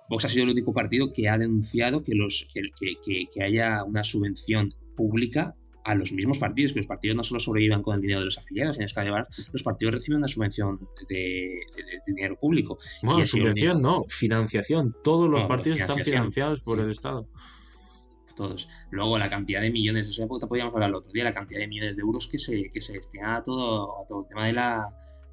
Vox 0.08 0.24
ha 0.24 0.28
sido 0.28 0.44
el 0.44 0.50
único 0.50 0.72
partido 0.72 1.12
que 1.12 1.28
ha 1.28 1.36
denunciado 1.38 2.02
que, 2.02 2.14
los, 2.14 2.48
que, 2.54 2.62
que- 3.04 3.24
que- 3.34 3.42
haya 3.42 3.84
una 3.84 4.04
subvención 4.04 4.74
pública 4.96 5.54
a 5.82 5.94
los 5.94 6.12
mismos 6.12 6.38
partidos, 6.38 6.72
que 6.74 6.80
los 6.80 6.86
partidos 6.86 7.16
no 7.16 7.22
solo 7.22 7.40
sobrevivan 7.40 7.82
con 7.82 7.94
el 7.94 8.02
dinero 8.02 8.20
de 8.20 8.26
los 8.26 8.36
afiliados, 8.38 8.76
sino 8.76 8.86
que 8.86 9.00
además 9.00 9.48
los 9.52 9.62
partidos 9.62 9.94
reciben 9.94 10.18
una 10.18 10.28
subvención 10.28 10.78
de, 11.08 11.16
de- 11.16 11.82
de 11.84 11.98
dinero 12.06 12.36
público. 12.38 12.78
Bueno, 13.02 13.24
subvención 13.24 13.80
no, 13.82 14.04
financiación. 14.08 14.94
Todos 15.02 15.28
los 15.28 15.42
No, 15.42 15.48
partidos 15.48 15.80
están 15.80 15.98
financiados 16.04 16.60
por 16.60 16.80
el 16.80 16.90
Estado. 16.90 17.28
Todos. 18.40 18.68
Luego 18.90 19.18
la 19.18 19.28
cantidad 19.28 19.60
de 19.60 19.70
millones, 19.70 20.08
eso 20.08 20.22
ya 20.22 20.46
podíamos 20.46 20.72
hablar 20.74 20.88
el 20.88 20.94
otro 20.94 21.12
día, 21.12 21.24
la 21.24 21.34
cantidad 21.34 21.60
de 21.60 21.68
millones 21.68 21.96
de 21.96 22.02
euros 22.02 22.26
que 22.26 22.38
se, 22.38 22.70
que 22.70 22.80
se 22.80 22.94
destina 22.94 23.36
a 23.36 23.42
todo, 23.42 24.00
a 24.00 24.06
todo 24.06 24.22
el 24.22 24.28
tema 24.28 24.46
de 24.46 24.54
la, 24.54 24.88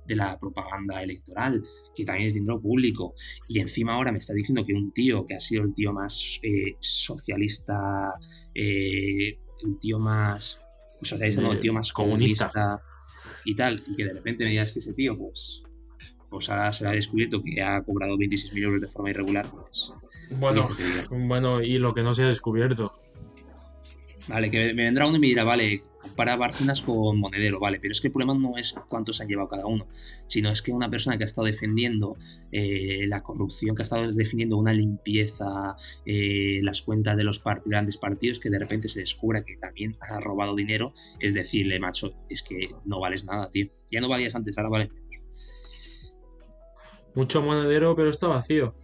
de 0.05 0.15
la 0.15 0.37
propaganda 0.37 1.01
electoral, 1.01 1.63
que 1.95 2.03
también 2.03 2.27
es 2.27 2.33
dinero 2.33 2.59
público. 2.59 3.13
Y 3.47 3.59
encima 3.59 3.93
ahora 3.93 4.11
me 4.11 4.19
está 4.19 4.33
diciendo 4.33 4.65
que 4.65 4.73
un 4.73 4.91
tío 4.91 5.25
que 5.25 5.35
ha 5.35 5.39
sido 5.39 5.63
el 5.63 5.73
tío 5.73 5.93
más 5.93 6.39
eh, 6.43 6.75
socialista, 6.79 8.13
eh, 8.53 9.39
el 9.63 9.79
tío 9.79 9.99
más 9.99 10.61
socialista, 11.01 11.41
no, 11.41 11.53
el 11.53 11.61
tío 11.61 11.73
más 11.73 11.93
comunista. 11.93 12.49
comunista 12.51 12.83
y 13.45 13.55
tal, 13.55 13.83
y 13.87 13.95
que 13.95 14.03
de 14.03 14.13
repente 14.13 14.43
me 14.43 14.49
digas 14.49 14.73
que 14.73 14.79
ese 14.79 14.93
tío, 14.93 15.17
pues, 15.17 15.63
pues 16.29 16.49
ahora 16.49 16.73
se 16.73 16.83
le 16.83 16.89
ha 16.89 16.93
descubierto 16.93 17.41
que 17.41 17.61
ha 17.61 17.81
cobrado 17.83 18.17
26.000 18.17 18.63
euros 18.63 18.81
de 18.81 18.89
forma 18.89 19.11
irregular, 19.11 19.49
pues... 19.49 19.93
Bueno, 20.39 20.69
bueno, 21.09 21.61
y 21.61 21.77
lo 21.77 21.93
que 21.93 22.03
no 22.03 22.13
se 22.13 22.23
ha 22.23 22.27
descubierto. 22.27 22.96
Vale, 24.27 24.51
que 24.51 24.73
me 24.73 24.83
vendrá 24.83 25.07
uno 25.07 25.17
y 25.17 25.19
me 25.19 25.27
dirá, 25.27 25.45
vale, 25.45 25.83
compara 26.01 26.35
Bárcenas 26.35 26.81
con 26.81 27.17
Monedero, 27.17 27.59
vale, 27.59 27.79
pero 27.79 27.93
es 27.93 28.01
que 28.01 28.07
el 28.07 28.11
problema 28.11 28.33
no 28.33 28.57
es 28.57 28.75
cuántos 28.89 29.21
han 29.21 29.27
llevado 29.27 29.47
cada 29.47 29.65
uno, 29.65 29.87
sino 30.25 30.51
es 30.51 30.61
que 30.61 30.73
una 30.73 30.89
persona 30.89 31.17
que 31.17 31.23
ha 31.23 31.25
estado 31.25 31.47
defendiendo 31.47 32.17
eh, 32.51 33.05
la 33.07 33.23
corrupción, 33.23 33.75
que 33.75 33.83
ha 33.83 33.85
estado 33.85 34.11
defendiendo 34.11 34.57
una 34.57 34.73
limpieza, 34.73 35.75
eh, 36.05 36.59
las 36.61 36.81
cuentas 36.81 37.15
de 37.15 37.23
los 37.23 37.41
grandes 37.65 37.97
partidos, 37.97 38.39
que 38.39 38.49
de 38.49 38.59
repente 38.59 38.89
se 38.89 38.99
descubra 38.99 39.43
que 39.43 39.55
también 39.55 39.95
ha 40.01 40.19
robado 40.19 40.55
dinero, 40.55 40.91
es 41.19 41.33
decirle, 41.33 41.79
macho, 41.79 42.13
es 42.29 42.41
que 42.43 42.69
no 42.83 42.99
vales 42.99 43.23
nada, 43.23 43.49
tío. 43.49 43.67
Ya 43.89 44.01
no 44.01 44.09
valías 44.09 44.35
antes, 44.35 44.57
ahora 44.57 44.69
vales 44.69 44.89
menos. 44.91 45.07
Mucho 47.15 47.41
monedero, 47.41 47.95
pero 47.95 48.09
está 48.09 48.27
vacío. 48.27 48.75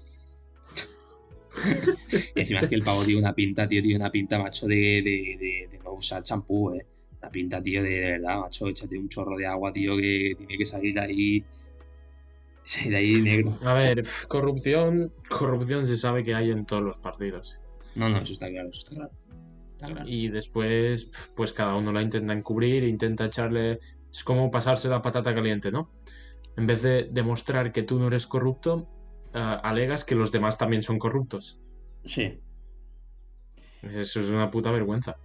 Y 2.35 2.39
encima 2.41 2.59
es 2.61 2.67
que 2.67 2.75
el 2.75 2.83
pavo 2.83 3.03
tiene 3.03 3.19
una 3.19 3.33
pinta, 3.33 3.67
tío, 3.67 3.81
tiene 3.81 3.97
una 3.97 4.11
pinta, 4.11 4.39
macho, 4.39 4.67
de, 4.67 4.75
de, 4.75 5.37
de- 5.39 5.67
de 5.71 5.79
no 5.83 5.93
usar 5.93 6.23
champú, 6.23 6.73
eh. 6.73 6.85
La 7.21 7.29
pinta, 7.29 7.61
tío, 7.63 7.81
de, 7.81 7.89
de 7.89 8.05
verdad, 8.07 8.39
macho, 8.41 8.67
échate 8.67 8.97
un 8.97 9.07
chorro 9.07 9.37
de 9.37 9.45
agua, 9.45 9.71
tío, 9.71 9.95
que 9.95 10.33
tiene 10.37 10.57
que 10.57 10.65
salir 10.65 10.93
de 10.95 10.99
ahí. 11.01 11.43
Salir 12.63 12.91
de 12.91 12.97
ahí 12.97 13.21
negro. 13.21 13.57
A 13.63 13.73
ver, 13.73 14.03
corrupción, 14.27 15.13
corrupción 15.29 15.85
se 15.87 15.95
sabe 15.97 16.23
que 16.23 16.33
hay 16.35 16.51
en 16.51 16.65
todos 16.65 16.83
los 16.83 16.97
partidos. 16.97 17.59
No, 17.95 18.09
no, 18.09 18.17
eso 18.19 18.33
está 18.33 18.49
claro, 18.49 18.69
eso 18.69 18.79
está 18.79 18.95
claro. 18.95 19.11
Está 19.73 19.87
claro. 19.87 20.09
Y 20.09 20.29
después, 20.29 21.09
pues 21.35 21.53
cada 21.53 21.75
uno 21.75 21.91
la 21.91 22.01
intenta 22.01 22.33
encubrir, 22.33 22.83
intenta 22.83 23.25
echarle. 23.25 23.79
Es 24.11 24.23
como 24.23 24.51
pasarse 24.51 24.89
la 24.89 25.01
patata 25.01 25.33
caliente, 25.33 25.71
¿no? 25.71 25.89
En 26.57 26.67
vez 26.67 26.81
de 26.81 27.09
demostrar 27.11 27.71
que 27.71 27.83
tú 27.83 27.99
no 27.99 28.07
eres 28.07 28.27
corrupto, 28.27 28.87
ah, 29.33 29.55
alegas 29.63 30.05
que 30.05 30.15
los 30.15 30.31
demás 30.31 30.57
también 30.57 30.83
son 30.83 30.99
corruptos. 30.99 31.59
Sí. 32.05 32.39
Eso 33.81 34.19
es 34.21 34.29
una 34.29 34.49
puta 34.51 34.71
vergüenza. 34.71 35.19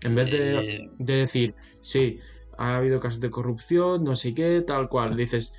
En 0.00 0.14
vez 0.14 0.30
de, 0.30 0.76
Eh, 0.76 0.90
de 0.98 1.14
decir, 1.14 1.54
sí, 1.80 2.18
ha 2.56 2.76
habido 2.76 3.00
casos 3.00 3.20
de 3.20 3.30
corrupción, 3.30 4.04
no 4.04 4.16
sé 4.16 4.34
qué, 4.34 4.62
tal 4.62 4.88
cual, 4.88 5.16
dices, 5.16 5.52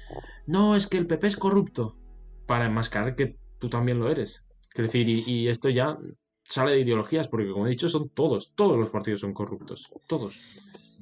no, 0.46 0.76
es 0.76 0.88
que 0.88 0.98
el 0.98 1.08
PP 1.08 1.28
es 1.28 1.38
corrupto, 1.38 1.98
para 2.46 2.66
enmascarar 2.68 3.16
que 3.16 3.38
tú 3.60 3.70
también 3.70 4.00
lo 4.00 4.10
eres. 4.10 4.46
Es 4.76 4.84
decir, 4.86 5.10
y, 5.10 5.24
y 5.28 5.48
esto 5.50 5.70
ya 5.70 5.98
sale 6.44 6.72
de 6.74 6.82
ideologías, 6.82 7.28
porque 7.28 7.52
como 7.52 7.68
he 7.68 7.72
dicho, 7.72 7.90
son 7.90 8.10
todos, 8.10 8.56
todos 8.56 8.78
los 8.78 8.90
partidos 8.90 9.22
son 9.22 9.34
corruptos, 9.34 9.90
todos. 10.08 10.40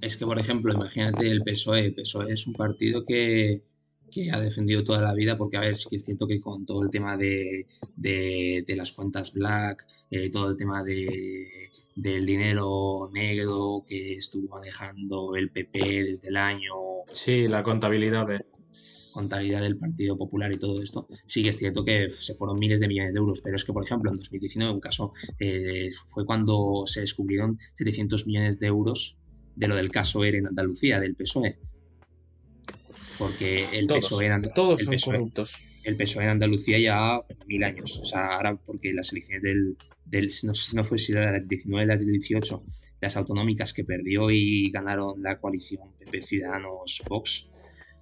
Es 0.01 0.17
que, 0.17 0.25
por 0.25 0.39
ejemplo, 0.39 0.73
imagínate 0.73 1.29
el 1.29 1.43
PSOE. 1.43 1.85
El 1.85 1.95
PSOE 1.95 2.33
es 2.33 2.47
un 2.47 2.53
partido 2.53 3.03
que, 3.07 3.63
que 4.11 4.31
ha 4.31 4.39
defendido 4.39 4.83
toda 4.83 5.01
la 5.01 5.13
vida, 5.13 5.37
porque, 5.37 5.57
a 5.57 5.61
ver, 5.61 5.75
sí 5.75 5.87
que 5.89 5.97
es 5.97 6.05
cierto 6.05 6.27
que 6.27 6.39
con 6.39 6.65
todo 6.65 6.83
el 6.83 6.89
tema 6.89 7.17
de, 7.17 7.67
de, 7.95 8.63
de 8.67 8.75
las 8.75 8.91
cuentas 8.91 9.33
black, 9.33 9.85
eh, 10.11 10.29
todo 10.29 10.49
el 10.49 10.57
tema 10.57 10.83
de, 10.83 11.47
del 11.95 12.25
dinero 12.25 13.09
negro 13.13 13.83
que 13.87 14.13
estuvo 14.13 14.47
manejando 14.49 15.35
el 15.35 15.51
PP 15.51 16.03
desde 16.03 16.29
el 16.29 16.37
año, 16.37 16.87
Sí, 17.11 17.47
la 17.47 17.63
contabilidad, 17.63 18.27
contabilidad 19.11 19.61
del 19.61 19.77
Partido 19.77 20.17
Popular 20.17 20.51
y 20.51 20.57
todo 20.57 20.81
esto, 20.81 21.07
sí 21.25 21.41
que 21.41 21.49
es 21.49 21.57
cierto 21.57 21.83
que 21.83 22.09
se 22.09 22.35
fueron 22.35 22.59
miles 22.59 22.79
de 22.79 22.87
millones 22.87 23.13
de 23.13 23.19
euros, 23.19 23.41
pero 23.41 23.55
es 23.55 23.63
que, 23.63 23.73
por 23.73 23.83
ejemplo, 23.83 24.11
en 24.11 24.17
2019 24.17 24.73
un 24.73 24.79
caso 24.79 25.11
eh, 25.39 25.89
fue 26.07 26.25
cuando 26.25 26.83
se 26.85 27.01
descubrieron 27.01 27.57
700 27.75 28.27
millones 28.27 28.59
de 28.59 28.67
euros 28.67 29.17
de 29.55 29.67
lo 29.67 29.75
del 29.75 29.89
caso 29.89 30.23
ERE 30.23 30.39
en 30.39 30.47
Andalucía, 30.47 30.99
del 30.99 31.15
PSOE. 31.15 31.57
Porque 33.17 33.65
el 33.79 33.87
Todos, 33.87 34.05
PSOE, 34.05 34.25
en, 34.27 34.41
todos 34.53 34.81
el 34.81 34.87
PSOE 34.87 35.15
corruptos. 35.17 35.61
el 35.83 35.97
PSOE 35.97 36.23
en 36.23 36.29
Andalucía 36.29 36.79
ya 36.79 37.21
mil 37.47 37.63
años. 37.63 37.99
O 38.01 38.05
sea, 38.05 38.27
ahora 38.35 38.55
porque 38.57 38.93
las 38.93 39.11
elecciones 39.11 39.41
del, 39.43 39.77
del 40.05 40.25
no 40.43 40.53
sé 40.53 40.69
si 40.71 40.75
no 40.75 40.83
fue 40.83 40.97
si 40.97 41.11
era 41.13 41.31
las 41.31 41.47
19 41.47 41.85
las 41.85 41.99
del 41.99 42.11
18, 42.11 42.63
las 43.01 43.15
autonómicas 43.17 43.73
que 43.73 43.83
perdió 43.83 44.29
y 44.31 44.69
ganaron 44.71 45.21
la 45.21 45.39
coalición 45.39 45.95
PP 45.97 46.21
Ciudadanos 46.21 47.05
Vox, 47.07 47.49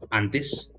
antes 0.09 0.73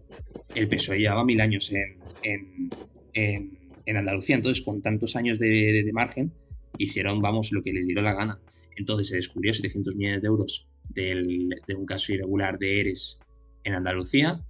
el 0.54 0.68
PSOE 0.68 0.98
llevaba 0.98 1.24
mil 1.24 1.40
años 1.40 1.70
en, 1.72 2.02
en, 2.22 2.74
en, 3.12 3.58
en 3.84 3.96
Andalucía. 3.96 4.36
Entonces, 4.36 4.64
con 4.64 4.82
tantos 4.82 5.16
años 5.16 5.38
de, 5.38 5.48
de- 5.48 5.82
de 5.84 5.92
margen, 5.92 6.34
hicieron, 6.76 7.20
vamos, 7.20 7.52
lo 7.52 7.62
que 7.62 7.72
les 7.72 7.86
dieron 7.86 8.04
la 8.04 8.14
gana. 8.14 8.40
Entonces 8.76 9.08
se 9.08 9.16
descubrió 9.16 9.52
700 9.54 9.96
millones 9.96 10.22
de 10.22 10.28
euros 10.28 10.68
del- 10.88 11.48
de 11.66 11.74
un 11.74 11.86
caso 11.86 12.12
irregular 12.12 12.58
de 12.58 12.80
ERES 12.80 13.22
en 13.66 13.74
Andalucía 13.74 14.40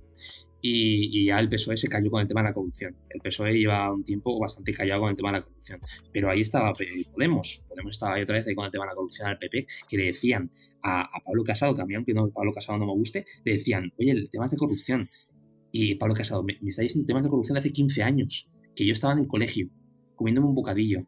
y, 0.61 1.21
y 1.21 1.27
ya 1.27 1.39
el 1.39 1.49
PSOE 1.49 1.77
se 1.77 1.89
cayó 1.89 2.11
con 2.11 2.21
el 2.21 2.29
tema 2.29 2.43
de 2.43 2.49
la 2.49 2.53
corrupción. 2.53 2.97
El 3.09 3.21
PSOE 3.21 3.55
lleva 3.55 3.93
un 3.93 4.05
tiempo 4.05 4.39
bastante 4.39 4.73
callado 4.73 5.03
con 5.03 5.11
el 5.11 5.17
tema 5.17 5.31
de 5.33 5.39
la 5.39 5.45
corrupción. 5.45 5.81
Pero 6.13 6.31
ahí 6.31 6.41
estaba 6.41 6.73
Podemos. 7.13 7.63
Podemos 7.69 7.93
estaba 7.93 8.15
ahí 8.15 8.23
otra 8.23 8.37
vez 8.37 8.47
ahí 8.47 8.55
con 8.55 8.67
el 8.67 8.71
tema 8.71 8.85
de 8.85 8.91
la 8.91 8.95
corrupción 8.95 9.29
al 9.29 9.39
PP, 9.39 9.67
que 9.89 9.97
le 9.97 10.05
decían 10.05 10.51
a, 10.83 11.03
a 11.03 11.21
Pablo 11.25 11.45
Casado, 11.45 11.75
que 11.75 11.83
a 11.83 11.87
mí 11.87 11.95
aunque 11.95 12.13
no, 12.13 12.29
Pablo 12.31 12.53
Casado 12.53 12.79
no 12.79 12.87
me 12.87 12.93
guste, 12.93 13.25
le 13.45 13.53
decían, 13.55 13.93
oye, 13.99 14.11
el 14.11 14.29
tema 14.29 14.45
es 14.45 14.51
de 14.51 14.57
corrupción. 14.57 15.09
Y 15.73 15.95
Pablo 15.97 16.15
Casado 16.15 16.43
me, 16.43 16.59
me 16.61 16.71
está 16.71 16.83
diciendo 16.83 17.07
temas 17.07 17.25
de 17.25 17.31
corrupción 17.31 17.55
de 17.55 17.61
hace 17.61 17.73
15 17.73 18.03
años, 18.03 18.49
que 18.75 18.85
yo 18.85 18.93
estaba 18.93 19.15
en 19.15 19.21
el 19.21 19.27
colegio, 19.29 19.69
comiéndome 20.15 20.49
un 20.49 20.55
bocadillo. 20.55 21.01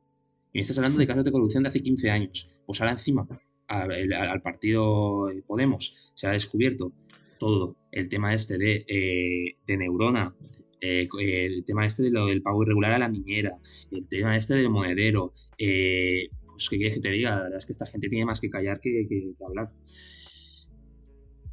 Y 0.53 0.59
me 0.59 0.61
estás 0.63 0.79
hablando 0.79 0.99
de 0.99 1.07
casos 1.07 1.25
de 1.25 1.33
corrupción 1.33 1.63
de 1.63 1.71
hace 1.71 1.83
15 1.83 2.11
años. 2.11 2.49
Pues 2.67 2.81
ahora 2.81 2.93
encima, 2.93 3.27
al 3.69 4.41
partido 4.41 5.29
Podemos 5.47 6.13
se 6.15 6.27
ha 6.27 6.33
descubierto 6.33 6.93
todo 7.39 7.77
el 7.93 8.09
tema 8.09 8.35
este 8.35 8.59
de, 8.59 8.85
eh, 8.89 9.57
de 9.67 9.77
Neurona, 9.77 10.35
eh, 10.81 11.09
eh, 11.21 11.47
el 11.47 11.65
tema 11.65 11.87
este 11.87 12.03
de 12.05 12.11
lo 12.11 12.27
del 12.27 12.43
pago 12.43 12.63
irregular 12.63 12.93
a 12.93 12.99
la 12.99 13.09
niñera, 13.09 13.53
el 13.91 14.09
tema 14.09 14.37
este 14.37 14.55
del 14.55 14.71
monedero, 14.71 15.33
eh, 15.59 16.29
pues 16.47 16.69
qué 16.69 16.77
quieres 16.77 16.95
que 16.97 17.01
te 17.01 17.11
diga, 17.11 17.31
la 17.37 17.43
verdad 17.45 17.59
es 17.59 17.67
que 17.67 17.73
esta 17.73 17.87
gente 17.87 18.09
tiene 18.09 18.27
más 18.27 18.41
que 18.41 18.51
callar 18.51 18.81
que, 18.81 19.07
que- 19.09 19.33
que 19.39 19.45
hablar. 19.45 19.71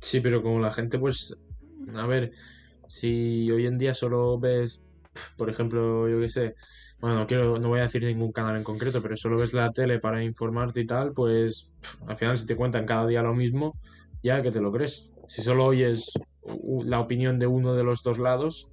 Sí, 0.01 0.19
pero 0.21 0.41
como 0.43 0.59
la 0.59 0.71
gente, 0.71 0.99
pues, 0.99 1.41
a 1.95 2.05
ver, 2.07 2.31
si 2.87 3.49
hoy 3.51 3.65
en 3.65 3.77
día 3.77 3.93
solo 3.93 4.39
ves, 4.39 4.85
por 5.37 5.49
ejemplo, 5.49 6.07
yo 6.09 6.19
qué 6.19 6.29
sé, 6.29 6.55
bueno, 6.99 7.17
no 7.19 7.27
quiero, 7.27 7.59
no 7.59 7.69
voy 7.69 7.79
a 7.79 7.83
decir 7.83 8.03
ningún 8.03 8.31
canal 8.31 8.55
en 8.57 8.63
concreto, 8.63 9.01
pero 9.01 9.17
solo 9.17 9.37
ves 9.39 9.53
la 9.53 9.71
tele 9.71 9.99
para 9.99 10.23
informarte 10.23 10.81
y 10.81 10.85
tal, 10.85 11.13
pues 11.13 11.71
al 12.07 12.17
final 12.17 12.37
si 12.37 12.45
te 12.45 12.55
cuentan 12.55 12.85
cada 12.85 13.07
día 13.07 13.21
lo 13.23 13.33
mismo, 13.33 13.77
ya 14.25 14.41
que 14.41 14.51
te 14.51 14.59
lo 14.59 14.71
crees. 14.71 15.13
Si 15.27 15.43
solo 15.43 15.65
oyes 15.65 16.11
la 16.83 16.99
opinión 16.99 17.37
de 17.37 17.45
uno 17.45 17.75
de 17.75 17.83
los 17.83 18.01
dos 18.01 18.17
lados, 18.17 18.71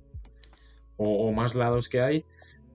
o, 0.96 1.28
o 1.28 1.32
más 1.32 1.54
lados 1.54 1.90
que 1.90 2.00
hay, 2.00 2.24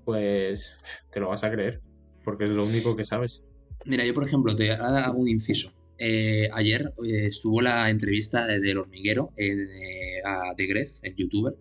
pues 0.06 0.76
te 1.12 1.20
lo 1.20 1.30
vas 1.30 1.44
a 1.44 1.52
creer, 1.52 1.82
porque 2.24 2.46
es 2.46 2.52
lo 2.52 2.64
único 2.66 2.96
que 2.96 3.04
sabes. 3.04 3.44
Mira, 3.86 4.06
yo 4.06 4.14
por 4.14 4.26
ejemplo 4.26 4.56
te 4.56 4.72
hago 4.72 5.18
un 5.18 5.28
inciso. 5.28 5.74
Eh, 5.98 6.48
ayer 6.54 6.94
eh, 7.04 7.26
estuvo 7.26 7.62
la 7.62 7.90
entrevista 7.90 8.46
de, 8.46 8.60
del 8.60 8.78
hormiguero 8.78 9.32
eh, 9.38 10.22
a 10.24 10.54
De 10.56 10.68
Gref, 10.68 11.00
el 11.02 11.16
youtuber. 11.16 11.56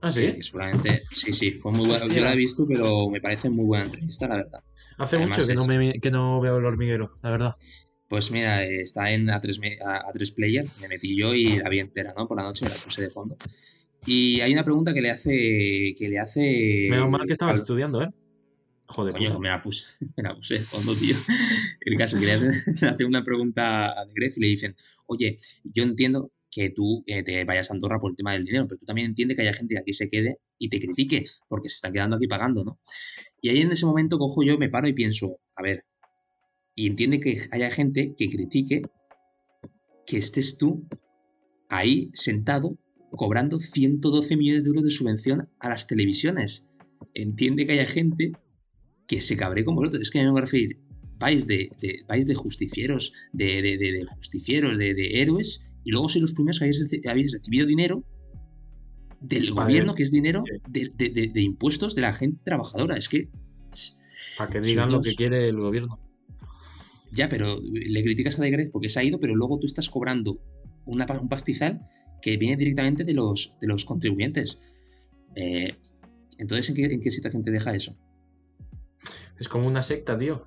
Ah, 0.00 0.12
sí. 0.12 0.32
Que 0.32 0.42
seguramente, 0.42 1.02
sí, 1.10 1.32
sí, 1.32 1.50
fue 1.50 1.72
muy 1.72 1.88
buena. 1.88 2.06
Yo 2.06 2.22
la 2.22 2.34
he 2.34 2.36
visto, 2.36 2.64
pero 2.68 3.08
me 3.10 3.20
parece 3.20 3.50
muy 3.50 3.64
buena 3.64 3.84
entrevista, 3.86 4.28
la 4.28 4.36
verdad. 4.36 4.60
Hace 4.98 5.18
mucho 5.18 5.44
que, 5.44 5.54
no 5.54 5.66
me, 5.66 6.00
que 6.00 6.10
no 6.12 6.40
veo 6.40 6.58
el 6.58 6.64
hormiguero, 6.64 7.18
la 7.22 7.30
verdad. 7.30 7.56
Pues 8.12 8.30
mira, 8.30 8.62
está 8.66 9.10
en 9.10 9.28
A3, 9.28 9.78
A3 9.80 10.34
Player, 10.34 10.66
me 10.82 10.86
metí 10.86 11.16
yo 11.16 11.34
y 11.34 11.56
la 11.56 11.70
vi 11.70 11.78
entera, 11.78 12.12
¿no? 12.14 12.28
Por 12.28 12.36
la 12.36 12.42
noche 12.42 12.66
me 12.66 12.70
la 12.70 12.76
puse 12.76 13.00
de 13.00 13.08
fondo. 13.08 13.38
Y 14.04 14.38
hay 14.42 14.52
una 14.52 14.64
pregunta 14.66 14.92
que 14.92 15.00
le 15.00 15.10
hace. 15.10 15.94
Que 15.96 16.10
le 16.10 16.18
hace 16.18 16.88
Menos 16.90 17.08
mal 17.08 17.24
que 17.26 17.32
estabas 17.32 17.56
estudiando, 17.56 18.02
¿eh? 18.02 18.10
Joder, 18.88 19.14
Coño, 19.14 19.38
me 19.38 19.48
la 19.48 19.62
puse, 19.62 19.86
me 20.18 20.24
la 20.24 20.34
puse 20.34 20.60
fondo, 20.60 20.94
tío. 20.94 21.16
El 21.80 21.96
caso 21.96 22.18
que 22.20 22.26
le 22.26 22.32
hace 22.32 23.04
una 23.06 23.24
pregunta 23.24 23.98
a 23.98 24.04
De 24.04 24.12
Gref 24.12 24.36
y 24.36 24.40
le 24.42 24.46
dicen, 24.48 24.76
oye, 25.06 25.38
yo 25.64 25.82
entiendo 25.82 26.32
que 26.50 26.68
tú 26.68 27.02
eh, 27.06 27.22
te 27.22 27.44
vayas 27.44 27.70
a 27.70 27.72
Andorra 27.72 27.98
por 27.98 28.10
el 28.10 28.16
tema 28.16 28.34
del 28.34 28.44
dinero, 28.44 28.66
pero 28.68 28.78
tú 28.78 28.84
también 28.84 29.06
entiendes 29.06 29.38
que 29.38 29.42
haya 29.42 29.54
gente 29.54 29.74
que 29.74 29.80
aquí 29.80 29.94
se 29.94 30.06
quede 30.06 30.36
y 30.58 30.68
te 30.68 30.78
critique, 30.80 31.24
porque 31.48 31.70
se 31.70 31.76
están 31.76 31.94
quedando 31.94 32.16
aquí 32.16 32.26
pagando, 32.26 32.62
¿no? 32.62 32.78
Y 33.40 33.48
ahí 33.48 33.62
en 33.62 33.72
ese 33.72 33.86
momento 33.86 34.18
cojo 34.18 34.42
yo, 34.42 34.58
me 34.58 34.68
paro 34.68 34.86
y 34.86 34.92
pienso, 34.92 35.40
a 35.56 35.62
ver, 35.62 35.86
y 36.74 36.86
entiende 36.86 37.20
que 37.20 37.38
haya 37.50 37.70
gente 37.70 38.14
que 38.16 38.28
critique 38.28 38.82
que 40.06 40.16
estés 40.18 40.58
tú 40.58 40.86
ahí 41.68 42.10
sentado 42.14 42.78
cobrando 43.10 43.58
112 43.58 44.36
millones 44.36 44.64
de 44.64 44.68
euros 44.68 44.84
de 44.84 44.90
subvención 44.90 45.48
a 45.58 45.68
las 45.68 45.86
televisiones. 45.86 46.68
Entiende 47.14 47.66
que 47.66 47.72
haya 47.72 47.86
gente 47.86 48.32
que 49.06 49.20
se 49.20 49.36
cabre 49.36 49.64
con 49.64 49.74
vosotros. 49.74 50.02
Es 50.02 50.10
que 50.10 50.18
me 50.18 50.24
vengo 50.24 50.38
a 50.38 50.42
referir, 50.42 50.80
vais 51.18 51.46
de, 51.46 51.70
vais 52.08 52.26
de 52.26 52.34
justicieros, 52.34 53.12
de, 53.32 53.62
de 53.62 54.06
justicieros, 54.16 54.78
de, 54.78 55.20
héroes, 55.20 55.62
y 55.84 55.90
luego 55.90 56.08
sois 56.08 56.22
los 56.22 56.34
primeros 56.34 56.58
que 56.58 57.08
habéis, 57.08 57.32
recibido 57.32 57.66
dinero 57.66 58.04
del 59.20 59.52
gobierno, 59.52 59.94
que 59.94 60.02
es 60.02 60.10
dinero 60.10 60.42
de, 60.68 61.42
impuestos 61.42 61.94
de 61.94 62.02
la 62.02 62.14
gente 62.14 62.40
trabajadora. 62.44 62.96
Es 62.96 63.08
que... 63.08 63.28
Para 64.38 64.50
que 64.50 64.60
digan 64.60 64.90
lo 64.90 65.02
que 65.02 65.14
quiere 65.14 65.48
el 65.48 65.58
gobierno. 65.58 65.98
Ya, 67.12 67.28
pero 67.28 67.60
le 67.60 68.02
criticas 68.02 68.38
a 68.38 68.42
Degret 68.42 68.72
porque 68.72 68.88
se 68.88 68.98
ha 68.98 69.04
ido, 69.04 69.20
pero 69.20 69.34
luego 69.36 69.58
tú 69.58 69.66
estás 69.66 69.90
cobrando 69.90 70.40
una, 70.86 71.06
un 71.20 71.28
pastizal 71.28 71.86
que 72.22 72.38
viene 72.38 72.56
directamente 72.56 73.04
de 73.04 73.12
los, 73.12 73.54
de 73.60 73.66
los 73.66 73.84
contribuyentes. 73.84 74.58
Eh, 75.34 75.76
entonces, 76.38 76.70
¿en 76.70 77.00
qué, 77.00 77.10
situación 77.10 77.44
te 77.44 77.50
deja 77.50 77.74
eso? 77.74 77.94
Es 79.38 79.48
como 79.48 79.66
una 79.66 79.82
secta, 79.82 80.16
tío. 80.16 80.46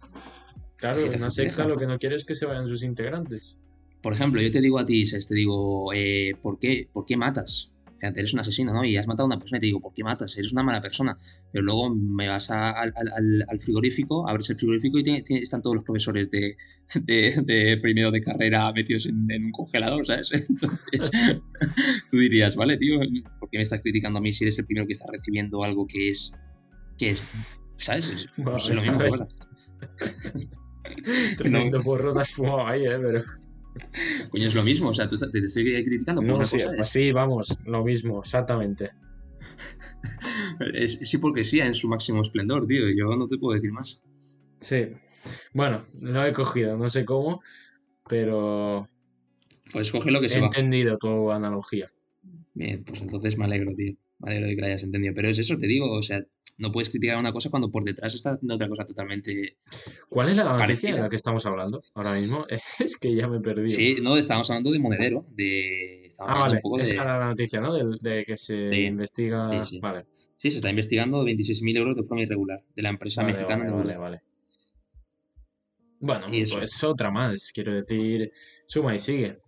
Claro, 0.78 1.06
una 1.06 1.32
secta 1.32 1.68
lo 1.68 1.78
que 1.78 1.86
no 1.86 2.00
quiere 2.00 2.16
es 2.16 2.26
que 2.26 2.34
se 2.34 2.46
vayan 2.46 2.68
sus 2.68 2.84
integrantes. 2.84 3.58
Por 4.02 4.14
ejemplo, 4.14 4.42
yo 4.42 4.52
te 4.52 4.62
digo 4.62 4.80
a 4.80 4.86
ti, 4.86 5.04
te 5.10 5.36
digo, 5.36 5.94
eh, 5.94 6.36
¿por, 6.42 6.60
qué, 6.60 6.90
¿por 6.92 7.06
qué 7.06 7.18
matas? 7.18 7.72
Eres 8.02 8.34
un 8.34 8.40
asesino, 8.40 8.74
¿no? 8.74 8.84
Y 8.84 8.98
has 8.98 9.08
matado 9.08 9.24
a 9.24 9.28
una 9.28 9.40
persona 9.40 9.58
y 9.58 9.62
te 9.62 9.66
digo, 9.68 9.82
¿por 9.82 9.94
qué 9.94 10.04
matas? 10.04 10.38
Eres 10.38 10.52
una 10.52 10.64
mala 10.64 10.82
persona. 10.82 11.18
Pero 11.52 11.64
luego 11.64 11.94
me 11.94 12.28
vas 12.28 12.50
al, 12.52 12.94
frigorífico, 13.60 14.28
abres 14.28 14.50
el 14.50 14.58
frigorífico 14.58 15.00
y 15.00 15.24
están 15.36 15.62
todos 15.62 15.76
los 15.76 15.86
profesores 15.86 16.30
de, 16.30 16.58
de, 16.96 17.80
primero 17.82 18.12
de 18.12 18.22
carrera 18.22 18.72
metidos 18.74 19.06
en, 19.06 19.46
un 19.46 19.52
congelador, 19.52 20.06
¿sabes? 20.06 20.32
Entonces, 20.50 21.12
tú 22.10 22.18
dirías, 22.18 22.56
vale, 22.56 22.78
tío, 22.78 23.00
¿por 23.40 23.50
qué 23.50 23.58
me 23.58 23.64
estás 23.64 23.82
criticando 23.82 24.20
a 24.20 24.22
mí 24.22 24.32
si 24.32 24.44
eres 24.44 24.60
el 24.60 24.66
primero 24.66 24.88
que 24.88 24.94
está 24.94 25.12
recibiendo 25.12 25.64
algo 25.64 25.88
que 25.88 26.10
es, 26.10 26.34
que 26.98 27.12
es 27.12 27.24
¿sabes? 27.78 28.10
Es, 28.10 28.30
lo 28.70 28.82
mismo 28.82 29.00
Tremendo 31.38 31.82
porro 31.82 32.14
te 32.14 32.22
has 32.22 32.30
fumado 32.30 32.68
ahí, 32.68 32.86
¿eh? 32.86 33.00
Pero... 33.02 33.24
Coño, 34.30 34.48
es 34.48 34.56
lo 34.56 34.64
mismo, 34.64 34.90
o 34.90 34.94
sea, 34.94 35.08
tú 35.08 35.18
te, 35.18 35.40
estoy 35.40 35.84
criticando 35.84 36.22
por 36.22 36.36
una 36.36 36.46
sí, 36.46 36.58
cosa. 36.58 36.84
Sí, 36.84 37.12
vamos, 37.12 37.58
lo 37.66 37.84
mismo, 37.84 38.22
exactamente. 38.22 38.92
sí, 40.88 41.18
porque 41.18 41.44
sí, 41.44 41.60
en 41.60 41.76
su 41.76 41.88
máximo 41.88 42.22
esplendor, 42.22 42.68
tío. 42.68 42.90
Yo 42.96 43.16
no 43.16 43.28
te 43.28 43.38
puedo 43.38 43.56
decir 43.56 43.72
más. 43.72 44.02
Sí. 44.60 44.88
Bueno, 45.54 45.86
lo 46.02 46.26
he 46.26 46.34
cogido, 46.34 46.78
no 46.78 46.90
sé 46.90 47.06
cómo, 47.06 47.42
pero. 48.08 48.88
Pues 49.72 49.92
coge 49.92 50.12
lo 50.12 50.22
que 50.22 50.30
se 50.30 50.40
He 50.40 50.44
entendido 50.44 50.98
tu 50.98 51.32
analogía. 51.32 51.92
Bien, 52.54 52.84
pues 52.84 53.02
entonces 53.02 53.38
me 53.38 53.46
alegro, 53.46 53.74
tío. 53.76 53.96
Me 54.20 54.32
alegro 54.32 54.48
de 54.48 54.56
que 54.56 54.62
lo 54.62 54.68
hayas 54.68 54.84
entendido. 54.84 55.14
Pero 55.14 55.30
es 55.30 55.40
eso, 55.40 55.58
te 55.58 55.68
digo, 55.68 55.92
o 55.92 56.02
sea, 56.02 56.24
no 56.58 56.72
puedes 56.72 56.90
criticar 56.90 57.18
una 57.18 57.32
cosa 57.32 57.50
cuando 57.50 57.70
por 57.70 57.84
detrás 57.84 58.14
está 58.16 58.32
haciendo 58.32 58.56
otra 58.56 58.70
cosa 58.70 58.86
totalmente. 58.86 59.58
¿Cuál 60.10 60.30
es 60.30 60.38
la 60.38 60.58
noticia 60.58 60.96
de 60.96 61.02
la 61.02 61.10
que 61.10 61.16
estamos 61.16 61.46
hablando 61.46 61.82
ahora 61.94 62.14
mismo? 62.14 62.46
Es 62.80 62.98
que 62.98 63.16
ya 63.16 63.28
me 63.28 63.40
perdí. 63.40 63.70
Sí, 63.70 63.96
no, 64.02 64.16
estábamos 64.18 64.50
hablando 64.50 64.72
de 64.72 64.80
Monedero. 64.80 65.26
De, 65.30 66.10
ah, 66.20 66.40
vale. 66.40 66.62
Un 66.64 66.82
Esa 66.82 66.94
era 66.94 67.20
la 67.20 67.26
noticia, 67.28 67.60
¿no? 67.60 67.74
De, 67.74 68.24
que 68.26 68.38
se 68.38 68.74
investiga. 68.82 69.64
Sí, 69.66 69.80
Vale. 69.80 70.06
Sí, 70.38 70.52
se 70.52 70.58
está 70.58 70.70
investigando 70.70 71.24
26.000 71.24 71.78
euros 71.78 71.96
de 71.96 72.04
forma 72.04 72.24
irregular 72.24 72.60
de 72.76 72.82
la 72.82 72.90
empresa 72.90 73.24
mexicana. 73.24 73.66
Vale, 73.66 73.76
vale, 73.76 73.98
vale. 73.98 74.22
Bueno, 76.00 76.28
pues 76.30 76.84
otra 76.84 77.10
más. 77.10 77.52
Quiero 77.54 77.74
decir, 77.74 78.32
suma 78.68 78.96
y 78.96 79.00
sigue. 79.00 79.40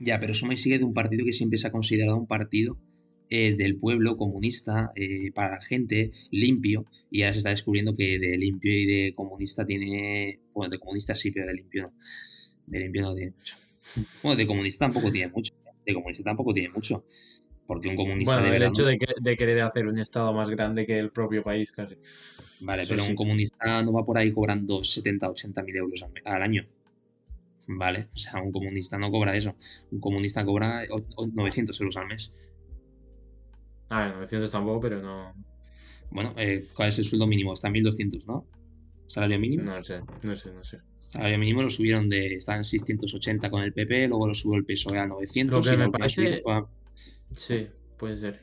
Ya, 0.00 0.18
pero 0.18 0.34
suma 0.34 0.54
y 0.54 0.56
sigue 0.56 0.78
de 0.78 0.84
un 0.84 0.94
partido 0.94 1.24
que 1.24 1.32
siempre 1.32 1.58
se 1.58 1.66
ha 1.66 1.72
considerado 1.72 2.16
un 2.16 2.26
partido 2.26 2.76
eh, 3.30 3.54
del 3.56 3.76
pueblo 3.76 4.16
comunista 4.16 4.92
eh, 4.94 5.30
para 5.34 5.56
la 5.56 5.60
gente, 5.60 6.10
limpio, 6.30 6.86
y 7.10 7.22
ahora 7.22 7.34
se 7.34 7.38
está 7.38 7.50
descubriendo 7.50 7.94
que 7.94 8.18
de 8.18 8.38
limpio 8.38 8.72
y 8.72 8.86
de 8.86 9.12
comunista 9.14 9.64
tiene. 9.66 10.40
Bueno, 10.52 10.70
de 10.70 10.78
comunista 10.78 11.14
sí, 11.14 11.30
pero 11.30 11.46
de 11.46 11.54
limpio 11.54 11.82
no. 11.82 11.92
De 12.66 12.80
limpio 12.80 13.02
no 13.02 13.14
tiene 13.14 13.32
mucho. 13.32 13.56
Bueno, 14.22 14.36
de 14.36 14.46
comunista 14.46 14.84
tampoco 14.86 15.10
tiene 15.10 15.32
mucho. 15.32 15.54
De 15.84 15.94
comunista 15.94 16.24
tampoco 16.24 16.52
tiene 16.52 16.68
mucho. 16.70 17.04
Porque 17.66 17.88
un 17.88 17.96
comunista 17.96 18.40
bueno, 18.40 18.54
el 18.54 18.62
hecho 18.62 18.84
de, 18.84 18.96
de, 19.20 19.36
querer 19.36 19.60
hacer 19.60 19.86
un 19.86 19.98
estado 19.98 20.32
más 20.32 20.48
grande 20.48 20.86
que 20.86 20.98
el 20.98 21.10
propio 21.10 21.42
país, 21.42 21.70
casi. 21.72 21.96
Vale, 22.60 22.86
pero 22.88 23.04
un 23.04 23.14
comunista 23.14 23.82
no 23.82 23.92
va 23.92 24.04
por 24.04 24.16
ahí 24.16 24.32
cobrando 24.32 24.82
70, 24.82 25.28
80 25.28 25.62
mil 25.64 25.76
euros 25.76 26.02
al 26.24 26.42
año. 26.42 26.66
Vale, 27.66 28.06
o 28.14 28.18
sea, 28.18 28.40
un 28.40 28.50
comunista 28.50 28.96
no 28.96 29.10
cobra 29.10 29.36
eso. 29.36 29.54
Un 29.90 30.00
comunista 30.00 30.44
cobra 30.46 30.80
900 31.34 31.78
euros 31.82 31.96
al 31.98 32.06
mes. 32.06 32.32
Ah, 33.90 34.08
900 34.14 34.50
tampoco, 34.50 34.80
pero 34.80 35.00
no. 35.00 35.34
Bueno, 36.10 36.32
eh, 36.36 36.68
¿cuál 36.74 36.88
es 36.88 36.98
el 36.98 37.04
sueldo 37.04 37.26
mínimo? 37.26 37.52
Está 37.52 37.68
en 37.68 37.74
1200, 37.74 38.26
¿no? 38.26 38.46
¿Salario 39.06 39.38
mínimo? 39.38 39.64
No 39.64 39.82
sé, 39.82 40.00
no 40.22 40.36
sé, 40.36 40.52
no 40.52 40.64
sé. 40.64 40.78
Salario 41.10 41.38
mínimo 41.38 41.62
lo 41.62 41.70
subieron 41.70 42.08
de. 42.08 42.34
Estaban 42.34 42.60
en 42.60 42.64
680 42.64 43.50
con 43.50 43.62
el 43.62 43.72
PP, 43.72 44.08
luego 44.08 44.28
lo 44.28 44.34
subió 44.34 44.58
el 44.58 44.64
PSOE 44.64 44.98
a 44.98 45.06
900. 45.06 45.64
Lo 45.64 45.70
que 45.70 45.76
me 45.78 45.90
parece. 45.90 46.42
Sí, 47.34 47.68
puede 47.98 48.20
ser. 48.20 48.40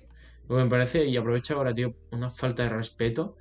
Lo 0.48 0.58
que 0.58 0.64
me 0.64 0.70
parece, 0.70 1.06
y 1.06 1.18
aprovecho 1.18 1.56
ahora, 1.56 1.74
tío, 1.74 1.96
una 2.12 2.30
falta 2.30 2.64
de 2.64 2.70
respeto 2.70 3.38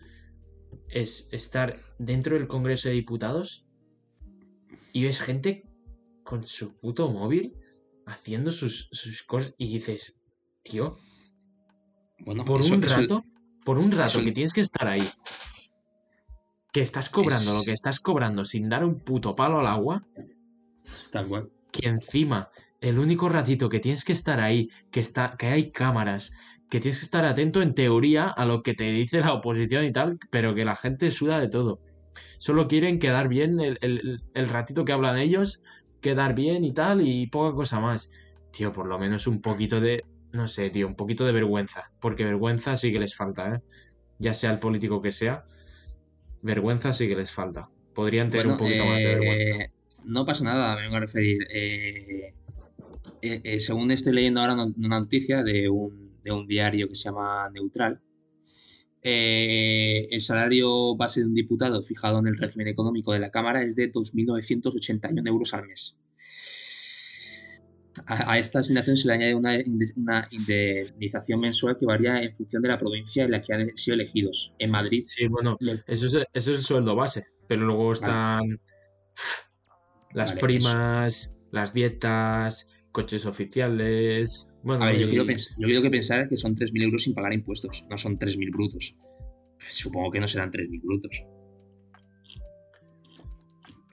es 0.88 1.28
estar 1.32 1.78
dentro 1.98 2.36
del 2.36 2.48
Congreso 2.48 2.88
de 2.88 2.94
Diputados 2.94 3.66
y 4.92 5.05
ves 5.05 5.20
gente 5.20 5.64
con 6.22 6.46
su 6.46 6.78
puto 6.78 7.11
móvil 7.11 7.57
haciendo 8.07 8.52
sus, 8.52 8.88
sus 8.92 9.22
cosas 9.22 9.55
y 9.59 9.72
dices, 9.72 10.22
tío, 10.62 10.98
por 12.24 12.62
un 12.62 12.82
rato, 12.82 13.24
por 13.64 13.78
un 13.78 13.90
rato 13.90 14.22
que 14.22 14.32
tienes 14.32 14.52
que 14.52 14.60
estar 14.60 14.86
ahí, 14.86 15.06
que 16.72 16.80
estás 16.80 17.08
cobrando 17.08 17.54
lo 17.54 17.62
que 17.62 17.72
estás 17.72 18.00
cobrando 18.00 18.44
sin 18.44 18.68
dar 18.68 18.84
un 18.84 19.00
puto 19.00 19.34
palo 19.34 19.60
al 19.60 19.66
agua, 19.66 20.06
tal 21.10 21.28
cual. 21.28 21.50
Que 21.72 21.88
encima, 21.88 22.50
el 22.80 22.98
único 22.98 23.28
ratito 23.28 23.68
que 23.68 23.80
tienes 23.80 24.04
que 24.04 24.12
estar 24.12 24.40
ahí, 24.40 24.68
que, 24.90 25.00
está, 25.00 25.36
que 25.38 25.46
hay 25.46 25.70
cámaras, 25.70 26.32
que 26.70 26.80
tienes 26.80 26.98
que 26.98 27.04
estar 27.04 27.24
atento 27.24 27.62
en 27.62 27.74
teoría 27.74 28.28
a 28.28 28.44
lo 28.44 28.62
que 28.62 28.74
te 28.74 28.90
dice 28.90 29.20
la 29.20 29.34
oposición 29.34 29.84
y 29.84 29.92
tal, 29.92 30.18
pero 30.30 30.54
que 30.54 30.64
la 30.64 30.76
gente 30.76 31.10
suda 31.10 31.38
de 31.38 31.48
todo. 31.48 31.80
Solo 32.38 32.66
quieren 32.66 32.98
quedar 32.98 33.28
bien 33.28 33.60
el, 33.60 34.22
el 34.34 34.48
ratito 34.48 34.84
que 34.84 34.92
hablan 34.92 35.18
ellos, 35.18 35.62
quedar 36.00 36.34
bien 36.34 36.64
y 36.64 36.72
tal, 36.72 37.06
y 37.06 37.26
poca 37.26 37.54
cosa 37.54 37.80
más. 37.80 38.10
Tío, 38.52 38.72
por 38.72 38.86
lo 38.86 38.98
menos 38.98 39.26
un 39.26 39.40
poquito 39.40 39.80
de, 39.80 40.04
no 40.35 40.49
sé, 40.49 40.68
tío, 40.70 40.89
un 40.89 40.97
poquito 40.97 41.24
de 41.24 41.32
vergüenza. 41.32 41.93
Porque 42.01 42.24
vergüenza 42.24 42.76
sí 42.76 42.93
que 42.93 42.99
les 42.99 43.14
falta, 43.14 43.55
¿eh? 43.55 43.61
Ya 44.18 44.35
sea 44.35 44.51
el 44.51 44.59
político 44.59 45.01
que 45.01 45.12
sea, 45.12 45.45
vergüenza 46.43 46.93
sí 46.93 47.07
que 47.09 47.14
les 47.14 47.30
falta. 47.30 47.68
Podrían 47.95 48.30
tener 48.30 48.49
un 48.49 48.59
poquito 48.59 48.85
más 48.85 48.99
de 48.99 49.07
vergüenza. 49.07 49.64
Eh, 49.64 49.70
no 50.05 50.24
pasa 50.24 50.45
nada, 50.45 50.74
me 50.74 50.82
vengo 50.82 50.97
a 50.97 51.01
referir. 51.01 51.39
Eh, 51.55 52.35
eh, 53.22 53.61
según 53.61 53.93
estoy 53.93 54.12
leyendo 54.12 54.41
ahora 54.41 54.55
una 54.55 55.01
noticia 55.01 55.43
de 55.45 55.68
un, 55.68 56.20
de 56.22 56.32
un 56.32 56.47
diario 56.47 56.89
que 56.89 56.97
se 56.97 57.05
llama 57.05 57.49
Neutral, 57.51 58.01
el 59.01 60.20
salario 60.20 60.97
base 60.97 61.20
de 61.20 61.26
un 61.26 61.35
diputado 61.35 61.82
fijado 61.82 62.18
en 62.18 62.26
el 62.26 62.39
régimen 62.39 62.68
económico 62.68 63.12
de 63.12 63.20
la 63.20 63.30
Cámara 63.30 63.62
es 63.62 63.76
de 63.76 63.93
2.981 63.93 65.28
euros 65.28 65.55
al 65.55 65.66
mes. 65.66 65.97
A, 68.07 68.32
a 68.32 68.38
esta 68.38 68.59
asignación 68.59 68.97
se 68.97 69.07
le 69.09 69.14
añade 69.14 69.34
una, 69.34 69.55
inde- 69.57 69.92
una 69.97 70.26
indemnización 70.32 71.40
mensual 71.40 71.76
que 71.78 71.86
varía 71.86 72.22
en 72.22 72.34
función 72.36 72.62
de 72.62 72.68
la 72.68 72.78
provincia 72.78 73.24
en 73.24 73.30
la 73.30 73.40
que 73.40 73.53
han 73.55 73.76
sido 73.76 73.95
elegidos. 73.95 74.53
En 74.59 74.70
Madrid, 74.72 75.05
Sí, 75.07 75.26
bueno, 75.28 75.57
le- 75.61 75.82
eso 75.86 76.07
es, 76.07 76.14
eso 76.14 76.26
es 76.53 76.59
el 76.59 76.64
sueldo 76.64 76.97
base, 76.97 77.24
pero 77.49 77.64
luego 77.64 77.92
están 77.92 78.59
las 80.12 80.30
Vale, 80.30 80.40
primas, 80.40 81.30
las 81.53 81.72
dietas, 81.72 82.66
coches 82.92 83.26
oficiales. 83.26 84.53
Bueno, 84.64 84.84
a 84.84 84.88
ver, 84.90 84.99
yo 85.01 85.07
y- 85.07 85.11
quiero, 85.11 85.24
pens- 85.24 85.51
yo 85.59 85.66
quiero 85.66 85.82
que 85.82 85.90
pensar 85.90 86.28
que 86.28 86.36
son 86.36 86.55
3.000 86.55 86.82
euros 86.82 87.03
sin 87.05 87.14
pagar 87.14 87.32
impuestos, 87.32 87.84
no 87.88 87.97
son 87.97 88.18
3.000 88.18 88.51
brutos. 88.51 88.97
Supongo 89.59 90.11
que 90.11 90.20
no 90.20 90.26
serán 90.28 90.51
3.000 90.51 90.80
brutos. 90.82 91.22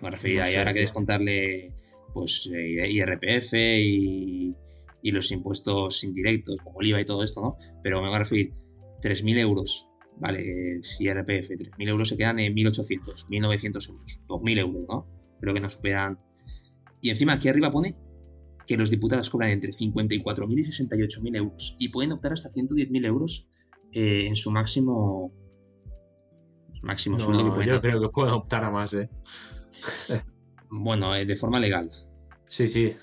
Me 0.01 0.09
refiero, 0.09 0.39
No 0.39 0.45
ahí 0.45 0.53
sé, 0.53 0.59
habrá 0.59 0.73
que 0.73 0.79
descontarle 0.79 1.75
pues 2.13 2.49
eh, 2.53 2.89
IRPF 2.91 3.53
y, 3.53 4.55
y 5.01 5.11
los 5.11 5.31
impuestos 5.31 6.03
indirectos, 6.03 6.61
como 6.63 6.81
el 6.81 6.87
IVA 6.87 7.01
y 7.01 7.05
todo 7.05 7.23
esto, 7.23 7.41
¿no? 7.41 7.55
Pero 7.83 8.01
me 8.01 8.07
voy 8.07 8.15
a 8.15 8.19
referir, 8.19 8.53
3.000 9.01 9.37
euros, 9.39 9.89
vale, 10.17 10.41
es 10.79 10.97
IRPF, 10.99 11.49
3.000 11.51 11.89
euros 11.89 12.09
se 12.09 12.17
quedan 12.17 12.39
en 12.39 12.53
1.800, 12.55 13.27
1.900 13.29 13.89
euros, 13.89 14.21
2.000 14.27 14.59
euros, 14.59 14.85
¿no? 14.87 15.07
Pero 15.39 15.53
que 15.53 15.59
no 15.59 15.69
superan. 15.69 16.19
Y 17.01 17.09
encima 17.09 17.33
aquí 17.33 17.47
arriba 17.49 17.71
pone 17.71 17.97
que 18.67 18.77
los 18.77 18.91
diputados 18.91 19.29
cobran 19.29 19.49
entre 19.49 19.71
54.000 19.71 20.59
y 20.59 20.63
68.000 20.63 21.35
euros 21.35 21.75
y 21.79 21.89
pueden 21.89 22.11
optar 22.11 22.33
hasta 22.33 22.49
110.000 22.51 23.05
euros 23.05 23.47
eh, 23.91 24.27
en 24.27 24.35
su 24.35 24.51
máximo 24.51 25.33
máximo 26.83 27.19
sueldo 27.19 27.43
que 27.43 27.49
No, 27.49 27.53
pueden 27.55 27.69
yo 27.69 27.75
hacer. 27.77 27.91
creo 27.91 28.01
que 28.01 28.09
pueden 28.09 28.33
optar 28.33 28.63
a 28.63 28.71
más, 28.71 28.93
¿eh? 28.93 29.09
Bueno, 30.71 31.13
eh, 31.15 31.25
de 31.25 31.35
forma 31.35 31.59
legal. 31.59 31.91
Sí, 32.47 32.67
sí. 32.67 32.95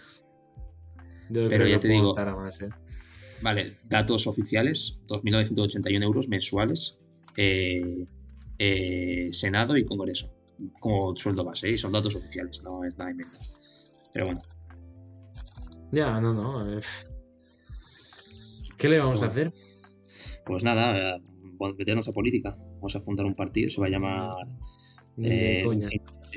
Yo 1.30 1.48
Pero 1.48 1.66
ya 1.66 1.78
te 1.78 1.88
digo- 1.88 2.14
más, 2.14 2.60
¿eh? 2.62 2.68
Vale, 3.40 3.78
datos 3.84 4.26
oficiales, 4.26 4.98
2.981 5.06 6.02
euros 6.02 6.28
mensuales, 6.28 6.98
eh, 7.36 8.02
eh, 8.58 9.28
Senado 9.30 9.76
y 9.76 9.84
Congreso, 9.84 10.34
como 10.80 11.14
sueldo 11.14 11.44
base, 11.44 11.68
¿eh? 11.68 11.72
y 11.72 11.78
son 11.78 11.92
datos 11.92 12.16
oficiales, 12.16 12.62
no 12.64 12.82
es 12.84 12.98
nada 12.98 13.10
inventado. 13.12 13.44
Pero 14.12 14.26
bueno, 14.26 14.42
Ya, 15.92 16.20
no, 16.20 16.32
no. 16.34 16.80
¿Qué 18.76 18.88
le 18.88 18.98
vamos 18.98 19.22
a 19.22 19.26
hacer? 19.26 19.52
pues 20.44 20.64
nada, 20.64 21.20
meternos 21.76 22.08
a 22.08 22.12
política. 22.12 22.56
Vamos 22.76 22.96
a 22.96 23.00
fundar 23.00 23.26
un 23.26 23.34
partido, 23.34 23.68
se 23.70 23.80
va 23.80 23.86
a 23.86 23.90
llamar 23.90 24.46
eh, 25.18 25.62
coña. 25.64 25.88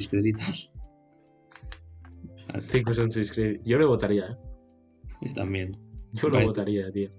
créditos. 0.09 0.71
Cinco 2.67 2.93
son 2.93 3.09
créditos. 3.09 3.65
Yo 3.65 3.77
le 3.77 3.85
votaría, 3.85 4.25
¿eh? 4.25 4.35
yo 5.21 5.33
también. 5.33 5.77
Yo 6.13 6.27
lo 6.27 6.35
Vale. 6.35 6.45
votaría, 6.47 6.91
tío. 6.91 7.09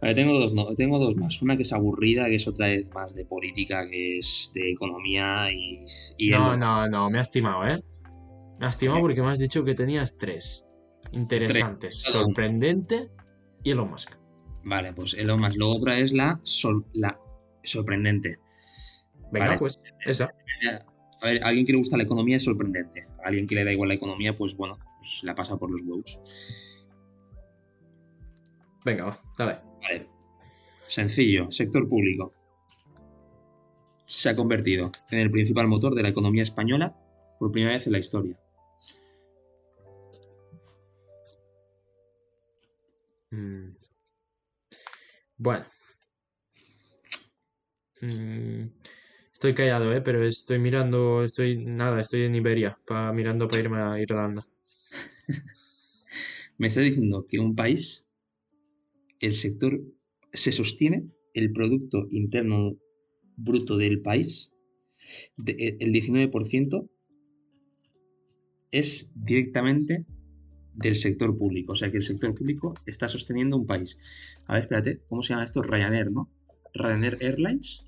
Vale, 0.00 0.14
tengo 0.14 0.38
dos, 0.38 0.52
no, 0.52 0.74
tengo 0.74 0.98
dos 0.98 1.16
más. 1.16 1.40
Una 1.42 1.56
que 1.56 1.62
es 1.62 1.72
aburrida, 1.72 2.26
que 2.26 2.34
es 2.36 2.46
otra 2.48 2.66
vez 2.66 2.90
más 2.94 3.14
de 3.14 3.24
política, 3.24 3.88
que 3.88 4.18
es 4.18 4.50
de 4.54 4.72
economía 4.72 5.50
y, 5.52 5.84
y 6.18 6.30
No, 6.30 6.54
el- 6.54 6.60
no, 6.60 6.88
no, 6.88 7.10
me 7.10 7.18
has 7.18 7.30
timado, 7.30 7.66
¿eh? 7.66 7.82
Me 8.58 8.66
has 8.66 8.78
timado 8.78 8.96
Vale. 8.96 9.02
porque 9.14 9.22
me 9.22 9.30
has 9.30 9.38
dicho 9.38 9.64
que 9.64 9.74
tenías 9.74 10.18
tres. 10.18 10.66
Interesantes, 11.12 12.02
sorprendente 12.02 13.10
y 13.62 13.70
Elon 13.70 13.90
Musk. 13.90 14.14
Vale, 14.64 14.92
pues 14.92 15.14
Elon 15.14 15.40
Musk. 15.40 15.56
Luego 15.56 15.76
otra 15.76 15.98
es 15.98 16.12
la, 16.12 16.38
sol- 16.42 16.84
la 16.92 17.18
sorprendente. 17.62 18.36
Venga, 19.32 19.46
Vale. 19.48 19.58
pues, 19.58 19.80
esa. 20.04 20.30
A 21.22 21.26
ver, 21.26 21.44
a 21.44 21.48
alguien 21.48 21.66
que 21.66 21.72
le 21.72 21.78
gusta 21.78 21.96
la 21.96 22.04
economía 22.04 22.36
es 22.36 22.44
sorprendente. 22.44 23.02
A 23.22 23.28
alguien 23.28 23.46
que 23.46 23.54
le 23.54 23.64
da 23.64 23.72
igual 23.72 23.88
la 23.88 23.94
economía, 23.94 24.34
pues 24.34 24.56
bueno, 24.56 24.78
pues 24.98 25.20
la 25.22 25.34
pasa 25.34 25.56
por 25.56 25.70
los 25.70 25.82
huevos. 25.82 26.18
Venga, 28.84 29.04
va, 29.04 29.22
dale. 29.36 29.58
Vale. 29.82 30.08
Sencillo, 30.86 31.50
sector 31.50 31.86
público. 31.86 32.32
Se 34.06 34.28
ha 34.28 34.36
convertido 34.36 34.90
en 35.10 35.20
el 35.20 35.30
principal 35.30 35.68
motor 35.68 35.94
de 35.94 36.02
la 36.02 36.08
economía 36.08 36.42
española 36.42 36.96
por 37.38 37.52
primera 37.52 37.74
vez 37.74 37.86
en 37.86 37.92
la 37.92 37.98
historia. 37.98 38.36
Mm. 43.30 43.76
Bueno. 45.38 45.64
Mm, 48.02 48.66
Estoy 49.40 49.54
callado, 49.54 49.92
¿eh? 49.92 50.02
Pero 50.02 50.22
estoy 50.24 50.58
mirando, 50.60 51.24
estoy, 51.24 51.64
nada, 51.64 52.00
estoy 52.02 52.24
en 52.24 52.34
Iberia, 52.36 52.78
pa, 52.86 53.10
mirando 53.12 53.48
para 53.48 53.62
irme 53.62 53.80
a 53.80 53.98
Irlanda. 53.98 54.46
Me 56.58 56.68
está 56.68 56.80
diciendo 56.80 57.26
que 57.28 57.40
un 57.40 57.56
país, 57.56 58.06
el 59.20 59.34
sector, 59.34 59.80
se 60.32 60.50
sostiene 60.50 61.08
el 61.32 61.52
Producto 61.52 62.08
Interno 62.10 62.76
Bruto 63.36 63.76
del 63.76 64.02
país, 64.02 64.52
de- 65.36 65.56
e, 65.66 65.76
el 65.84 65.92
19% 65.92 66.90
es 68.72 69.10
directamente 69.14 70.06
del 70.74 70.96
sector 70.96 71.36
público. 71.36 71.72
O 71.72 71.76
sea 71.76 71.90
que 71.90 71.98
el 71.98 72.02
sector 72.02 72.34
público 72.34 72.74
está 72.86 73.08
sosteniendo 73.08 73.56
un 73.56 73.66
país. 73.66 73.98
A 74.46 74.54
ver, 74.54 74.62
espérate, 74.64 75.00
¿cómo 75.08 75.22
se 75.22 75.32
llama 75.32 75.44
esto? 75.44 75.62
Ryanair, 75.62 76.10
¿no? 76.12 76.30
Ryanair 76.74 77.18
Airlines. 77.20 77.82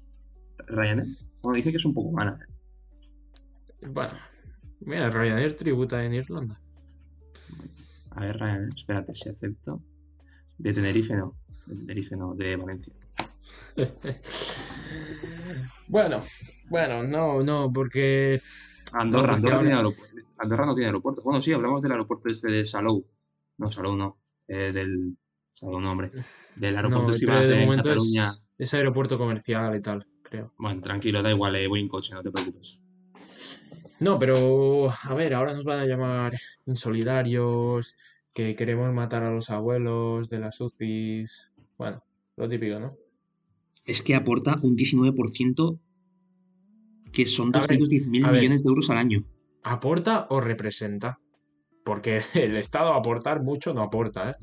Ryanair. 0.69 1.17
Bueno, 1.43 1.57
dice 1.57 1.71
que 1.71 1.79
es 1.79 1.85
un 1.85 1.95
poco 1.95 2.13
mala. 2.13 2.39
¿eh? 3.81 3.87
Bueno, 3.89 4.13
mira, 4.81 5.11
Ryanair 5.11 5.57
tributa 5.57 6.05
en 6.05 6.15
Irlanda. 6.15 6.61
A 8.11 8.21
ver, 8.21 8.39
Ryanair, 8.39 8.71
espérate 8.75 9.15
si 9.15 9.29
acepto. 9.29 9.83
De 10.59 10.73
Tenerife 10.73 11.15
no. 11.17 11.35
De 11.67 11.75
Tenerife 11.77 12.17
no, 12.17 12.35
de 12.35 12.57
Valencia. 12.57 12.95
Bueno, 15.89 16.23
bueno, 16.71 17.03
no, 17.03 17.43
no, 17.43 17.71
porque 17.73 18.41
Andorra, 18.93 19.37
No, 19.37 19.43
porque 19.43 19.55
Andorra, 19.55 19.59
tiene 19.61 19.75
aeropuerto. 19.75 20.17
Andorra 20.39 20.67
no 20.67 20.75
tiene 20.75 20.87
aeropuerto. 20.87 21.23
Bueno, 21.23 21.43
sí, 21.43 21.53
hablamos 21.53 21.83
del 21.83 21.93
aeropuerto 21.93 22.29
este 22.29 22.51
de 22.51 22.67
Salou. 22.67 23.07
No, 23.59 23.71
Salou 23.73 23.97
no. 23.97 24.19
eh, 24.49 24.73
del. 24.73 25.17
Salou 25.55 25.81
no, 25.81 25.91
hombre. 25.93 26.11
Del 26.57 26.77
aeropuerto 26.77 27.13
no, 27.27 27.41
de 27.41 27.55
en 27.55 27.65
momento 27.67 27.89
Cataluña. 27.89 28.29
es, 28.29 28.43
es 28.59 28.75
aeropuerto 28.75 29.19
comercial 29.19 29.77
y 29.77 29.83
tal, 29.83 30.07
creo. 30.33 30.53
Bueno, 30.59 30.81
tranquilo, 30.81 31.23
da 31.23 31.31
igual, 31.31 31.55
eh, 31.57 31.69
voy 31.69 31.81
en 31.81 31.89
coche, 31.89 32.15
no 32.15 32.23
te 32.23 32.31
preocupes. 32.31 32.81
No, 34.01 34.19
pero 34.19 34.91
a 34.91 35.15
ver, 35.15 35.35
ahora 35.35 35.53
nos 35.53 35.65
van 35.65 35.81
a 35.81 35.87
llamar 35.87 36.33
insolidarios, 36.67 37.97
que 38.33 38.57
queremos 38.57 38.93
matar 38.93 39.23
a 39.23 39.31
los 39.31 39.51
abuelos 39.51 40.29
de 40.29 40.39
las 40.41 40.61
UCIs. 40.61 41.49
Bueno, 41.79 42.03
lo 42.37 42.49
típico, 42.49 42.81
¿no? 42.81 42.97
Es 43.85 44.01
que 44.03 44.15
aporta 44.15 44.59
un 44.63 44.77
19%, 44.77 45.79
que 47.13 47.27
son 47.27 47.55
A 47.55 47.61
ver, 47.61 47.79
210.000 47.79 48.25
a 48.25 48.31
ver. 48.31 48.41
millones 48.41 48.65
de 48.65 48.69
euros 48.69 48.91
al 48.91 48.97
año. 48.97 49.25
¿Aporta 49.63 50.27
o 50.31 50.41
representa? 50.41 51.21
Porque 51.85 52.23
el 52.35 52.57
Estado 52.57 52.95
aportar 52.95 53.43
mucho 53.43 53.75
no 53.75 53.83
aporta, 53.83 54.31
¿eh? 54.31 54.35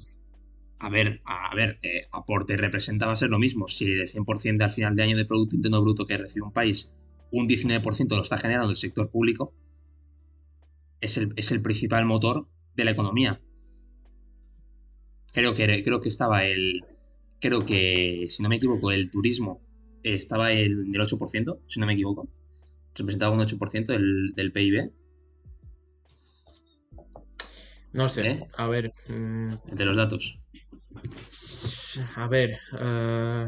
A 0.80 0.89
ver, 0.89 1.21
a 1.25 1.53
ver, 1.55 1.77
eh, 1.84 2.07
aporte 2.11 2.55
representa 2.55 3.05
va 3.05 3.13
a 3.13 3.17
ser 3.17 3.30
lo 3.30 3.38
mismo. 3.38 3.67
Si 3.67 3.86
el 3.86 4.07
100% 4.07 4.57
de 4.57 4.63
al 4.63 4.71
final 4.71 4.95
de 4.95 5.03
año 5.03 5.17
de 5.17 5.25
Producto 5.25 5.55
Interno 5.55 5.82
Bruto 5.82 6.05
que 6.05 6.17
recibe 6.17 6.45
un 6.45 6.53
país, 6.53 6.89
un 7.32 7.47
19% 7.47 8.15
lo 8.15 8.23
está 8.23 8.38
generando 8.38 8.69
el 8.69 8.77
sector 8.77 9.11
público, 9.11 9.53
es 11.01 11.17
el, 11.17 11.34
es 11.36 11.51
el 11.51 11.61
principal 11.61 12.05
motor 12.05 12.47
de 12.75 12.86
la 12.86 12.91
economía. 12.91 13.41
Creo 15.34 15.53
que, 15.53 15.84
creo 15.84 16.01
que 16.01 16.09
estaba 16.09 16.45
el. 16.45 16.86
Creo 17.41 17.65
que, 17.65 18.27
si 18.30 18.41
no 18.41 18.49
me 18.49 18.55
equivoco, 18.55 18.91
el 18.91 19.11
turismo 19.11 19.61
estaba 20.03 20.53
el, 20.53 20.91
del 20.91 21.01
8%, 21.01 21.59
si 21.67 21.80
no 21.80 21.86
me 21.86 21.93
equivoco. 21.93 22.30
Representaba 22.95 23.36
un 23.36 23.41
8% 23.41 23.86
del, 23.86 24.34
del 24.34 24.51
PIB, 24.51 24.91
No 27.91 28.07
sé, 28.07 28.30
¿Eh? 28.30 28.47
a 28.55 28.67
ver. 28.67 28.93
mm, 29.07 29.75
de 29.75 29.86
los 29.86 29.97
datos. 29.97 30.39
A 32.15 32.27
ver. 32.27 32.57
eh, 32.79 33.47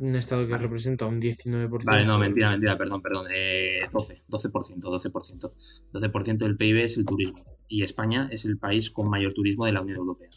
un 0.00 0.14
Estado 0.16 0.46
que 0.46 0.56
representa 0.56 1.06
un 1.06 1.20
19%. 1.20 1.84
Vale, 1.84 2.04
no, 2.04 2.18
mentira, 2.18 2.50
mentira, 2.50 2.76
perdón, 2.76 3.02
perdón. 3.02 3.26
Eh, 3.34 3.80
12, 3.92 4.22
12%, 4.28 4.80
12%. 4.80 5.50
12% 5.92 6.38
del 6.38 6.56
PIB 6.56 6.84
es 6.84 6.96
el 6.96 7.04
turismo. 7.04 7.42
Y 7.68 7.82
España 7.82 8.28
es 8.30 8.44
el 8.44 8.58
país 8.58 8.90
con 8.90 9.08
mayor 9.08 9.32
turismo 9.32 9.66
de 9.66 9.72
la 9.72 9.80
Unión 9.80 9.98
Europea. 9.98 10.30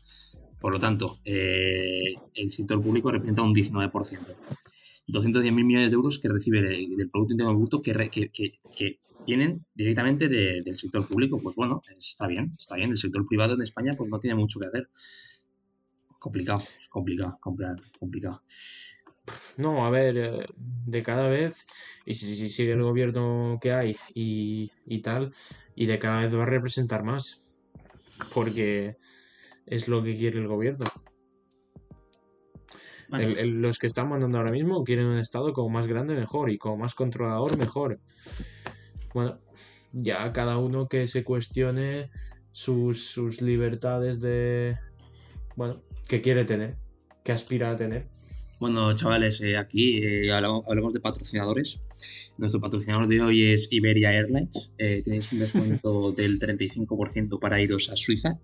Por 0.59 0.73
lo 0.73 0.79
tanto, 0.79 1.19
eh, 1.25 2.13
el 2.35 2.49
sector 2.51 2.81
público 2.81 3.11
representa 3.11 3.41
un 3.41 3.53
19%. 3.53 4.19
210.000 5.11 5.65
millones 5.65 5.91
de 5.91 5.95
euros 5.95 6.19
que 6.19 6.29
recibe 6.29 6.61
de- 6.61 6.87
del 6.97 7.09
Producto 7.09 7.33
Interno 7.33 7.55
Bruto 7.55 7.81
que, 7.81 7.93
que, 8.09 8.29
que- 8.29 8.51
que 8.75 8.99
vienen 9.25 9.65
directamente 9.75 10.27
de- 10.29 10.61
del 10.63 10.75
sector 10.75 11.07
público. 11.07 11.39
Pues 11.41 11.55
bueno, 11.55 11.81
está 11.99 12.27
bien, 12.27 12.53
está 12.57 12.75
bien. 12.75 12.91
El 12.91 12.97
sector 12.97 13.25
privado 13.27 13.53
en 13.55 13.61
España 13.61 13.91
pues 13.97 14.09
no 14.09 14.19
tiene 14.19 14.35
mucho 14.35 14.59
que 14.59 14.67
hacer. 14.67 14.89
Complicado, 16.19 16.63
complicado, 16.89 17.37
comprar, 17.41 17.75
complicado. 17.99 18.41
No, 19.57 19.85
a 19.85 19.89
ver, 19.89 20.17
eh, 20.17 20.45
de 20.85 21.03
cada 21.03 21.27
vez, 21.27 21.65
y 22.05 22.15
si, 22.15 22.35
si 22.35 22.49
sigue 22.49 22.73
el 22.73 22.81
gobierno 22.83 23.57
que 23.61 23.71
hay 23.73 23.95
y, 24.13 24.71
y 24.85 25.01
tal, 25.01 25.33
y 25.75 25.85
de 25.87 25.99
cada 25.99 26.21
vez 26.21 26.33
va 26.33 26.43
a 26.43 26.45
representar 26.45 27.03
más. 27.03 27.45
porque 28.33 28.97
es 29.65 29.87
lo 29.87 30.03
que 30.03 30.15
quiere 30.17 30.39
el 30.39 30.47
gobierno. 30.47 30.85
Bueno, 33.11 33.27
El- 33.27 33.37
el- 33.37 33.61
los 33.61 33.77
que 33.77 33.85
están 33.87 34.09
mandando 34.09 34.37
ahora 34.39 34.51
mismo 34.51 34.83
quieren 34.83 35.05
un 35.05 35.19
Estado 35.19 35.53
como 35.53 35.69
más 35.69 35.85
grande 35.85 36.15
mejor 36.15 36.49
y 36.49 36.57
como 36.57 36.77
más 36.77 36.95
controlador 36.95 37.57
mejor. 37.57 37.99
Bueno, 39.13 39.37
ya 39.91 40.31
cada 40.33 40.57
uno 40.57 40.87
que 40.87 41.07
se 41.07 41.23
cuestione 41.23 42.09
sus, 42.53 43.05
sus 43.05 43.41
libertades 43.41 44.19
de... 44.21 44.77
Bueno, 45.55 45.81
que 46.07 46.21
quiere 46.21 46.45
tener, 46.45 46.77
que 47.23 47.31
aspira 47.33 47.71
a 47.71 47.75
tener. 47.75 48.07
Bueno, 48.59 48.93
chavales, 48.93 49.41
eh, 49.41 49.57
aquí 49.57 49.97
eh, 50.05 50.31
hablamos, 50.31 50.65
hablamos 50.67 50.93
de 50.93 50.99
patrocinadores. 50.99 51.79
Nuestro 52.37 52.61
patrocinador 52.61 53.07
de 53.07 53.21
hoy 53.21 53.43
es 53.51 53.67
Iberia 53.71 54.13
Airlines. 54.13 54.69
Eh, 54.77 55.01
tenéis 55.03 55.33
un 55.33 55.39
descuento 55.39 56.11
del 56.17 56.39
35% 56.39 57.39
para 57.39 57.59
iros 57.61 57.89
a 57.89 57.95
Suiza, 57.95 58.39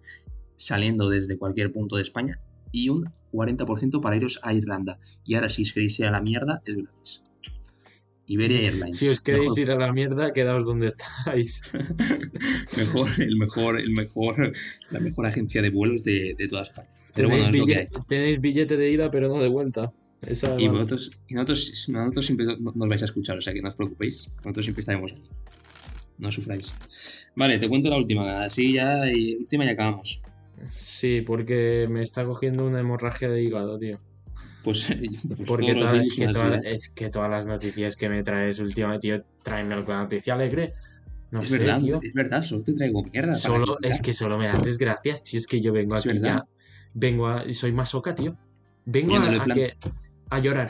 saliendo 0.55 1.07
desde 1.09 1.38
cualquier 1.38 1.72
punto 1.72 1.97
de 1.97 2.01
España, 2.01 2.39
y 2.72 2.89
un 2.89 3.09
40% 3.32 4.01
para 4.01 4.15
iros 4.15 4.39
a 4.43 4.53
Irlanda. 4.53 4.99
Y 5.26 5.36
ahora, 5.36 5.49
si 5.49 5.61
os 5.63 5.74
queréis 5.74 5.99
ir 5.99 6.05
a 6.07 6.11
la 6.11 6.22
mierda, 6.22 6.61
es 6.65 6.76
gratis. 6.76 7.24
Iberia 8.30 8.59
Airlines. 8.59 8.97
Si 8.97 9.07
os 9.07 9.22
queréis 9.22 9.43
mejor, 9.43 9.59
ir 9.59 9.72
a 9.72 9.76
la 9.78 9.93
mierda, 9.93 10.34
quedaos 10.34 10.65
donde 10.65 10.88
estáis. 10.88 11.61
mejor, 12.78 13.07
el 13.20 13.38
mejor, 13.38 13.80
el 13.80 13.91
mejor, 13.91 14.53
la 14.91 14.99
mejor 14.99 15.26
agencia 15.28 15.61
de 15.61 15.70
vuelos 15.70 16.03
de, 16.03 16.36
de 16.38 16.47
toda 16.47 16.63
España. 16.63 16.89
Pero 17.13 17.30
bueno, 17.30 17.45
Tenéis, 17.45 17.65
billete, 17.65 17.89
tenéis 18.07 18.41
billete 18.41 18.78
de 18.78 18.91
ida, 18.91 19.09
pero 19.11 19.28
no 19.30 19.41
de 19.41 19.47
vuelta. 19.47 19.91
Esa 20.22 20.59
Y 20.59 20.68
vosotros, 20.68 21.11
y 21.28 21.36
nosotros, 21.36 21.86
nosotros 21.89 22.26
siempre 22.26 22.45
no- 22.47 22.74
nos 22.76 22.89
vais 22.89 23.01
a 23.01 23.05
escuchar, 23.05 23.38
o 23.38 23.41
sea 23.41 23.53
que 23.53 23.61
no 23.61 23.70
os 23.70 23.76
preocupéis. 23.76 24.28
Nosotros 24.38 24.65
siempre 24.65 24.82
estaremos 24.82 25.11
aquí. 25.13 25.30
No 26.18 26.32
sufráis. 26.32 26.74
Vale, 27.36 27.59
te 27.59 27.70
cuento 27.70 27.89
la 27.89 27.97
última. 27.97 28.41
Así 28.43 28.74
ya, 28.74 29.09
y 29.13 29.36
última 29.36 29.65
y 29.65 29.70
acabamos. 29.70 30.22
Sí, 30.72 31.22
porque 31.22 31.88
me 31.89 32.01
está 32.01 32.26
cogiendo 32.26 32.66
una 32.66 32.80
hemorragia 32.80 33.30
de 33.30 33.43
hígado, 33.43 33.78
tío. 33.78 33.99
Pues, 34.64 34.88
pues 35.28 35.43
Porque 35.47 35.74
días 35.74 35.95
es, 36.08 36.16
que 36.16 36.24
¿eh? 36.26 36.60
es 36.66 36.89
que 36.89 37.10
todas 37.10 37.30
las 37.30 37.45
noticias 37.45 37.95
que 37.95 38.10
me 38.10 38.24
traes 38.24 38.60
últimamente, 38.60 39.08
tío, 39.08 39.24
tráeme 39.43 39.76
alguna 39.76 40.03
noticia 40.03 40.34
alegre. 40.34 40.74
No 41.32 41.41
Es 41.41 41.49
sé, 41.49 41.60
verdad, 41.60 41.80
tío. 41.82 41.99
es 42.01 42.14
verdad, 42.14 42.41
solo 42.41 42.64
te 42.64 42.74
traigo 42.74 43.03
mierda. 43.03 43.36
Solo, 43.38 43.78
es 43.82 44.01
que 44.01 44.14
solo 44.14 44.38
me 44.38 44.47
das 44.47 44.64
desgracias, 44.64 45.24
tío. 45.24 45.38
Es 45.38 45.47
que 45.47 45.62
yo 45.62 45.74
vengo 45.74 45.95
Es 45.95 46.01
aquí 46.05 46.18
verdad. 46.20 46.38
ya. 46.38 46.45
Vengo 46.93 47.28
a. 47.28 47.43
Soy 47.53 47.72
masoca, 47.72 48.16
tío. 48.16 48.36
Vengo 48.86 49.16
a, 49.18 49.45
que- 49.53 49.76
llorar. 50.41 50.70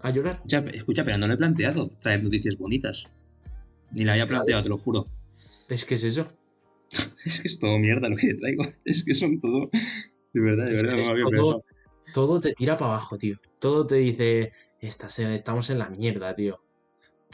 A 0.00 0.10
llorar. 0.10 0.36
Escucha, 0.36 0.64
escucha, 0.72 1.04
pero 1.04 1.18
no 1.18 1.26
lo 1.26 1.34
he 1.34 1.36
planteado, 1.36 1.88
traer 2.00 2.22
noticias 2.22 2.56
bonitas. 2.56 3.08
Ni 3.92 4.04
la 4.04 4.12
había 4.12 4.26
planteado, 4.26 4.62
te 4.62 4.68
lo 4.68 4.78
juro. 4.78 5.06
Es 5.68 5.84
que 5.84 5.96
es 5.96 6.04
eso. 6.04 6.28
Es 7.26 7.40
que 7.40 7.48
es 7.48 7.58
todo 7.58 7.78
mierda 7.78 8.08
lo 8.08 8.16
que 8.16 8.28
te 8.28 8.34
traigo. 8.34 8.64
Es 8.84 9.04
que 9.04 9.14
son 9.14 9.40
todo. 9.40 9.68
De 10.32 10.40
verdad, 10.40 10.66
de 10.66 10.72
verdad, 10.74 10.96
no 10.96 11.02
es 11.02 11.08
había 11.10 11.24
todo-. 11.24 11.64
Todo 12.14 12.40
te 12.40 12.52
tira 12.54 12.76
para 12.76 12.92
abajo, 12.92 13.18
tío. 13.18 13.36
Todo 13.58 13.86
te 13.86 13.96
dice. 13.96 14.52
Estás 14.80 15.18
en- 15.18 15.32
estamos 15.32 15.68
en 15.70 15.78
la 15.78 15.88
mierda, 15.90 16.34
tío. 16.36 16.60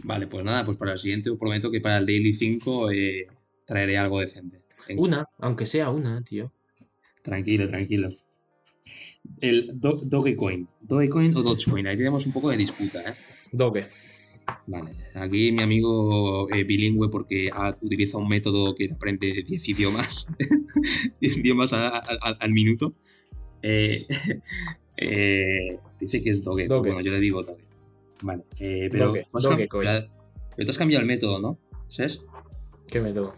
Vale, 0.05 0.27
pues 0.27 0.45
nada, 0.45 0.65
pues 0.65 0.77
para 0.79 0.93
el 0.93 0.99
siguiente 0.99 1.29
os 1.31 1.39
prometo 1.39 1.71
que 1.71 1.81
para 1.81 1.99
el 1.99 2.07
Daily 2.07 2.33
5 2.33 2.91
eh, 2.91 3.25
traeré 3.67 3.99
algo 3.99 4.21
decente. 4.21 4.63
Una, 4.97 5.27
aunque 5.39 5.67
sea 5.67 5.91
una, 5.91 6.23
tío. 6.23 6.51
Tranquilo, 7.23 7.69
tranquilo. 7.69 8.09
El 9.41 9.79
Do- 9.79 10.01
Dogecoin. 10.05 10.67
Dogecoin 10.81 11.37
o 11.37 11.43
Dogecoin. 11.43 11.87
Ahí 11.87 11.97
tenemos 11.97 12.27
un 12.27 12.33
poco 12.33 12.51
de 12.51 12.57
disputa, 12.57 13.01
¿eh? 13.03 13.15
Doge. 13.53 13.89
Vale. 14.67 14.93
Aquí 15.15 15.53
mi 15.53 15.63
amigo 15.63 16.49
eh, 16.51 16.65
bilingüe 16.65 17.09
porque 17.09 17.51
ha- 17.53 17.75
utiliza 17.81 18.19
un 18.19 18.29
método 18.29 18.75
que 18.75 18.91
aprende 18.93 19.43
10 19.47 19.69
idiomas. 19.69 20.27
10 21.21 21.37
idiomas 21.39 21.73
a- 21.73 21.89
a- 21.99 22.03
a- 22.21 22.37
al 22.41 22.53
minuto. 22.53 22.95
Eh, 23.63 24.07
eh, 24.97 25.79
dice 26.01 26.21
que 26.21 26.31
es 26.31 26.43
Doge. 26.43 26.67
Doge. 26.69 26.91
Bueno, 26.91 27.01
yo 27.05 27.13
le 27.13 27.21
digo 27.21 27.43
Doge. 27.43 27.65
Vale. 28.23 28.45
pero, 28.59 29.09
Doge, 29.09 29.27
has 29.33 29.47
pero- 29.69 30.65
tú 30.65 30.71
has 30.71 30.79
cambiado 30.79 31.01
el 31.03 31.09
método, 31.09 31.41
¿no? 31.41 31.59
¿Sabes? 31.89 32.25
¿Qué 32.89 33.01
método? 33.01 33.35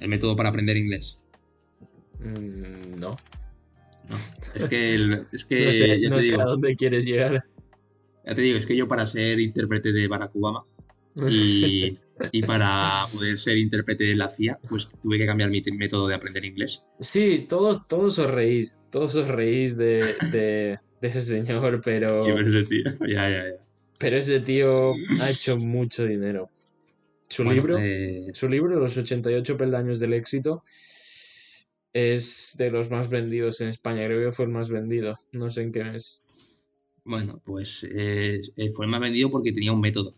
El 0.00 0.08
método 0.08 0.34
para 0.36 0.48
aprender 0.50 0.76
inglés. 0.76 1.18
Mm, 2.20 2.98
no. 2.98 3.16
Es 4.54 4.64
que, 4.64 4.94
el- 4.94 5.26
es 5.32 5.44
que 5.44 5.64
no 5.66 5.72
sé, 5.72 6.00
ya 6.00 6.10
no 6.10 6.16
te 6.16 6.22
sé 6.22 6.30
digo, 6.30 6.42
a 6.42 6.44
dónde 6.44 6.76
quieres 6.76 7.04
llegar. 7.04 7.44
Ya 8.26 8.34
te 8.34 8.42
digo, 8.42 8.58
es 8.58 8.66
que 8.66 8.76
yo 8.76 8.88
para 8.88 9.06
ser 9.06 9.40
intérprete 9.40 9.92
de 9.92 10.08
Barack 10.08 10.34
Obama 10.36 10.64
y, 11.26 11.98
y 12.32 12.42
para 12.42 13.06
poder 13.12 13.38
ser 13.38 13.58
intérprete 13.58 14.04
de 14.04 14.16
la 14.16 14.28
CIA, 14.28 14.58
pues 14.68 14.88
tuve 15.00 15.18
que 15.18 15.26
cambiar 15.26 15.50
mi 15.50 15.62
método 15.72 16.08
de 16.08 16.14
aprender 16.14 16.44
inglés. 16.44 16.82
Sí, 17.00 17.46
todos, 17.48 17.86
todos 17.86 18.18
os 18.18 18.30
reís, 18.30 18.80
todos 18.90 19.14
os 19.16 19.28
reís 19.28 19.76
de, 19.76 20.16
de, 20.32 20.78
de 21.00 21.08
ese 21.08 21.22
señor, 21.22 21.80
pero, 21.84 22.22
Sí, 22.22 22.30
pero 22.32 22.48
ese 22.48 22.62
tío. 22.64 22.84
Ya, 23.08 23.28
ya, 23.30 23.44
ya. 23.44 23.64
pero 23.98 24.16
ese 24.16 24.40
tío 24.40 24.92
ha 25.20 25.30
hecho 25.30 25.56
mucho 25.58 26.04
dinero. 26.04 26.50
Su 27.28 27.44
Bueno, 27.44 27.62
libro, 27.62 27.78
eh, 27.78 28.26
su 28.34 28.48
libro, 28.48 28.78
Los 28.78 28.96
88 28.96 29.56
peldaños 29.56 29.98
del 30.00 30.12
éxito, 30.14 30.64
es 31.94 32.54
de 32.58 32.70
los 32.70 32.90
más 32.90 33.08
vendidos 33.10 33.60
en 33.60 33.68
España. 33.68 34.04
Creo 34.06 34.28
que 34.28 34.32
fue 34.36 34.44
el 34.46 34.50
más 34.50 34.68
vendido. 34.68 35.18
No 35.32 35.50
sé 35.50 35.62
en 35.62 35.72
qué 35.72 35.84
mes. 35.84 36.23
Bueno, 37.04 37.40
pues 37.44 37.84
eh, 37.84 38.40
eh, 38.56 38.70
fue 38.70 38.86
el 38.86 38.90
más 38.90 39.00
vendido 39.00 39.30
porque 39.30 39.52
tenía 39.52 39.72
un 39.72 39.80
método. 39.80 40.14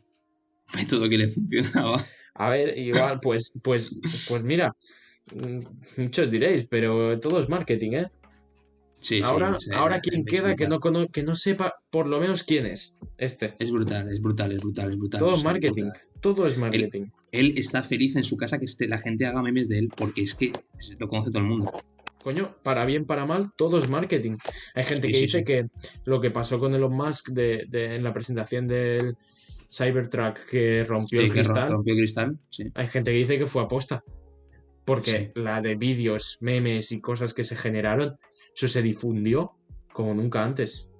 Un 0.72 0.80
método 0.80 1.08
que 1.08 1.18
le 1.18 1.28
funcionaba. 1.30 2.04
A 2.34 2.50
ver, 2.50 2.78
igual, 2.78 3.20
pues, 3.20 3.52
pues, 3.62 3.96
pues 4.28 4.42
mira, 4.42 4.76
mm, 5.34 6.00
muchos 6.02 6.30
diréis, 6.30 6.66
pero 6.68 7.18
todo 7.18 7.40
es 7.40 7.48
marketing, 7.48 7.92
¿eh? 7.92 8.06
Sí, 8.98 9.16
sí, 9.16 9.22
ahora, 9.24 9.58
sí, 9.58 9.70
ahora 9.74 10.00
quien 10.00 10.24
queda 10.24 10.56
que 10.56 10.66
no, 10.68 10.80
que 10.80 11.22
no 11.22 11.36
sepa 11.36 11.74
por 11.90 12.06
lo 12.06 12.18
menos 12.18 12.42
quién 12.42 12.66
es 12.66 12.98
este. 13.18 13.54
Es 13.58 13.70
brutal, 13.70 14.10
es 14.10 14.20
brutal, 14.20 14.52
es 14.52 14.58
brutal, 14.58 14.90
es 14.90 14.98
brutal. 14.98 15.20
Todo 15.20 15.34
es 15.34 15.44
marketing, 15.44 15.84
brutal. 15.84 16.02
todo 16.20 16.46
es 16.46 16.58
marketing. 16.58 17.04
Él 17.30 17.54
está 17.56 17.82
feliz 17.82 18.16
en 18.16 18.24
su 18.24 18.36
casa 18.36 18.58
que 18.58 18.64
esté, 18.64 18.88
la 18.88 18.98
gente 18.98 19.26
haga 19.26 19.42
memes 19.42 19.68
de 19.68 19.80
él 19.80 19.92
porque 19.94 20.22
es 20.22 20.34
que 20.34 20.52
lo 20.98 21.08
conoce 21.08 21.30
todo 21.30 21.40
el 21.42 21.48
mundo. 21.48 21.72
Coño, 22.26 22.56
para 22.64 22.84
bien, 22.84 23.04
para 23.06 23.24
mal, 23.24 23.52
todo 23.56 23.78
es 23.78 23.88
marketing. 23.88 24.36
Hay 24.74 24.82
gente 24.82 25.06
Sí, 25.06 25.12
que 25.12 25.18
sí, 25.18 25.24
dice 25.26 25.38
sí. 25.38 25.44
que 25.44 25.62
lo 26.06 26.20
que 26.20 26.32
pasó 26.32 26.58
con 26.58 26.74
Elon 26.74 26.92
Musk 26.92 27.28
de, 27.28 27.66
de- 27.68 27.94
en 27.94 28.02
la 28.02 28.12
presentación 28.12 28.66
del 28.66 29.16
Cybertruck 29.72 30.44
que 30.50 30.82
rompió 30.82 31.20
el 31.20 31.30
cristal, 31.30 31.70
rompió 31.70 31.92
el 31.94 32.00
cristal, 32.00 32.36
hay 32.74 32.86
gente 32.88 33.12
que 33.12 33.16
dice 33.18 33.38
que 33.38 33.46
fue 33.46 33.62
aposta. 33.62 34.02
Porque 34.84 35.30
la 35.36 35.60
de 35.60 35.76
vídeos, 35.76 36.38
memes 36.40 36.90
y 36.90 37.00
cosas 37.00 37.32
que 37.32 37.44
se 37.44 37.54
generaron, 37.54 38.14
eso 38.56 38.66
se 38.66 38.82
difundió 38.82 39.52
como 39.92 40.12
nunca 40.12 40.42
antes. 40.44 40.90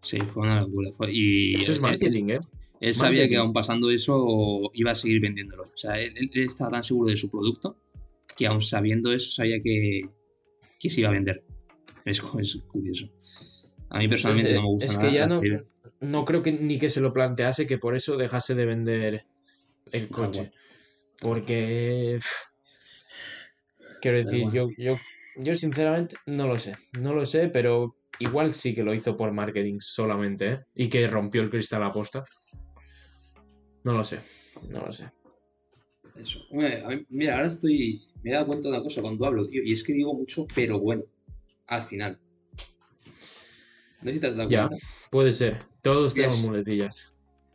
Sí, 0.00 0.20
fue 0.20 0.44
una 0.44 0.62
locura. 0.62 0.88
fue- 0.96 1.12
y 1.12 1.56
Eso 1.56 1.72
es 1.72 1.76
él- 1.76 1.82
marketing, 1.82 2.24
¿eh? 2.30 2.40
Él 2.80 2.94
sabía 2.94 3.10
Marketing. 3.20 3.28
que 3.30 3.36
aún 3.36 3.52
pasando 3.52 3.90
eso 3.90 4.70
iba 4.72 4.92
a 4.92 4.94
seguir 4.94 5.20
vendiéndolo. 5.20 5.64
O 5.64 5.76
sea, 5.76 6.00
él- 6.00 6.14
él 6.16 6.30
estaba 6.34 6.70
tan 6.70 6.82
seguro 6.82 7.10
de 7.10 7.16
su 7.18 7.30
producto 7.30 7.76
que 8.34 8.46
aún 8.46 8.62
sabiendo 8.62 9.12
eso 9.12 9.30
sabía 9.30 9.60
que, 9.62 10.00
que 10.82 10.90
se 10.90 11.00
iba 11.00 11.10
a 11.10 11.12
vender. 11.12 11.44
Es, 12.04 12.20
es 12.40 12.56
curioso. 12.66 13.06
A 13.90 13.98
mí 14.00 14.08
personalmente 14.08 14.50
Pues, 14.50 14.60
no 14.60 14.62
me 14.62 14.74
gusta 14.74 14.86
es 14.86 14.96
nada 14.96 15.08
que 15.40 15.50
ya 15.50 15.62
no, 16.00 16.24
creo 16.24 16.42
que 16.42 16.50
ni 16.50 16.76
que 16.80 16.90
se 16.90 17.00
lo 17.00 17.12
plantease 17.12 17.64
que 17.64 17.78
por 17.78 17.94
eso 17.94 18.16
dejase 18.16 18.56
de 18.56 18.66
vender 18.66 19.24
el 19.92 20.08
coche. 20.08 20.50
Porque. 21.20 22.18
Quiero 24.00 24.18
decir, 24.18 24.42
bueno. 24.42 24.52
yo, 24.52 24.68
yo, 24.76 24.98
yo 25.36 25.54
sinceramente 25.54 26.16
no 26.26 26.48
lo 26.48 26.58
sé. 26.58 26.74
No 26.98 27.14
lo 27.14 27.24
sé, 27.24 27.48
pero 27.48 27.94
igual 28.18 28.52
sí 28.52 28.74
que 28.74 28.82
lo 28.82 28.94
hizo 28.94 29.16
por 29.16 29.30
marketing 29.30 29.78
solamente, 29.78 30.48
¿eh? 30.50 30.60
Y 30.74 30.88
que 30.88 31.06
rompió 31.06 31.42
el 31.42 31.50
cristal 31.50 31.84
a 31.84 31.92
posta. 31.92 32.24
No 33.84 33.92
lo 33.92 34.02
sé. 34.02 34.20
No 34.68 34.80
lo 34.80 34.92
sé. 34.92 35.08
Eso. 36.16 36.40
Mira, 36.50 37.36
ahora 37.36 37.46
estoy. 37.46 38.02
Me 38.22 38.30
he 38.30 38.34
dado 38.34 38.46
cuenta 38.46 38.64
de 38.64 38.74
una 38.74 38.82
cosa 38.82 39.02
cuando 39.02 39.24
hablo, 39.26 39.46
tío. 39.46 39.62
Y 39.64 39.72
es 39.72 39.82
que 39.82 39.92
digo 39.92 40.14
mucho, 40.14 40.46
pero 40.54 40.78
bueno. 40.80 41.04
Al 41.66 41.82
final. 41.82 42.20
No 44.00 44.08
sé 44.08 44.14
si 44.14 44.20
te 44.20 44.26
has 44.28 44.36
dado 44.36 44.50
Ya. 44.50 44.68
cuenta. 44.68 44.86
Puede 45.10 45.32
ser. 45.32 45.58
Todos 45.82 46.14
tenemos 46.14 46.42
muletillas. 46.42 47.12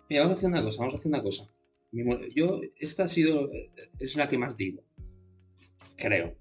Mira, 0.09 0.23
vamos 0.23 0.35
a 0.35 0.37
hacer 0.37 0.49
una 0.49 0.63
cosa, 0.63 0.77
vamos 0.79 0.93
a 0.93 0.97
hacer 0.97 1.09
una 1.11 1.21
cosa. 1.21 1.49
Yo, 2.35 2.61
esta 2.79 3.05
ha 3.05 3.07
sido. 3.07 3.49
Es 3.99 4.15
la 4.15 4.27
que 4.27 4.37
más 4.37 4.55
digo. 4.57 4.83
Creo. 5.97 6.35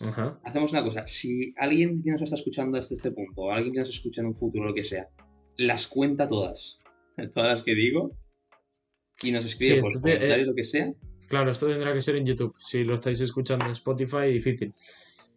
Ajá. 0.00 0.38
hacemos 0.44 0.70
una 0.72 0.84
cosa. 0.84 1.04
Si 1.08 1.52
alguien 1.56 2.00
que 2.02 2.10
nos 2.12 2.22
está 2.22 2.36
escuchando 2.36 2.78
hasta 2.78 2.94
este 2.94 3.10
punto, 3.10 3.42
o 3.42 3.50
alguien 3.50 3.72
que 3.72 3.80
nos 3.80 3.88
escucha 3.88 4.20
en 4.20 4.28
un 4.28 4.34
futuro, 4.34 4.66
lo 4.66 4.74
que 4.74 4.84
sea, 4.84 5.08
las 5.56 5.86
cuenta 5.88 6.28
todas, 6.28 6.78
todas 7.34 7.52
las 7.54 7.62
que 7.62 7.74
digo, 7.74 8.12
y 9.22 9.32
nos 9.32 9.44
escribe 9.44 9.76
Sí, 9.76 9.80
por 9.80 9.92
te- 9.94 10.00
comentario 10.00 10.44
eh, 10.44 10.46
lo 10.46 10.54
que 10.54 10.62
sea, 10.64 10.92
Claro, 11.28 11.50
esto 11.50 11.66
tendrá 11.66 11.92
que 11.92 12.00
ser 12.00 12.16
en 12.16 12.26
YouTube. 12.26 12.56
Si 12.58 12.84
lo 12.84 12.94
estáis 12.94 13.20
escuchando 13.20 13.66
en 13.66 13.72
Spotify, 13.72 14.32
difícil. 14.32 14.74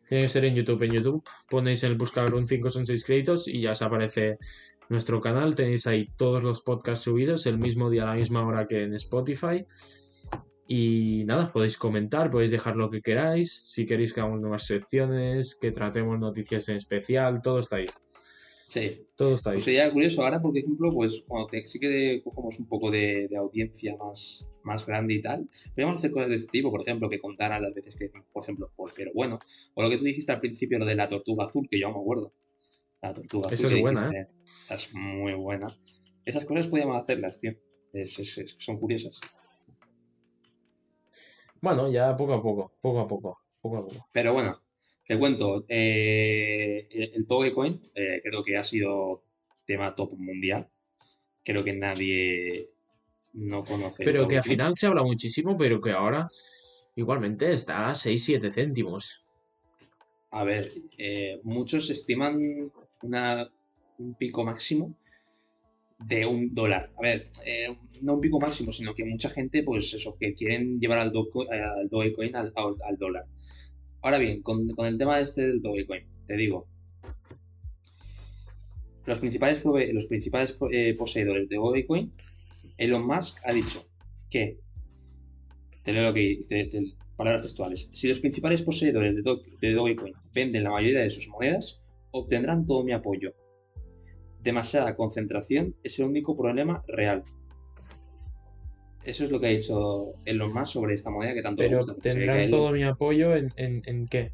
Tiene 0.07 0.23
que 0.23 0.29
ser 0.29 0.45
en 0.45 0.55
YouTube. 0.55 0.83
En 0.83 0.93
YouTube 0.93 1.23
ponéis 1.49 1.83
en 1.83 1.91
el 1.91 1.97
buscador 1.97 2.35
un 2.35 2.47
5 2.47 2.69
son 2.69 2.85
6 2.85 3.03
créditos 3.03 3.47
y 3.47 3.61
ya 3.61 3.71
os 3.71 3.81
aparece 3.81 4.37
nuestro 4.89 5.19
canal. 5.19 5.55
Tenéis 5.55 5.87
ahí 5.87 6.07
todos 6.17 6.43
los 6.43 6.61
podcasts 6.61 7.03
subidos 7.03 7.45
el 7.45 7.57
mismo 7.57 7.89
día 7.89 8.03
a 8.03 8.07
la 8.07 8.15
misma 8.15 8.45
hora 8.45 8.67
que 8.67 8.83
en 8.83 8.93
Spotify. 8.93 9.65
Y 10.67 11.23
nada, 11.25 11.51
podéis 11.51 11.77
comentar, 11.77 12.31
podéis 12.31 12.51
dejar 12.51 12.77
lo 12.77 12.89
que 12.89 13.01
queráis. 13.01 13.61
Si 13.65 13.85
queréis 13.85 14.13
que 14.13 14.21
hagamos 14.21 14.39
nuevas 14.39 14.65
secciones, 14.65 15.57
que 15.59 15.71
tratemos 15.71 16.17
noticias 16.17 16.69
en 16.69 16.77
especial, 16.77 17.41
todo 17.41 17.59
está 17.59 17.77
ahí. 17.77 17.85
Sí. 18.71 19.05
Todo 19.17 19.35
está 19.35 19.49
ahí. 19.49 19.55
Pues 19.57 19.65
sería 19.65 19.91
curioso 19.91 20.23
ahora, 20.23 20.41
por 20.41 20.57
ejemplo, 20.57 20.93
pues 20.93 21.25
cuando 21.27 21.47
te, 21.47 21.65
sí 21.67 21.77
que 21.77 22.21
cogemos 22.23 22.57
un 22.57 22.69
poco 22.69 22.89
de, 22.89 23.27
de 23.27 23.35
audiencia 23.35 23.97
más, 23.97 24.47
más 24.63 24.85
grande 24.85 25.15
y 25.15 25.21
tal, 25.21 25.49
podríamos 25.71 25.97
hacer 25.97 26.11
cosas 26.11 26.29
de 26.29 26.35
este 26.35 26.51
tipo, 26.51 26.71
por 26.71 26.79
ejemplo, 26.81 27.09
que 27.09 27.19
contaran 27.19 27.61
las 27.61 27.73
veces 27.73 27.97
que, 27.97 28.09
por 28.31 28.43
ejemplo, 28.43 28.71
pues 28.77 28.93
pero 28.95 29.11
bueno, 29.13 29.39
o 29.73 29.81
lo 29.83 29.89
que 29.89 29.97
tú 29.97 30.05
dijiste 30.05 30.31
al 30.31 30.39
principio, 30.39 30.79
lo 30.79 30.85
de 30.85 30.95
la 30.95 31.09
tortuga 31.09 31.43
azul, 31.47 31.67
que 31.69 31.77
yo 31.81 31.89
no 31.89 31.95
me 31.95 31.99
acuerdo. 31.99 32.33
La 33.01 33.11
tortuga 33.11 33.49
Esa 33.51 33.67
azul. 33.67 33.75
es 33.77 33.81
buena, 33.81 34.07
dijiste, 34.09 34.31
esa 34.63 34.75
es 34.75 34.93
muy 34.93 35.33
buena. 35.33 35.77
Esas 36.23 36.45
cosas 36.45 36.67
podríamos 36.67 36.95
hacerlas, 37.01 37.41
tío. 37.41 37.53
Es- 37.91 38.19
es- 38.19 38.37
es- 38.37 38.55
son 38.57 38.79
curiosas. 38.79 39.19
Bueno, 41.59 41.91
ya 41.91 42.15
poco 42.15 42.33
a 42.35 42.41
poco, 42.41 42.71
poco 42.81 42.99
a 43.01 43.07
poco, 43.09 43.37
poco 43.61 43.77
a 43.77 43.85
poco. 43.85 44.07
Pero 44.13 44.31
bueno, 44.33 44.61
te 45.05 45.17
cuento, 45.19 45.65
eh, 45.67 46.87
el, 46.91 47.25
Dogecoin 47.27 47.81
eh, 47.95 48.21
creo 48.23 48.43
que 48.43 48.57
ha 48.57 48.63
sido 48.63 49.23
tema 49.65 49.93
top 49.95 50.13
mundial. 50.17 50.69
Creo 51.43 51.63
que 51.63 51.73
nadie 51.73 52.69
no 53.33 53.63
conoce 53.63 54.03
Pero 54.03 54.27
que 54.27 54.37
al 54.37 54.43
final 54.43 54.75
se 54.75 54.87
habla 54.87 55.03
muchísimo, 55.03 55.57
pero 55.57 55.81
que 55.81 55.91
ahora 55.91 56.27
igualmente 56.95 57.51
está 57.53 57.89
a 57.89 57.95
6-7 57.95 58.51
céntimos. 58.51 59.25
A 60.31 60.43
ver, 60.43 60.71
eh, 60.97 61.39
muchos 61.43 61.89
estiman 61.89 62.35
una, 63.03 63.47
un 63.99 64.15
pico 64.15 64.43
máximo 64.43 64.95
de 65.99 66.25
un 66.25 66.53
dólar. 66.53 66.91
A 66.97 67.01
ver, 67.01 67.29
eh, 67.45 67.67
no 68.01 68.15
un 68.15 68.21
pico 68.21 68.39
máximo, 68.39 68.71
sino 68.71 68.93
que 68.93 69.05
mucha 69.05 69.29
gente, 69.29 69.63
pues 69.63 69.93
eso, 69.93 70.17
que 70.19 70.33
quieren 70.33 70.79
llevar 70.79 70.99
al, 70.99 71.11
Dogeco- 71.11 71.47
al 71.49 71.89
Dogecoin 71.89 72.35
al, 72.35 72.51
al- 72.55 72.75
al 72.83 72.97
dólar. 72.97 73.25
Ahora 74.01 74.17
bien, 74.17 74.41
con, 74.41 74.67
el 74.79 74.97
tema 74.97 75.19
este 75.19 75.47
del 75.47 75.61
Dogecoin, 75.61 76.03
te 76.25 76.35
digo, 76.35 76.67
los 79.05 79.19
principales, 79.19 79.61
los 79.93 80.05
principales 80.07 80.57
eh, 80.71 80.95
poseedores 80.95 81.47
de 81.49 81.55
Dogecoin, 81.55 82.11
Elon 82.77 83.05
Musk 83.05 83.37
ha 83.45 83.53
dicho 83.53 83.85
que, 84.29 84.59
te 85.83 85.91
leo 85.93 86.13
te- 86.13 86.69
palabras 87.15 87.43
textuales, 87.43 87.89
si 87.93 88.07
los 88.07 88.19
principales 88.19 88.63
poseedores 88.63 89.15
de, 89.15 89.21
Do- 89.21 89.41
de 89.59 89.73
Dogecoin 89.73 90.13
venden 90.33 90.63
la 90.63 90.71
mayoría 90.71 91.01
de 91.01 91.09
sus 91.11 91.27
monedas, 91.27 91.79
obtendrán 92.11 92.65
todo 92.65 92.83
mi 92.83 92.93
apoyo. 92.93 93.33
Demasiada 94.41 94.95
concentración 94.95 95.75
es 95.83 95.99
el 95.99 96.05
único 96.05 96.35
problema 96.35 96.83
real. 96.87 97.23
Eso 99.03 99.23
es 99.23 99.31
lo 99.31 99.39
que 99.39 99.47
ha 99.47 99.49
dicho 99.49 100.13
Elon 100.25 100.53
Musk 100.53 100.73
sobre 100.73 100.93
esta 100.93 101.09
moneda 101.09 101.33
que 101.33 101.41
tanto 101.41 101.61
Pero 101.63 101.77
gusta. 101.77 101.95
que 101.95 102.01
tendrán 102.01 102.39
él- 102.41 102.49
todo 102.51 102.71
mi 102.71 102.83
apoyo 102.83 103.35
en, 103.35 103.51
en, 103.57 103.81
en 103.85 104.07
qué? 104.07 104.31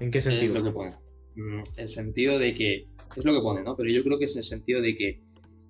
¿En 0.00 0.10
qué 0.10 0.18
Es 0.18 0.24
sentido? 0.24 0.54
lo 0.54 0.64
que 0.64 0.70
pone. 0.70 0.90
Mm, 1.36 1.62
El 1.76 1.88
sentido 1.88 2.38
de 2.38 2.54
que. 2.54 2.86
Es 3.16 3.24
lo 3.24 3.32
que 3.34 3.40
pone, 3.40 3.62
¿no? 3.62 3.76
Pero 3.76 3.90
yo 3.90 4.02
creo 4.02 4.18
que 4.18 4.24
es 4.24 4.36
el 4.36 4.42
sentido 4.44 4.80
de 4.80 4.94
que 4.94 5.20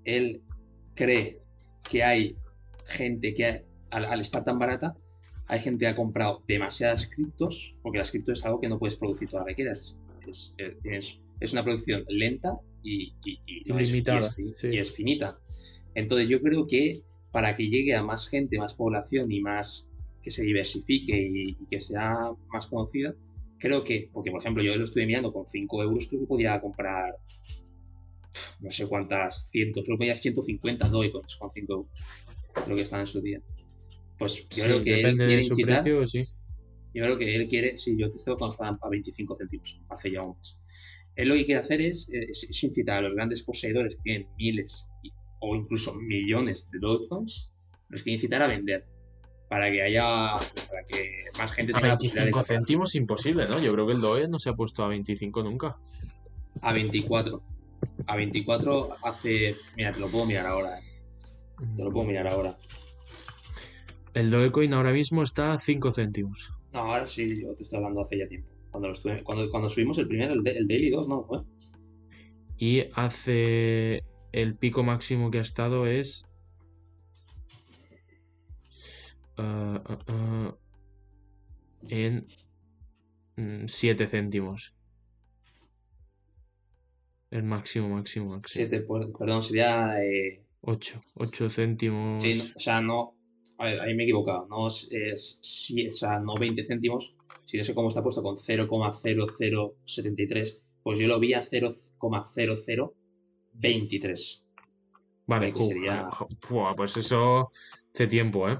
él 0.05 0.43
cree 0.95 1.41
que 1.89 2.03
hay 2.03 2.37
gente 2.87 3.35
que, 3.35 3.47
ha- 3.47 3.63
al, 3.91 4.07
al 4.07 4.21
estar 4.21 4.43
tan 4.45 4.59
barata, 4.59 4.97
hay 5.47 5.61
gente 5.61 5.85
que 5.85 5.89
ha 5.89 5.95
comprado 5.97 6.43
demasiadas 6.49 7.07
criptos, 7.15 7.77
porque 7.83 7.99
las 7.99 8.11
criptos 8.11 8.39
es 8.41 8.45
algo 8.47 8.61
que 8.61 8.69
no 8.69 8.79
puedes 8.79 8.97
producir 8.97 9.29
toda 9.29 9.43
la 9.43 9.49
que 9.51 9.55
quieras. 9.57 9.97
Es, 10.27 10.55
eh, 10.59 10.77
tienes- 10.83 11.21
es 11.39 11.53
una 11.53 11.63
producción 11.63 12.05
lenta 12.09 12.59
y, 12.85 13.17
y- 13.25 13.41
y 13.47 13.65
no 13.73 13.79
es- 13.81 14.01
y 14.07 14.17
es, 14.19 14.41
sí. 14.57 14.69
y 14.71 14.79
es 14.79 14.93
finita. 14.93 15.39
Entonces 15.95 16.29
yo 16.29 16.41
creo 16.41 16.67
que 16.67 17.03
para 17.33 17.57
que 17.57 17.69
llegue 17.69 17.95
a 17.95 18.03
más 18.03 18.29
gente, 18.29 18.59
más 18.59 18.75
población 18.75 19.33
y 19.33 19.41
más 19.41 19.91
que 20.23 20.31
se 20.31 20.45
diversifique 20.45 21.17
y, 21.33 21.57
que 21.67 21.81
sea 21.81 22.17
más 22.53 22.67
conocida, 22.69 23.15
creo 23.59 23.85
que, 23.85 24.11
porque 24.13 24.31
por 24.31 24.41
ejemplo 24.41 24.63
yo 24.63 24.77
lo 24.77 24.85
estoy 24.85 25.07
mirando 25.07 25.33
con 25.33 25.47
5 25.47 25.83
euros, 25.83 26.07
creo 26.09 26.21
que 26.23 26.27
podía 26.27 26.61
comprar 26.61 27.15
no 28.61 28.71
sé 28.71 28.89
cuántas 28.89 29.49
cientos, 29.51 29.85
creo 29.85 29.97
que 29.97 30.03
podía 30.03 30.17
150 30.17 30.89
Dogecoins 30.89 31.37
con 31.37 31.51
5 31.53 31.73
euros, 31.75 31.93
lo 32.67 32.77
que 32.77 32.83
están 32.83 33.01
en 33.01 33.07
su 33.07 33.21
día. 33.21 33.41
Pues 34.19 34.49
yo 34.51 34.65
Sí, 34.65 34.65
creo 34.65 34.83
que 34.83 35.01
él 35.03 35.03
depende 35.03 35.25
quiere 35.25 35.43
de 35.43 35.43
su 35.43 35.55
incitar, 35.57 35.69
precio, 35.83 36.07
sí. 36.07 36.25
yo 36.93 37.03
creo 37.05 37.19
que 37.19 37.35
él 37.35 37.47
quiere, 37.49 37.77
sí, 37.77 37.97
yo 37.99 38.09
te 38.09 38.17
estoy 38.17 38.37
cuando 38.37 38.55
estaban 38.55 38.79
a 38.81 38.89
25 38.89 39.37
céntimos, 39.37 39.81
hace 39.89 40.11
ya 40.13 40.23
un 40.23 40.37
mes. 40.37 40.59
Él 41.17 41.29
lo 41.29 41.35
que 41.35 41.45
quiere 41.45 41.61
hacer 41.61 41.81
es, 41.81 42.09
eh, 42.13 42.27
es- 42.31 42.45
es 42.49 42.65
incitar 42.65 42.99
a 42.99 43.03
los 43.03 43.15
grandes 43.15 43.43
poseedores 43.43 43.95
que 43.97 44.03
tienen 44.03 44.29
miles 44.37 44.91
o 45.41 45.55
incluso 45.55 45.95
millones 45.95 46.71
de 46.71 46.79
Dogecoins, 46.81 47.53
los 47.89 48.03
quiere 48.03 48.15
incitar 48.15 48.43
a 48.43 48.47
vender 48.49 48.85
para 49.49 49.71
que 49.71 49.83
haya, 49.83 50.35
para 50.69 50.85
que 50.89 51.11
más 51.39 51.53
gente 51.53 51.73
A 51.73 51.77
tenga 51.77 51.89
la 51.89 51.97
posibilidad 51.99 52.21
de 52.23 52.31
25 52.33 52.45
céntimos 52.45 52.95
imposible, 52.95 53.47
¿no? 53.47 53.61
Yo 53.61 53.73
creo 53.73 53.87
que 53.87 53.93
el 53.93 54.01
Doge 54.01 54.27
no 54.29 54.39
se 54.39 54.49
ha 54.51 54.55
puesto 54.55 54.83
a 54.83 54.89
25 54.89 55.43
nunca. 55.43 55.77
A 56.63 56.73
24. 56.73 57.43
A 58.07 58.17
24 58.17 58.97
hace. 59.05 59.57
Mira, 59.77 59.93
te 59.93 60.01
lo 60.01 60.11
puedo 60.11 60.25
mirar 60.27 60.47
ahora. 60.47 60.79
eh. 60.79 60.83
Te 61.77 61.85
lo 61.85 61.93
puedo 61.93 62.07
mirar 62.07 62.27
ahora. 62.27 62.59
El 64.15 64.31
Dogecoin 64.31 64.73
ahora 64.73 64.93
mismo 64.93 65.23
está 65.23 65.53
a 65.53 65.61
5 65.61 65.93
céntimos. 65.93 66.51
No, 66.73 66.81
ahora 66.81 67.07
sí, 67.07 67.43
yo 67.43 67.55
te 67.55 67.63
estoy 67.65 67.77
hablando 67.79 68.01
hace 68.03 68.19
ya 68.19 68.27
tiempo. 68.29 68.51
Cuando, 68.75 68.89
lo 68.89 68.95
estuve- 68.95 69.23
cuando, 69.23 69.49
cuando 69.51 69.69
subimos 69.69 69.99
el 69.99 70.09
primero, 70.09 70.33
el, 70.35 70.45
el 70.49 70.67
Daily 70.67 70.91
2, 70.91 71.07
no, 71.07 71.29
¿eh? 71.33 71.43
Y 72.59 72.83
hace. 72.95 74.03
El 74.33 74.57
pico 74.57 74.83
máximo 74.83 75.31
que 75.31 75.39
ha 75.39 75.43
estado 75.43 75.87
es. 75.87 76.29
ah, 79.37 79.81
ah, 79.87 79.99
ah, 80.09 80.55
en 81.89 82.27
7 83.69 84.09
céntimos. 84.09 84.75
El 87.31 87.45
máximo, 87.45 87.89
máximo, 87.91 88.31
máximo. 88.31 88.67
7, 88.69 88.81
perdón, 89.17 89.43
sería. 89.45 90.03
eh, 90.05 90.43
8. 90.63 90.99
8 91.15 91.49
céntimos. 91.49 92.21
sí, 92.21 92.35
no, 92.39 92.45
o 92.57 92.59
sea, 92.59 92.81
no. 92.81 93.14
A 93.59 93.65
ver, 93.67 93.81
ahí 93.81 93.95
me 93.95 94.03
he 94.03 94.07
equivocado. 94.07 94.47
No 94.49 94.67
es, 94.67 94.89
es 94.91 95.39
sí, 95.43 95.87
o 95.87 95.91
sea, 95.91 96.19
no 96.19 96.35
20 96.35 96.65
céntimos, 96.65 97.15
sino 97.45 97.63
sé 97.63 97.75
cómo 97.75 97.89
está 97.89 98.03
puesto 98.03 98.23
con 98.23 98.37
0,0073. 98.37 100.65
Pues 100.83 100.99
yo 100.99 101.07
lo 101.07 101.21
vi 101.21 101.35
a 101.35 101.43
0,0023. 101.43 104.41
Vale, 105.27 105.53
que 105.53 105.59
ju- 105.61 105.69
sería- 105.69 106.09
pues 106.77 106.97
eso 106.97 107.51
hace 107.95 108.07
tiempo, 108.07 108.49
¿eh? 108.49 108.59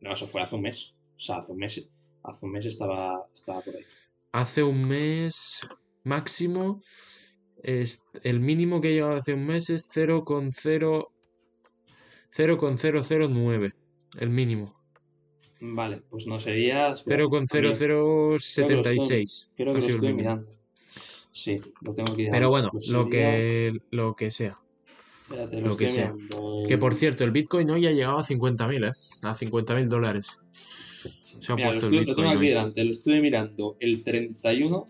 No, 0.00 0.12
eso 0.12 0.26
fue 0.26 0.42
hace 0.42 0.56
un 0.56 0.62
mes. 0.62 0.94
O 1.14 1.18
sea, 1.18 1.36
hace 1.36 1.52
un 1.52 1.58
mes, 1.58 1.90
hace 2.24 2.46
un 2.46 2.52
mes 2.52 2.66
estaba, 2.66 3.24
estaba 3.32 3.60
por 3.60 3.76
ahí. 3.76 3.84
Hace 4.32 4.62
un 4.62 4.88
mes 4.88 5.60
máximo, 6.04 6.82
es- 7.62 8.02
el 8.22 8.40
mínimo 8.40 8.80
que 8.80 8.90
he 8.90 8.94
llegado 8.94 9.16
hace 9.16 9.34
un 9.34 9.46
mes 9.46 9.68
es 9.70 9.88
0,0 9.92 11.09
0,009, 12.32 13.72
el 14.18 14.30
mínimo. 14.30 14.74
Vale, 15.60 16.02
pues 16.08 16.26
no 16.26 16.38
sería. 16.40 16.92
espera, 16.92 17.24
también- 17.24 17.74
0,0076. 17.74 19.48
Creo 19.56 19.74
que 19.74 19.80
lo 19.80 19.86
el 19.86 19.90
estoy 19.94 20.12
mirando. 20.14 20.50
Sí, 21.32 21.60
lo 21.82 21.92
tengo 21.94 22.16
que 22.16 22.28
Pero 22.30 22.48
bueno, 22.50 22.70
Pues 22.72 22.88
lo 22.88 23.04
sería- 23.04 23.36
que, 23.36 23.78
lo 23.90 24.16
que 24.16 24.30
sea. 24.30 24.58
Espérate, 25.24 25.60
lo 25.60 25.68
lo 25.68 25.76
que 25.76 25.88
sea. 25.88 26.12
mirando. 26.12 26.62
Que 26.66 26.78
por 26.78 26.94
cierto, 26.94 27.22
el 27.24 27.30
Bitcoin 27.30 27.70
hoy 27.70 27.86
ha 27.86 27.92
llegado 27.92 28.18
a 28.18 28.24
50.000, 28.24 28.84
¿eh? 28.84 28.92
A 29.22 29.34
50.000 29.34 29.88
dólares. 29.88 30.38
se 31.20 31.38
ha 31.52 31.56
Mira, 31.56 31.68
lo, 31.68 31.72
puesto 31.72 31.86
el 31.88 31.94
estoy- 31.94 32.06
lo 32.08 32.14
tengo 32.14 32.28
aquí 32.30 32.38
hoy. 32.40 32.48
delante, 32.48 32.84
lo 32.84 32.90
estuve 32.90 33.20
mirando 33.22 33.76
el 33.80 34.02
31 34.02 34.86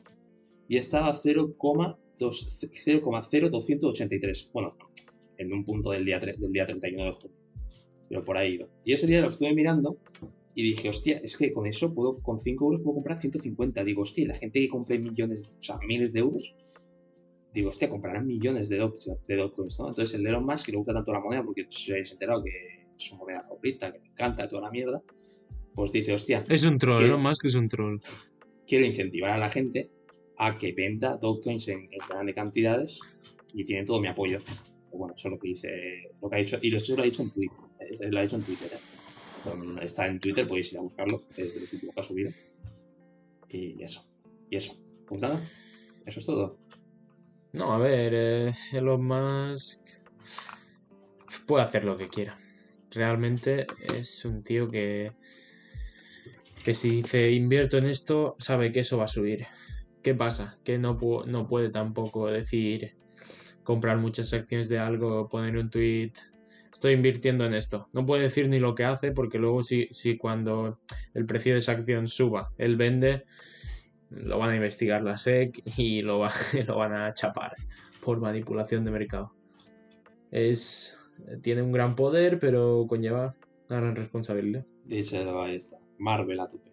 y 0.68 0.76
estaba 0.76 1.08
a 1.08 1.14
0,2 1.14 2.68
0,0283. 2.72 4.50
Bueno, 4.52 4.76
en 5.40 5.52
un 5.52 5.64
punto 5.64 5.90
del 5.90 6.04
día, 6.04 6.18
del 6.18 6.52
día 6.52 6.66
31 6.66 7.04
de 7.06 7.12
junio. 7.12 7.36
Pero 8.08 8.24
por 8.24 8.36
ahí 8.36 8.54
iba. 8.54 8.66
Y 8.84 8.92
ese 8.92 9.06
día 9.06 9.20
lo 9.20 9.28
estuve 9.28 9.54
mirando 9.54 9.98
y 10.54 10.62
dije, 10.62 10.88
hostia, 10.88 11.18
es 11.22 11.36
que 11.36 11.52
con 11.52 11.66
eso 11.66 11.94
puedo, 11.94 12.18
con 12.18 12.40
5 12.40 12.64
euros 12.66 12.80
puedo 12.82 12.94
comprar 12.96 13.18
150. 13.20 13.84
Digo, 13.84 14.02
hostia, 14.02 14.26
la 14.28 14.34
gente 14.34 14.60
que 14.60 14.68
compre 14.68 14.98
millones, 14.98 15.50
o 15.56 15.60
sea, 15.60 15.78
miles 15.86 16.12
de 16.12 16.20
euros, 16.20 16.54
digo, 17.54 17.68
hostia, 17.68 17.88
comprarán 17.88 18.26
millones 18.26 18.68
de, 18.68 18.78
doc- 18.78 18.98
de 19.26 19.36
Dogecoins, 19.36 19.78
¿no? 19.78 19.88
Entonces 19.88 20.14
el 20.18 20.26
Elon 20.26 20.44
Musk, 20.44 20.66
que 20.66 20.72
le 20.72 20.78
gusta 20.78 20.92
tanto 20.92 21.12
la 21.12 21.20
moneda, 21.20 21.44
porque 21.44 21.66
si 21.70 21.84
os 21.84 21.90
habéis 21.92 22.12
enterado 22.12 22.42
que 22.42 22.50
es 22.96 23.02
su 23.04 23.16
moneda 23.16 23.42
favorita, 23.42 23.92
que 23.92 23.98
me 24.00 24.08
encanta, 24.08 24.46
toda 24.48 24.62
la 24.62 24.70
mierda, 24.70 25.00
pues 25.74 25.92
dice, 25.92 26.12
hostia, 26.12 26.44
Es 26.48 26.64
un 26.64 26.78
troll. 26.78 27.16
Más 27.18 27.38
que 27.38 27.48
es 27.48 27.54
un 27.54 27.68
troll. 27.68 27.98
quiero 28.66 28.84
incentivar 28.84 29.30
a 29.30 29.38
la 29.38 29.48
gente 29.48 29.90
a 30.36 30.56
que 30.58 30.72
venda 30.72 31.16
Dogecoins 31.16 31.68
en, 31.68 31.78
en 31.92 31.98
grandes 32.08 32.34
cantidades 32.34 33.00
y 33.54 33.64
tiene 33.64 33.84
todo 33.84 34.00
mi 34.00 34.08
apoyo. 34.08 34.38
Bueno, 34.92 35.14
eso 35.16 35.28
es 35.28 35.32
lo 35.32 35.38
que 35.38 35.48
dice, 35.48 35.68
lo 36.20 36.28
que 36.28 36.36
ha 36.36 36.38
dicho, 36.38 36.58
y 36.60 36.70
lo 36.70 37.02
ha 37.02 37.04
dicho 37.04 37.22
en 37.22 37.30
Twitter, 37.30 37.58
eh, 37.78 38.10
lo 38.10 38.18
ha 38.18 38.22
dicho 38.22 38.36
en 38.36 38.42
Twitter, 38.42 38.70
eh. 38.72 38.78
Bueno, 39.44 39.80
Está 39.80 40.06
en 40.06 40.20
Twitter, 40.20 40.46
podéis 40.46 40.72
ir 40.72 40.78
a 40.78 40.82
buscarlo, 40.82 41.22
es 41.36 41.54
de 41.54 41.60
los 41.60 41.72
últimos 41.72 41.94
que 41.94 42.00
ha 42.00 42.04
subido. 42.04 42.30
Y 43.48 43.82
eso, 43.82 44.06
y 44.50 44.56
eso. 44.56 44.76
Pues 45.06 45.22
nada, 45.22 45.40
eso 46.06 46.20
es 46.20 46.26
todo. 46.26 46.58
No, 47.52 47.72
a 47.72 47.78
ver, 47.78 48.12
eh, 48.14 48.54
Elon 48.72 49.04
Musk. 49.04 49.80
puede 51.46 51.64
hacer 51.64 51.84
lo 51.84 51.96
que 51.96 52.08
quiera. 52.08 52.38
Realmente 52.90 53.66
es 53.94 54.24
un 54.24 54.42
tío 54.42 54.68
que, 54.68 55.12
que 56.64 56.74
si 56.74 56.90
dice 56.90 57.32
invierto 57.32 57.78
en 57.78 57.86
esto, 57.86 58.36
sabe 58.38 58.70
que 58.70 58.80
eso 58.80 58.98
va 58.98 59.04
a 59.04 59.08
subir. 59.08 59.46
¿Qué 60.02 60.14
pasa? 60.14 60.58
Que 60.64 60.78
no, 60.78 60.98
no 61.26 61.48
puede 61.48 61.70
tampoco 61.70 62.28
decir 62.28 62.94
comprar 63.64 63.98
muchas 63.98 64.32
acciones 64.32 64.68
de 64.68 64.78
algo, 64.78 65.28
poner 65.28 65.56
un 65.56 65.70
tweet, 65.70 66.12
estoy 66.72 66.94
invirtiendo 66.94 67.44
en 67.44 67.54
esto. 67.54 67.88
No 67.92 68.06
puede 68.06 68.22
decir 68.22 68.48
ni 68.48 68.58
lo 68.58 68.74
que 68.74 68.84
hace 68.84 69.12
porque 69.12 69.38
luego 69.38 69.62
si, 69.62 69.88
si 69.90 70.16
cuando 70.16 70.78
el 71.14 71.26
precio 71.26 71.54
de 71.54 71.60
esa 71.60 71.72
acción 71.72 72.08
suba, 72.08 72.52
él 72.58 72.76
vende, 72.76 73.24
lo 74.10 74.38
van 74.38 74.50
a 74.50 74.56
investigar 74.56 75.02
la 75.02 75.16
SEC 75.16 75.62
y 75.76 76.02
lo, 76.02 76.26
lo 76.66 76.76
van 76.76 76.94
a 76.94 77.12
chapar 77.14 77.54
por 78.02 78.20
manipulación 78.20 78.84
de 78.84 78.90
mercado. 78.90 79.32
Es, 80.30 80.98
tiene 81.42 81.62
un 81.62 81.72
gran 81.72 81.96
poder, 81.96 82.38
pero 82.38 82.86
conlleva 82.88 83.36
una 83.68 83.80
gran 83.80 83.96
responsabilidad. 83.96 84.64
Dicho, 84.84 85.42
ahí 85.42 85.56
está. 85.56 85.78
Marvel 85.98 86.40
a 86.40 86.48
tope. 86.48 86.70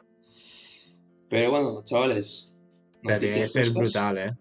Pero 1.30 1.52
bueno, 1.52 1.84
chavales. 1.84 2.54
tiene 3.02 3.42
que 3.42 3.48
ser 3.48 3.72
brutal, 3.72 4.18
¿eh? 4.18 4.32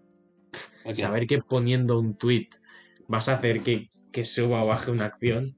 Saber 0.95 1.27
que 1.27 1.39
poniendo 1.39 1.99
un 1.99 2.17
tweet 2.17 2.49
vas 3.09 3.29
a 3.29 3.35
hacer 3.35 3.63
que, 3.63 3.89
que 4.13 4.25
suba 4.25 4.63
o 4.63 4.69
baje 4.69 4.91
una 4.91 5.07
acción. 5.07 5.57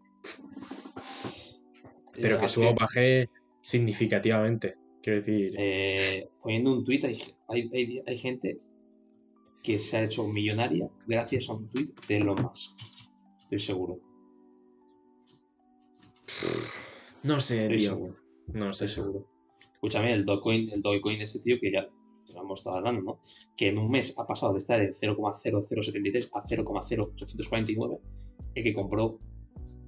Pero 2.12 2.40
que 2.40 2.48
suba 2.48 2.70
o 2.70 2.74
baje 2.74 3.28
significativamente. 3.60 4.76
Quiero 5.02 5.20
decir. 5.20 5.54
Eh, 5.58 6.28
poniendo 6.42 6.72
un 6.72 6.84
tweet, 6.84 7.00
hay, 7.04 7.18
hay, 7.48 8.02
hay, 8.06 8.18
gente 8.18 8.60
que 9.62 9.78
se 9.78 9.96
ha 9.96 10.04
hecho 10.04 10.26
millonaria 10.26 10.88
gracias 11.06 11.48
a 11.48 11.54
un 11.54 11.68
tweet 11.68 11.88
de 12.08 12.16
Elon 12.16 12.42
Musk. 12.42 12.72
Estoy 13.42 13.58
seguro. 13.58 14.00
No 17.22 17.40
sé, 17.40 17.68
tío. 17.68 18.16
No 18.48 18.72
sé. 18.72 18.88
seguro. 18.88 19.26
Escúchame, 19.74 20.12
el 20.12 20.24
Dogecoin, 20.24 20.70
el 20.70 20.82
Dogecoin 20.82 21.20
ese 21.20 21.38
tío 21.40 21.56
que 21.60 21.70
ya 21.72 21.88
hemos 22.42 22.60
estado 22.60 22.76
hablando, 22.76 23.02
¿no? 23.02 23.20
Que 23.56 23.68
en 23.68 23.78
un 23.78 23.90
mes 23.90 24.14
ha 24.18 24.26
pasado 24.26 24.52
de 24.52 24.58
estar 24.58 24.80
en 24.80 24.92
0,0073 24.92 26.28
a 26.32 26.40
0,0849 26.40 28.00
y 28.54 28.62
que 28.62 28.74
compró, 28.74 29.18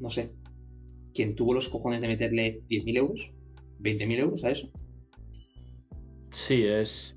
no 0.01 0.11
sé, 0.11 0.33
quien 1.15 1.35
tuvo 1.35 1.55
los 1.55 1.69
cojones 1.69 2.01
de 2.01 2.09
meterle 2.09 2.63
10.000 2.69 2.97
euros, 2.97 3.35
20.000 3.81 4.19
euros 4.19 4.45
a 4.45 4.51
eso. 4.51 4.71
Sí, 6.33 6.65
es. 6.65 7.17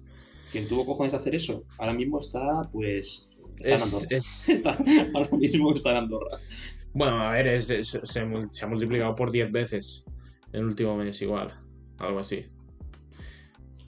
Quien 0.52 0.68
tuvo 0.68 0.86
cojones 0.86 1.14
de 1.14 1.20
hacer 1.20 1.36
eso, 1.36 1.64
ahora 1.78 1.94
mismo 1.94 2.20
está, 2.20 2.70
pues. 2.72 3.30
Está 3.60 3.76
en 3.76 3.82
Andorra. 3.82 4.08
ahora 5.14 5.38
mismo 5.38 5.74
está 5.74 5.92
en 5.92 5.98
Andorra. 5.98 6.40
Bueno, 6.94 7.22
a 7.22 7.32
ver, 7.32 7.48
es, 7.48 7.68
se, 7.68 8.20
ha 8.20 8.68
multiplicado 8.68 9.16
por 9.16 9.32
10 9.32 9.52
veces 9.52 10.06
en 10.52 10.62
el 10.62 10.66
último 10.66 10.96
mes, 10.96 11.22
igual. 11.22 11.60
Algo 11.98 12.20
así. 12.20 12.46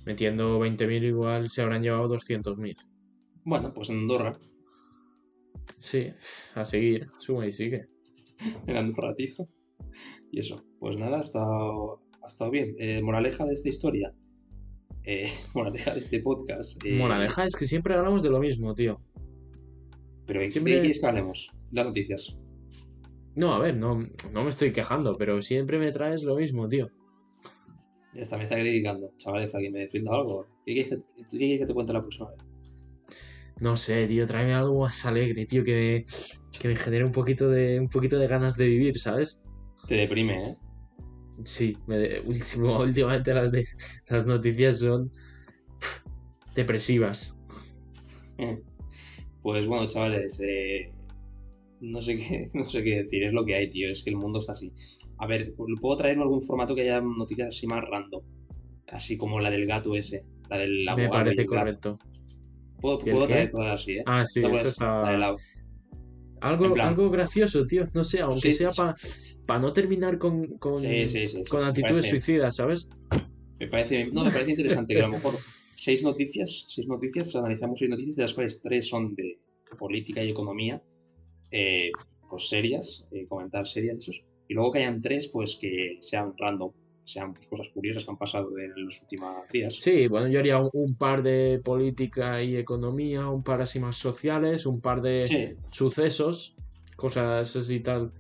Metiendo 0.06 0.60
20.000 0.60 1.04
igual 1.04 1.50
se 1.50 1.62
habrán 1.62 1.82
llevado 1.82 2.08
200.000. 2.08 2.76
Bueno, 3.44 3.74
pues 3.74 3.90
en 3.90 4.00
Andorra. 4.00 4.38
Sí, 5.80 6.12
a 6.54 6.66
seguir, 6.66 7.10
suma 7.20 7.48
y 7.48 7.52
sigue. 7.52 7.88
en 8.68 8.78
Andorra, 8.78 9.16
tío. 9.16 9.48
Y 10.32 10.40
eso, 10.40 10.64
pues 10.80 10.98
nada, 10.98 11.18
ha 11.18 11.22
estado, 11.22 12.02
ha 12.22 12.28
estado 12.28 12.52
bien. 12.52 12.76
Eh, 12.80 13.02
moraleja 13.02 13.46
de 13.46 13.54
esta 13.54 13.70
historia. 13.70 14.14
Eh, 15.04 15.30
moraleja 15.56 15.94
de 15.94 16.00
este 16.00 16.20
podcast. 16.20 16.84
Eh, 16.86 16.98
moraleja 16.98 17.46
es 17.46 17.56
que 17.56 17.66
siempre 17.66 17.96
hablamos 17.96 18.22
de 18.22 18.30
lo 18.30 18.40
mismo, 18.40 18.74
tío. 18.74 19.02
Pero 20.26 20.40
¿qué 20.40 20.52
siempre... 20.52 20.74
quieres 20.82 21.00
que 21.00 21.06
hablemos? 21.06 21.52
Las 21.72 21.86
noticias. 21.86 22.38
No, 23.36 23.54
a 23.54 23.60
ver, 23.60 23.76
no, 23.76 24.08
no 24.32 24.44
me 24.44 24.50
estoy 24.50 24.72
quejando, 24.72 25.18
pero 25.18 25.42
siempre 25.42 25.78
me 25.78 25.92
traes 25.92 26.24
lo 26.24 26.36
mismo, 26.36 26.68
tío. 26.68 26.90
Esta 28.16 28.38
me 28.38 28.46
está 28.46 28.56
criticando. 28.56 29.12
Chavales, 29.18 29.54
¿alguien 29.54 29.74
me 29.74 29.80
defienda 29.80 30.16
algo? 30.16 30.48
¿Qué 30.66 30.74
quieres 30.74 31.60
que, 31.60 31.66
te 31.66 31.74
cuente 31.74 31.94
la 31.94 32.02
próxima 32.02 32.30
vez? 32.30 32.38
No 33.60 33.78
sé, 33.78 34.08
tío, 34.08 34.26
tráeme 34.26 34.54
algo 34.54 34.82
más 34.82 35.06
alegre, 35.06 35.46
tío, 35.46 35.64
que 35.64 36.06
me, 36.06 36.60
que 36.60 36.68
me 36.68 36.76
genere 36.76 37.06
un 37.06 37.12
poquito 37.12 37.50
de 37.50 37.80
un 37.80 37.90
poquito 37.90 38.18
de 38.18 38.28
ganas 38.28 38.58
de 38.58 38.66
vivir, 38.66 39.00
¿sabes? 39.00 39.44
Te 39.88 39.96
deprime, 39.96 40.52
¿eh? 40.52 40.58
Sí, 41.44 41.78
me 41.88 42.20
últimamente 42.22 43.34
las, 43.34 43.52
de, 43.52 43.66
las 44.08 44.26
noticias 44.26 44.80
son 44.80 45.12
depresivas. 46.56 47.38
Pues 49.42 49.68
bueno, 49.68 49.88
chavales, 49.88 50.40
eh, 50.40 50.92
no 51.82 52.02
sé 52.02 52.18
qué, 52.18 52.50
no 52.54 52.66
sé 52.66 52.84
qué 52.84 53.04
decir, 53.04 53.24
es 53.24 53.34
lo 53.34 53.46
que 53.46 53.56
hay, 53.56 53.70
tío, 53.70 53.90
es 53.90 54.04
que 54.04 54.10
el 54.10 54.18
mundo 54.18 54.40
está 54.40 54.54
así. 54.54 54.72
A 55.18 55.28
ver, 55.28 55.54
¿puedo 55.56 55.98
traer 55.98 56.18
algún 56.20 56.42
formato 56.42 56.76
que 56.76 56.82
haya 56.82 57.02
noticias 57.02 57.50
así 57.50 57.68
más 57.68 57.84
random? 57.84 58.24
Así 58.88 59.18
como 59.18 59.40
la 59.40 59.50
del 59.50 59.66
gato 59.66 59.96
ese, 59.96 60.26
la 60.50 60.58
del 60.58 60.86
Me 60.96 61.10
parece 61.10 61.46
correcto. 61.46 62.00
Puedo, 62.80 63.00
puedo 63.00 63.26
traer 63.26 63.52
cosas 63.52 63.82
así, 63.82 63.94
¿eh? 63.94 64.04
Ah, 64.06 64.26
sí, 64.26 64.42
eso 64.44 64.68
está... 64.68 65.36
Algo, 66.42 66.76
algo 66.76 67.10
gracioso, 67.10 67.66
tío, 67.66 67.88
no 67.94 68.04
sé, 68.04 68.20
aunque 68.20 68.54
sea 68.54 68.70
para 69.48 69.60
no 69.60 69.74
terminar 69.74 70.20
con, 70.20 70.58
con, 70.58 70.84
con 71.50 71.64
actitudes 71.64 72.08
suicidas, 72.08 72.58
¿sabes? 72.58 72.90
Me 73.60 73.68
parece, 73.68 74.08
no, 74.08 74.26
me 74.26 74.32
parece 74.32 74.52
interesante 74.52 74.94
que 74.94 75.02
a 75.02 75.08
lo 75.08 75.14
mejor 75.14 75.36
seis 75.76 76.04
noticias, 76.04 76.66
seis 76.68 76.88
noticias, 76.88 77.36
analizamos 77.36 77.80
seis 77.80 77.90
noticias, 77.90 78.18
de 78.18 78.24
las 78.24 78.34
cuales 78.34 78.62
tres 78.62 78.88
son 78.88 79.16
de 79.16 79.40
política 79.80 80.24
y 80.24 80.30
economía, 80.30 80.82
eh, 81.52 81.92
pues 82.30 82.50
serias, 82.50 83.08
eh, 83.12 83.26
comentar 83.28 83.68
serias 83.68 83.96
de 83.96 84.00
esos, 84.00 84.26
y 84.48 84.54
luego 84.54 84.72
que 84.72 84.80
hayan 84.80 85.02
tres, 85.02 85.28
pues 85.28 85.58
que 85.60 85.98
sean 86.00 86.34
random, 86.38 86.72
sean 87.04 87.34
pues, 87.34 87.48
cosas 87.48 87.70
curiosas 87.70 88.04
que 88.04 88.12
han 88.12 88.18
pasado 88.18 88.50
en 88.58 88.72
los 88.84 89.02
últimos 89.02 89.50
días. 89.50 89.76
Sí, 89.76 90.08
bueno, 90.08 90.28
yo 90.28 90.40
haría 90.40 90.60
un, 90.60 90.96
par 90.96 91.24
de 91.24 91.62
política 91.64 92.42
y 92.44 92.58
economía, 92.58 93.30
un 93.30 93.44
par 93.44 93.62
así 93.62 93.80
más 93.80 93.98
sociales, 93.98 94.66
un 94.66 94.82
par 94.82 95.02
de 95.02 95.56
sucesos, 95.72 96.56
cosas 96.96 97.56
así 97.56 97.80
tal 97.80 98.12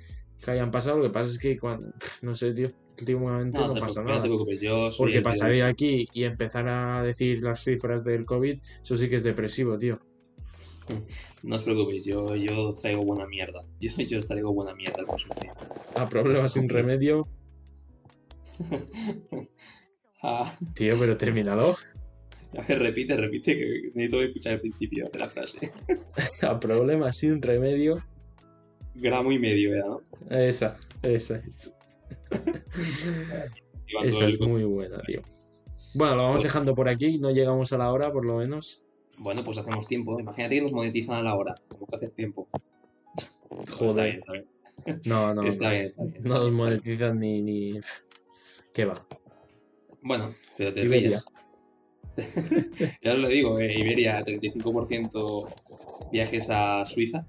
que 0.43 0.51
hayan 0.51 0.71
pasado. 0.71 0.97
Lo 0.97 1.03
que 1.03 1.09
pasa 1.09 1.29
es 1.29 1.39
que 1.39 1.57
cuando, 1.57 1.91
no 2.21 2.35
sé, 2.35 2.53
tío, 2.53 2.71
últimamente 2.99 3.59
no, 3.59 3.73
pasa 3.75 4.03
nada. 4.03 4.23
Porque 4.97 5.21
pasaría 5.21 5.67
aquí 5.67 6.07
y 6.13 6.23
empezar 6.23 6.67
a 6.67 7.03
decir 7.03 7.41
las 7.41 7.63
cifras 7.63 8.03
del 8.03 8.25
COVID, 8.25 8.59
eso 8.83 8.95
sí 8.95 9.09
que 9.09 9.17
es 9.17 9.23
depresivo, 9.23 9.77
tío. 9.77 9.99
No 11.43 11.55
os 11.55 11.63
preocupéis, 11.63 12.05
yo, 12.09 12.35
yo 12.35 12.69
os 12.69 12.81
traigo 12.81 13.03
buena 13.03 13.27
mierda. 13.27 13.63
Yo, 13.79 13.91
yo 13.97 14.19
os 14.19 14.27
traigo 14.27 14.53
buena 14.53 14.73
mierda 14.75 15.05
próximo 15.05 15.35
día. 15.41 15.53
A 15.95 16.07
problemas 16.07 16.53
sin 16.53 16.69
remedio. 16.69 17.27
ah. 20.23 20.55
Tío, 20.75 20.97
pero 20.99 21.17
terminado. 21.17 21.75
A 22.57 22.61
ver, 22.61 22.79
repite, 22.79 23.17
repite, 23.17 23.57
que 23.57 23.91
necesito 23.93 24.21
escuchar 24.21 24.53
el 24.53 24.61
principio 24.61 25.09
de 25.11 25.19
la 25.19 25.27
frase. 25.27 25.71
A 26.41 26.59
problemas 26.59 27.17
sin 27.17 27.41
remedio. 27.41 28.01
Gramo 28.95 29.31
y 29.33 29.39
medio, 29.39 29.75
¿no? 29.75 30.01
Esa, 30.29 30.79
esa, 31.03 31.35
esa. 31.35 31.73
esa 34.03 34.27
es 34.27 34.39
muy 34.39 34.63
buena, 34.63 35.01
tío. 35.01 35.21
Bueno, 35.95 36.15
lo 36.15 36.21
vamos 36.23 36.41
pues 36.41 36.43
dejando 36.43 36.73
por 36.75 36.87
aquí, 36.87 37.17
no 37.17 37.31
llegamos 37.31 37.73
a 37.73 37.77
la 37.77 37.91
hora, 37.91 38.11
por 38.13 38.25
lo 38.25 38.37
menos. 38.37 38.84
Bueno, 39.17 39.43
pues 39.43 39.57
hacemos 39.57 39.87
tiempo. 39.87 40.19
Imagínate 40.19 40.55
que 40.55 40.61
nos 40.61 40.71
monetizan 40.71 41.17
a 41.17 41.23
la 41.23 41.35
hora, 41.35 41.55
como 41.67 41.87
que 41.87 41.95
hace 41.95 42.09
tiempo. 42.09 42.47
Joder. 43.77 44.15
Está 44.15 44.33
bien, 44.33 44.45
No, 45.05 45.33
no. 45.33 45.43
Está 45.43 45.69
bien, 45.69 45.83
está 45.83 46.03
bien. 46.03 46.15
no 46.25 46.35
nos 46.35 46.51
monetizan 46.51 47.19
ni, 47.19 47.41
ni. 47.41 47.79
¿Qué 48.73 48.85
va? 48.85 48.93
Bueno, 50.01 50.35
pero 50.57 50.73
te 50.73 50.83
Iberia. 50.83 51.19
ya 53.01 53.13
os 53.13 53.19
lo 53.19 53.27
digo, 53.27 53.59
eh, 53.59 53.73
Iberia, 53.77 54.23
35% 54.23 55.53
viajes 56.11 56.49
a 56.49 56.85
Suiza 56.85 57.25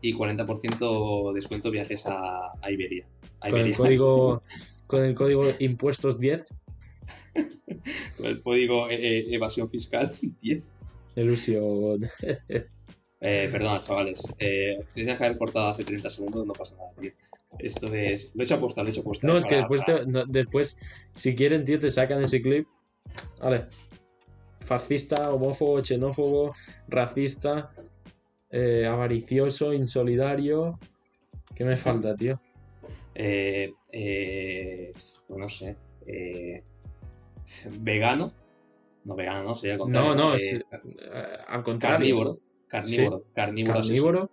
y 0.00 0.14
40% 0.14 1.32
descuento 1.32 1.70
viajes 1.70 2.04
a, 2.06 2.52
Iberia. 2.68 3.06
Con 3.40 3.56
el 3.56 3.76
código 3.76 4.42
con 4.86 5.04
el 5.04 5.14
código 5.14 5.44
impuestos 5.58 6.18
10. 6.18 6.44
con 8.16 8.26
el 8.26 8.42
código 8.42 8.88
eh, 8.88 8.96
eh, 9.00 9.26
evasión 9.30 9.68
fiscal 9.68 10.12
10. 10.42 10.74
Ilusión. 11.18 12.08
Eh, 13.20 13.48
perdona, 13.50 13.80
chavales. 13.80 14.22
Eh, 14.38 14.78
tenías 14.94 15.18
que 15.18 15.24
haber 15.24 15.38
cortado 15.38 15.70
hace 15.70 15.82
30 15.82 16.08
segundos, 16.08 16.46
no 16.46 16.52
pasa 16.52 16.76
nada, 16.76 16.92
tío. 17.00 17.10
Esto 17.58 17.92
es. 17.92 18.30
Lo 18.32 18.42
he 18.42 18.44
hecho 18.44 18.54
aposta, 18.54 18.80
lo 18.80 18.86
he 18.86 18.92
hecho 18.92 19.00
aposta. 19.00 19.26
No, 19.26 19.36
es 19.36 19.44
que 19.44 19.56
después, 19.56 19.82
después, 20.28 20.78
si 21.16 21.34
quieren, 21.34 21.64
tío, 21.64 21.80
te 21.80 21.90
sacan 21.90 22.22
ese 22.22 22.40
clip. 22.40 22.68
Vale. 23.40 23.66
Fascista, 24.60 25.32
homófobo, 25.32 25.84
xenófobo, 25.84 26.54
racista, 26.86 27.72
eh, 28.52 28.86
avaricioso, 28.86 29.72
insolidario. 29.72 30.78
¿Qué 31.56 31.64
me 31.64 31.76
falta, 31.76 32.14
tío? 32.14 32.40
Eh, 33.16 33.72
eh, 33.90 34.92
no 35.28 35.48
sé. 35.48 35.76
Eh, 36.06 36.62
vegano. 37.80 38.32
No 39.08 39.16
vegano, 39.16 39.42
no, 39.42 39.56
sería 39.56 39.74
al 39.74 39.78
contrario. 39.80 40.14
No, 40.14 40.14
no, 40.14 40.34
es, 40.34 40.52
eh, 40.52 40.62
al 41.48 41.62
contrario. 41.64 41.98
Carnívoro. 41.98 42.38
Carnívoro. 42.68 43.24
Carnívoro. 43.34 43.74
Carnívoro. 43.74 44.30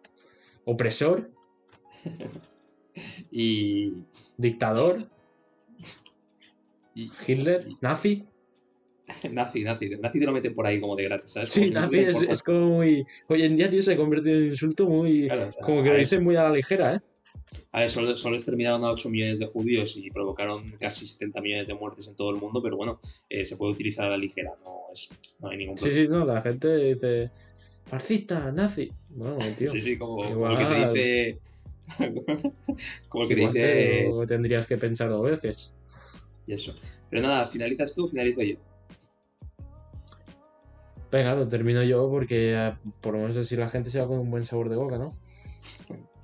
Opresor. 0.65 1.31
Y. 3.29 3.91
Dictador, 4.37 4.99
y 6.93 7.11
Hitler, 7.27 7.67
nazi. 7.81 8.25
nazi, 9.31 9.63
nazi. 9.63 9.89
Nazi 9.97 10.19
te 10.19 10.25
lo 10.25 10.31
meten 10.31 10.55
por 10.55 10.65
ahí 10.65 10.79
como 10.79 10.95
de 10.95 11.03
gratis, 11.03 11.31
¿sabes? 11.31 11.51
Sí, 11.51 11.69
Como 11.69 11.81
nazi 11.81 11.99
es, 11.99 12.43
como 12.43 12.67
muy. 12.67 13.05
Hoy 13.27 13.43
en 13.43 13.55
día, 13.55 13.69
tío, 13.69 13.81
se 13.81 13.93
ha 13.93 13.97
convertido 13.97 14.35
en 14.35 14.43
un 14.43 14.49
insulto 14.49 14.87
muy. 14.87 15.27
Claro, 15.27 15.47
o 15.47 15.51
sea, 15.51 15.63
Como 15.63 15.83
que 15.83 15.89
lo 15.89 15.97
dicen 15.97 16.23
muy 16.23 16.35
a 16.35 16.43
la 16.43 16.51
ligera, 16.51 16.95
¿eh? 16.95 16.99
A 17.71 17.81
ver, 17.81 17.89
solo, 17.89 18.17
solo 18.17 18.35
exterminaron 18.35 18.83
a 18.83 18.91
8 18.91 19.09
millones 19.09 19.37
de 19.39 19.45
judíos 19.47 19.95
y 19.97 20.09
provocaron 20.11 20.71
casi 20.79 21.05
70 21.05 21.41
millones 21.41 21.67
de 21.67 21.73
muertes 21.73 22.07
en 22.07 22.15
todo 22.15 22.29
el 22.31 22.37
mundo, 22.37 22.61
pero 22.61 22.77
bueno, 22.77 22.99
eh, 23.29 23.45
se 23.45 23.55
puede 23.57 23.73
utilizar 23.73 24.05
a 24.05 24.09
la 24.11 24.17
ligera, 24.17 24.51
no, 24.63 24.79
es, 24.93 25.09
no 25.39 25.49
hay 25.49 25.57
ningún 25.57 25.77
Sí, 25.77 25.85
problema. 25.85 26.03
sí, 26.03 26.09
no, 26.19 26.25
la 26.25 26.41
gente 26.41 26.77
dice. 26.95 27.31
Fascista, 27.87 28.51
nazi. 28.51 28.91
Bueno, 29.09 29.37
tío. 29.57 29.71
Sí, 29.71 29.81
sí, 29.81 29.97
como, 29.97 30.15
como 30.17 30.29
Igual- 30.29 30.51
el 30.53 30.57
que 30.57 30.65
te 30.65 30.85
dice. 30.85 31.39
como 33.09 33.23
el 33.23 33.29
que 33.29 33.35
te 33.35 33.41
dice. 33.47 34.09
tendrías 34.27 34.65
que 34.65 34.77
pensar 34.77 35.09
dos 35.09 35.23
veces. 35.23 35.73
Y 36.47 36.53
eso. 36.53 36.75
Pero 37.09 37.21
nada, 37.27 37.45
finalizas 37.47 37.93
tú, 37.93 38.07
finalizo 38.07 38.41
yo. 38.41 38.55
Venga, 41.11 41.35
lo 41.35 41.47
termino 41.47 41.83
yo 41.83 42.09
porque 42.09 42.53
eh, 42.55 42.73
por 43.01 43.13
lo 43.13 43.19
menos 43.21 43.37
así 43.37 43.55
la 43.55 43.69
gente 43.69 43.89
se 43.89 43.99
va 43.99 44.07
con 44.07 44.19
un 44.19 44.31
buen 44.31 44.45
sabor 44.45 44.69
de 44.69 44.75
boca, 44.75 44.97
¿no? 44.97 45.15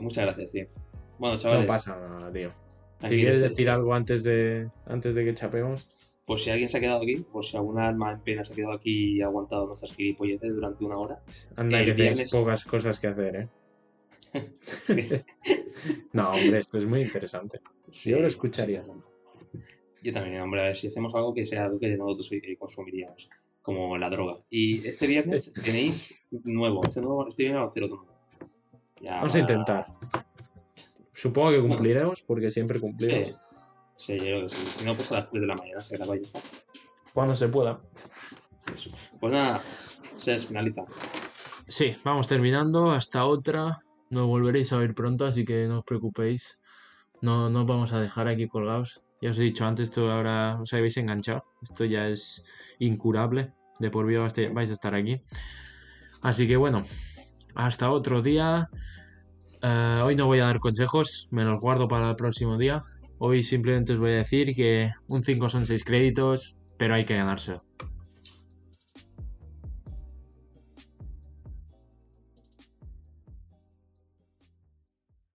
Muchas 0.00 0.24
gracias, 0.26 0.52
tío. 0.52 0.66
Bueno, 1.18 1.34
No 1.34 1.40
chavales, 1.40 1.66
pasa 1.66 1.96
nada, 1.96 2.32
tío. 2.32 2.50
Si 3.02 3.08
quieres 3.16 3.40
decir 3.40 3.68
algo 3.68 3.94
antes 3.94 4.22
de, 4.22 4.70
antes 4.86 5.14
de 5.14 5.24
que 5.24 5.34
chapemos. 5.34 5.88
Pues 6.24 6.44
si 6.44 6.50
alguien 6.50 6.68
se 6.68 6.78
ha 6.78 6.80
quedado 6.80 7.02
aquí, 7.02 7.16
por 7.16 7.44
si 7.44 7.56
alguna 7.56 7.88
alma 7.88 8.12
en 8.12 8.20
pena 8.20 8.44
se 8.44 8.52
ha 8.52 8.56
quedado 8.56 8.74
aquí 8.74 9.16
y 9.16 9.22
ha 9.22 9.26
aguantado 9.26 9.66
nuestras 9.66 9.92
gilipolleces 9.92 10.54
durante 10.54 10.84
una 10.84 10.96
hora. 10.96 11.22
Anda, 11.56 11.80
El 11.80 11.86
que 11.86 11.94
tienes 11.94 12.30
pocas 12.30 12.64
cosas 12.64 13.00
que 13.00 13.08
hacer, 13.08 13.36
¿eh? 13.36 13.48
No, 16.12 16.30
hombre, 16.30 16.60
esto 16.60 16.78
es 16.78 16.86
muy 16.86 17.02
interesante. 17.02 17.60
Sí, 17.90 18.10
Yo 18.10 18.20
lo 18.20 18.28
escucharía. 18.28 18.84
sí. 18.84 19.58
Yo 20.02 20.12
también, 20.12 20.40
hombre, 20.40 20.60
a 20.60 20.64
ver 20.64 20.76
si 20.76 20.88
hacemos 20.88 21.14
algo 21.14 21.32
que 21.32 21.44
sea 21.44 21.64
algo 21.64 21.78
que 21.78 21.96
nosotros 21.96 22.30
consumiríamos, 22.58 23.30
como 23.60 23.96
la 23.96 24.10
droga. 24.10 24.36
Y 24.50 24.86
este 24.86 25.06
viernes 25.06 25.52
tenéis 25.64 26.14
nuevo, 26.30 26.82
este, 26.82 27.00
nuevo, 27.00 27.28
este 27.28 27.44
viernes 27.44 27.62
va 27.62 27.66
a 27.66 27.70
hacer 27.70 27.84
otro 27.84 27.96
nuevo. 27.98 28.11
Ya 29.02 29.16
Vamos 29.16 29.34
a 29.34 29.38
intentar. 29.40 29.86
Supongo 31.12 31.50
que 31.50 31.60
cumpliremos 31.60 32.22
porque 32.22 32.50
siempre 32.50 32.80
cumplimos. 32.80 33.28
Sí, 33.96 34.18
sí, 34.18 34.18
yo 34.18 34.24
creo 34.24 34.42
que 34.42 34.48
sí. 34.48 34.66
Si 34.78 34.84
no, 34.84 34.94
pues 34.94 35.10
a 35.10 35.16
las 35.16 35.26
3 35.26 35.40
de 35.40 35.46
la 35.46 35.56
mañana 35.56 35.80
se 35.82 35.96
graba 35.96 36.16
y 36.16 36.20
ya 36.20 36.26
está. 36.26 36.40
Cuando 37.12 37.34
se 37.34 37.48
pueda. 37.48 37.80
Pues 39.20 39.32
nada, 39.32 39.60
se 40.16 40.38
finaliza. 40.38 40.84
Sí, 41.66 41.96
vamos 42.04 42.28
terminando. 42.28 42.90
Hasta 42.90 43.24
otra. 43.24 43.80
Nos 44.10 44.26
volveréis 44.26 44.72
a 44.72 44.78
ver 44.78 44.94
pronto, 44.94 45.26
así 45.26 45.44
que 45.44 45.66
no 45.66 45.80
os 45.80 45.84
preocupéis. 45.84 46.60
No, 47.20 47.50
no 47.50 47.60
os 47.62 47.66
vamos 47.66 47.92
a 47.92 48.00
dejar 48.00 48.28
aquí 48.28 48.46
colgados. 48.46 49.02
Ya 49.20 49.30
os 49.30 49.38
he 49.38 49.42
dicho 49.42 49.64
antes, 49.64 49.88
esto 49.88 50.10
ahora 50.10 50.58
os 50.60 50.72
habéis 50.72 50.96
enganchado. 50.96 51.42
Esto 51.62 51.84
ya 51.84 52.08
es 52.08 52.44
incurable. 52.78 53.52
De 53.78 53.90
por 53.90 54.06
vida 54.06 54.26
vais 54.52 54.70
a 54.70 54.72
estar 54.72 54.94
aquí. 54.94 55.22
Así 56.20 56.46
que 56.46 56.56
bueno, 56.56 56.84
hasta 57.54 57.90
otro 57.90 58.22
día. 58.22 58.68
Eh, 59.62 60.00
hoy 60.04 60.16
no 60.16 60.26
voy 60.26 60.40
a 60.40 60.46
dar 60.46 60.58
consejos, 60.58 61.28
me 61.30 61.44
los 61.44 61.60
guardo 61.60 61.88
para 61.88 62.10
el 62.10 62.16
próximo 62.16 62.58
día. 62.58 62.84
Hoy 63.18 63.42
simplemente 63.42 63.92
os 63.92 63.98
voy 64.00 64.12
a 64.12 64.16
decir 64.16 64.54
que 64.54 64.90
un 65.06 65.22
5 65.22 65.48
son 65.48 65.66
6 65.66 65.84
créditos, 65.84 66.56
pero 66.76 66.94
hay 66.94 67.04
que 67.04 67.16
ganárselo. 67.16 67.62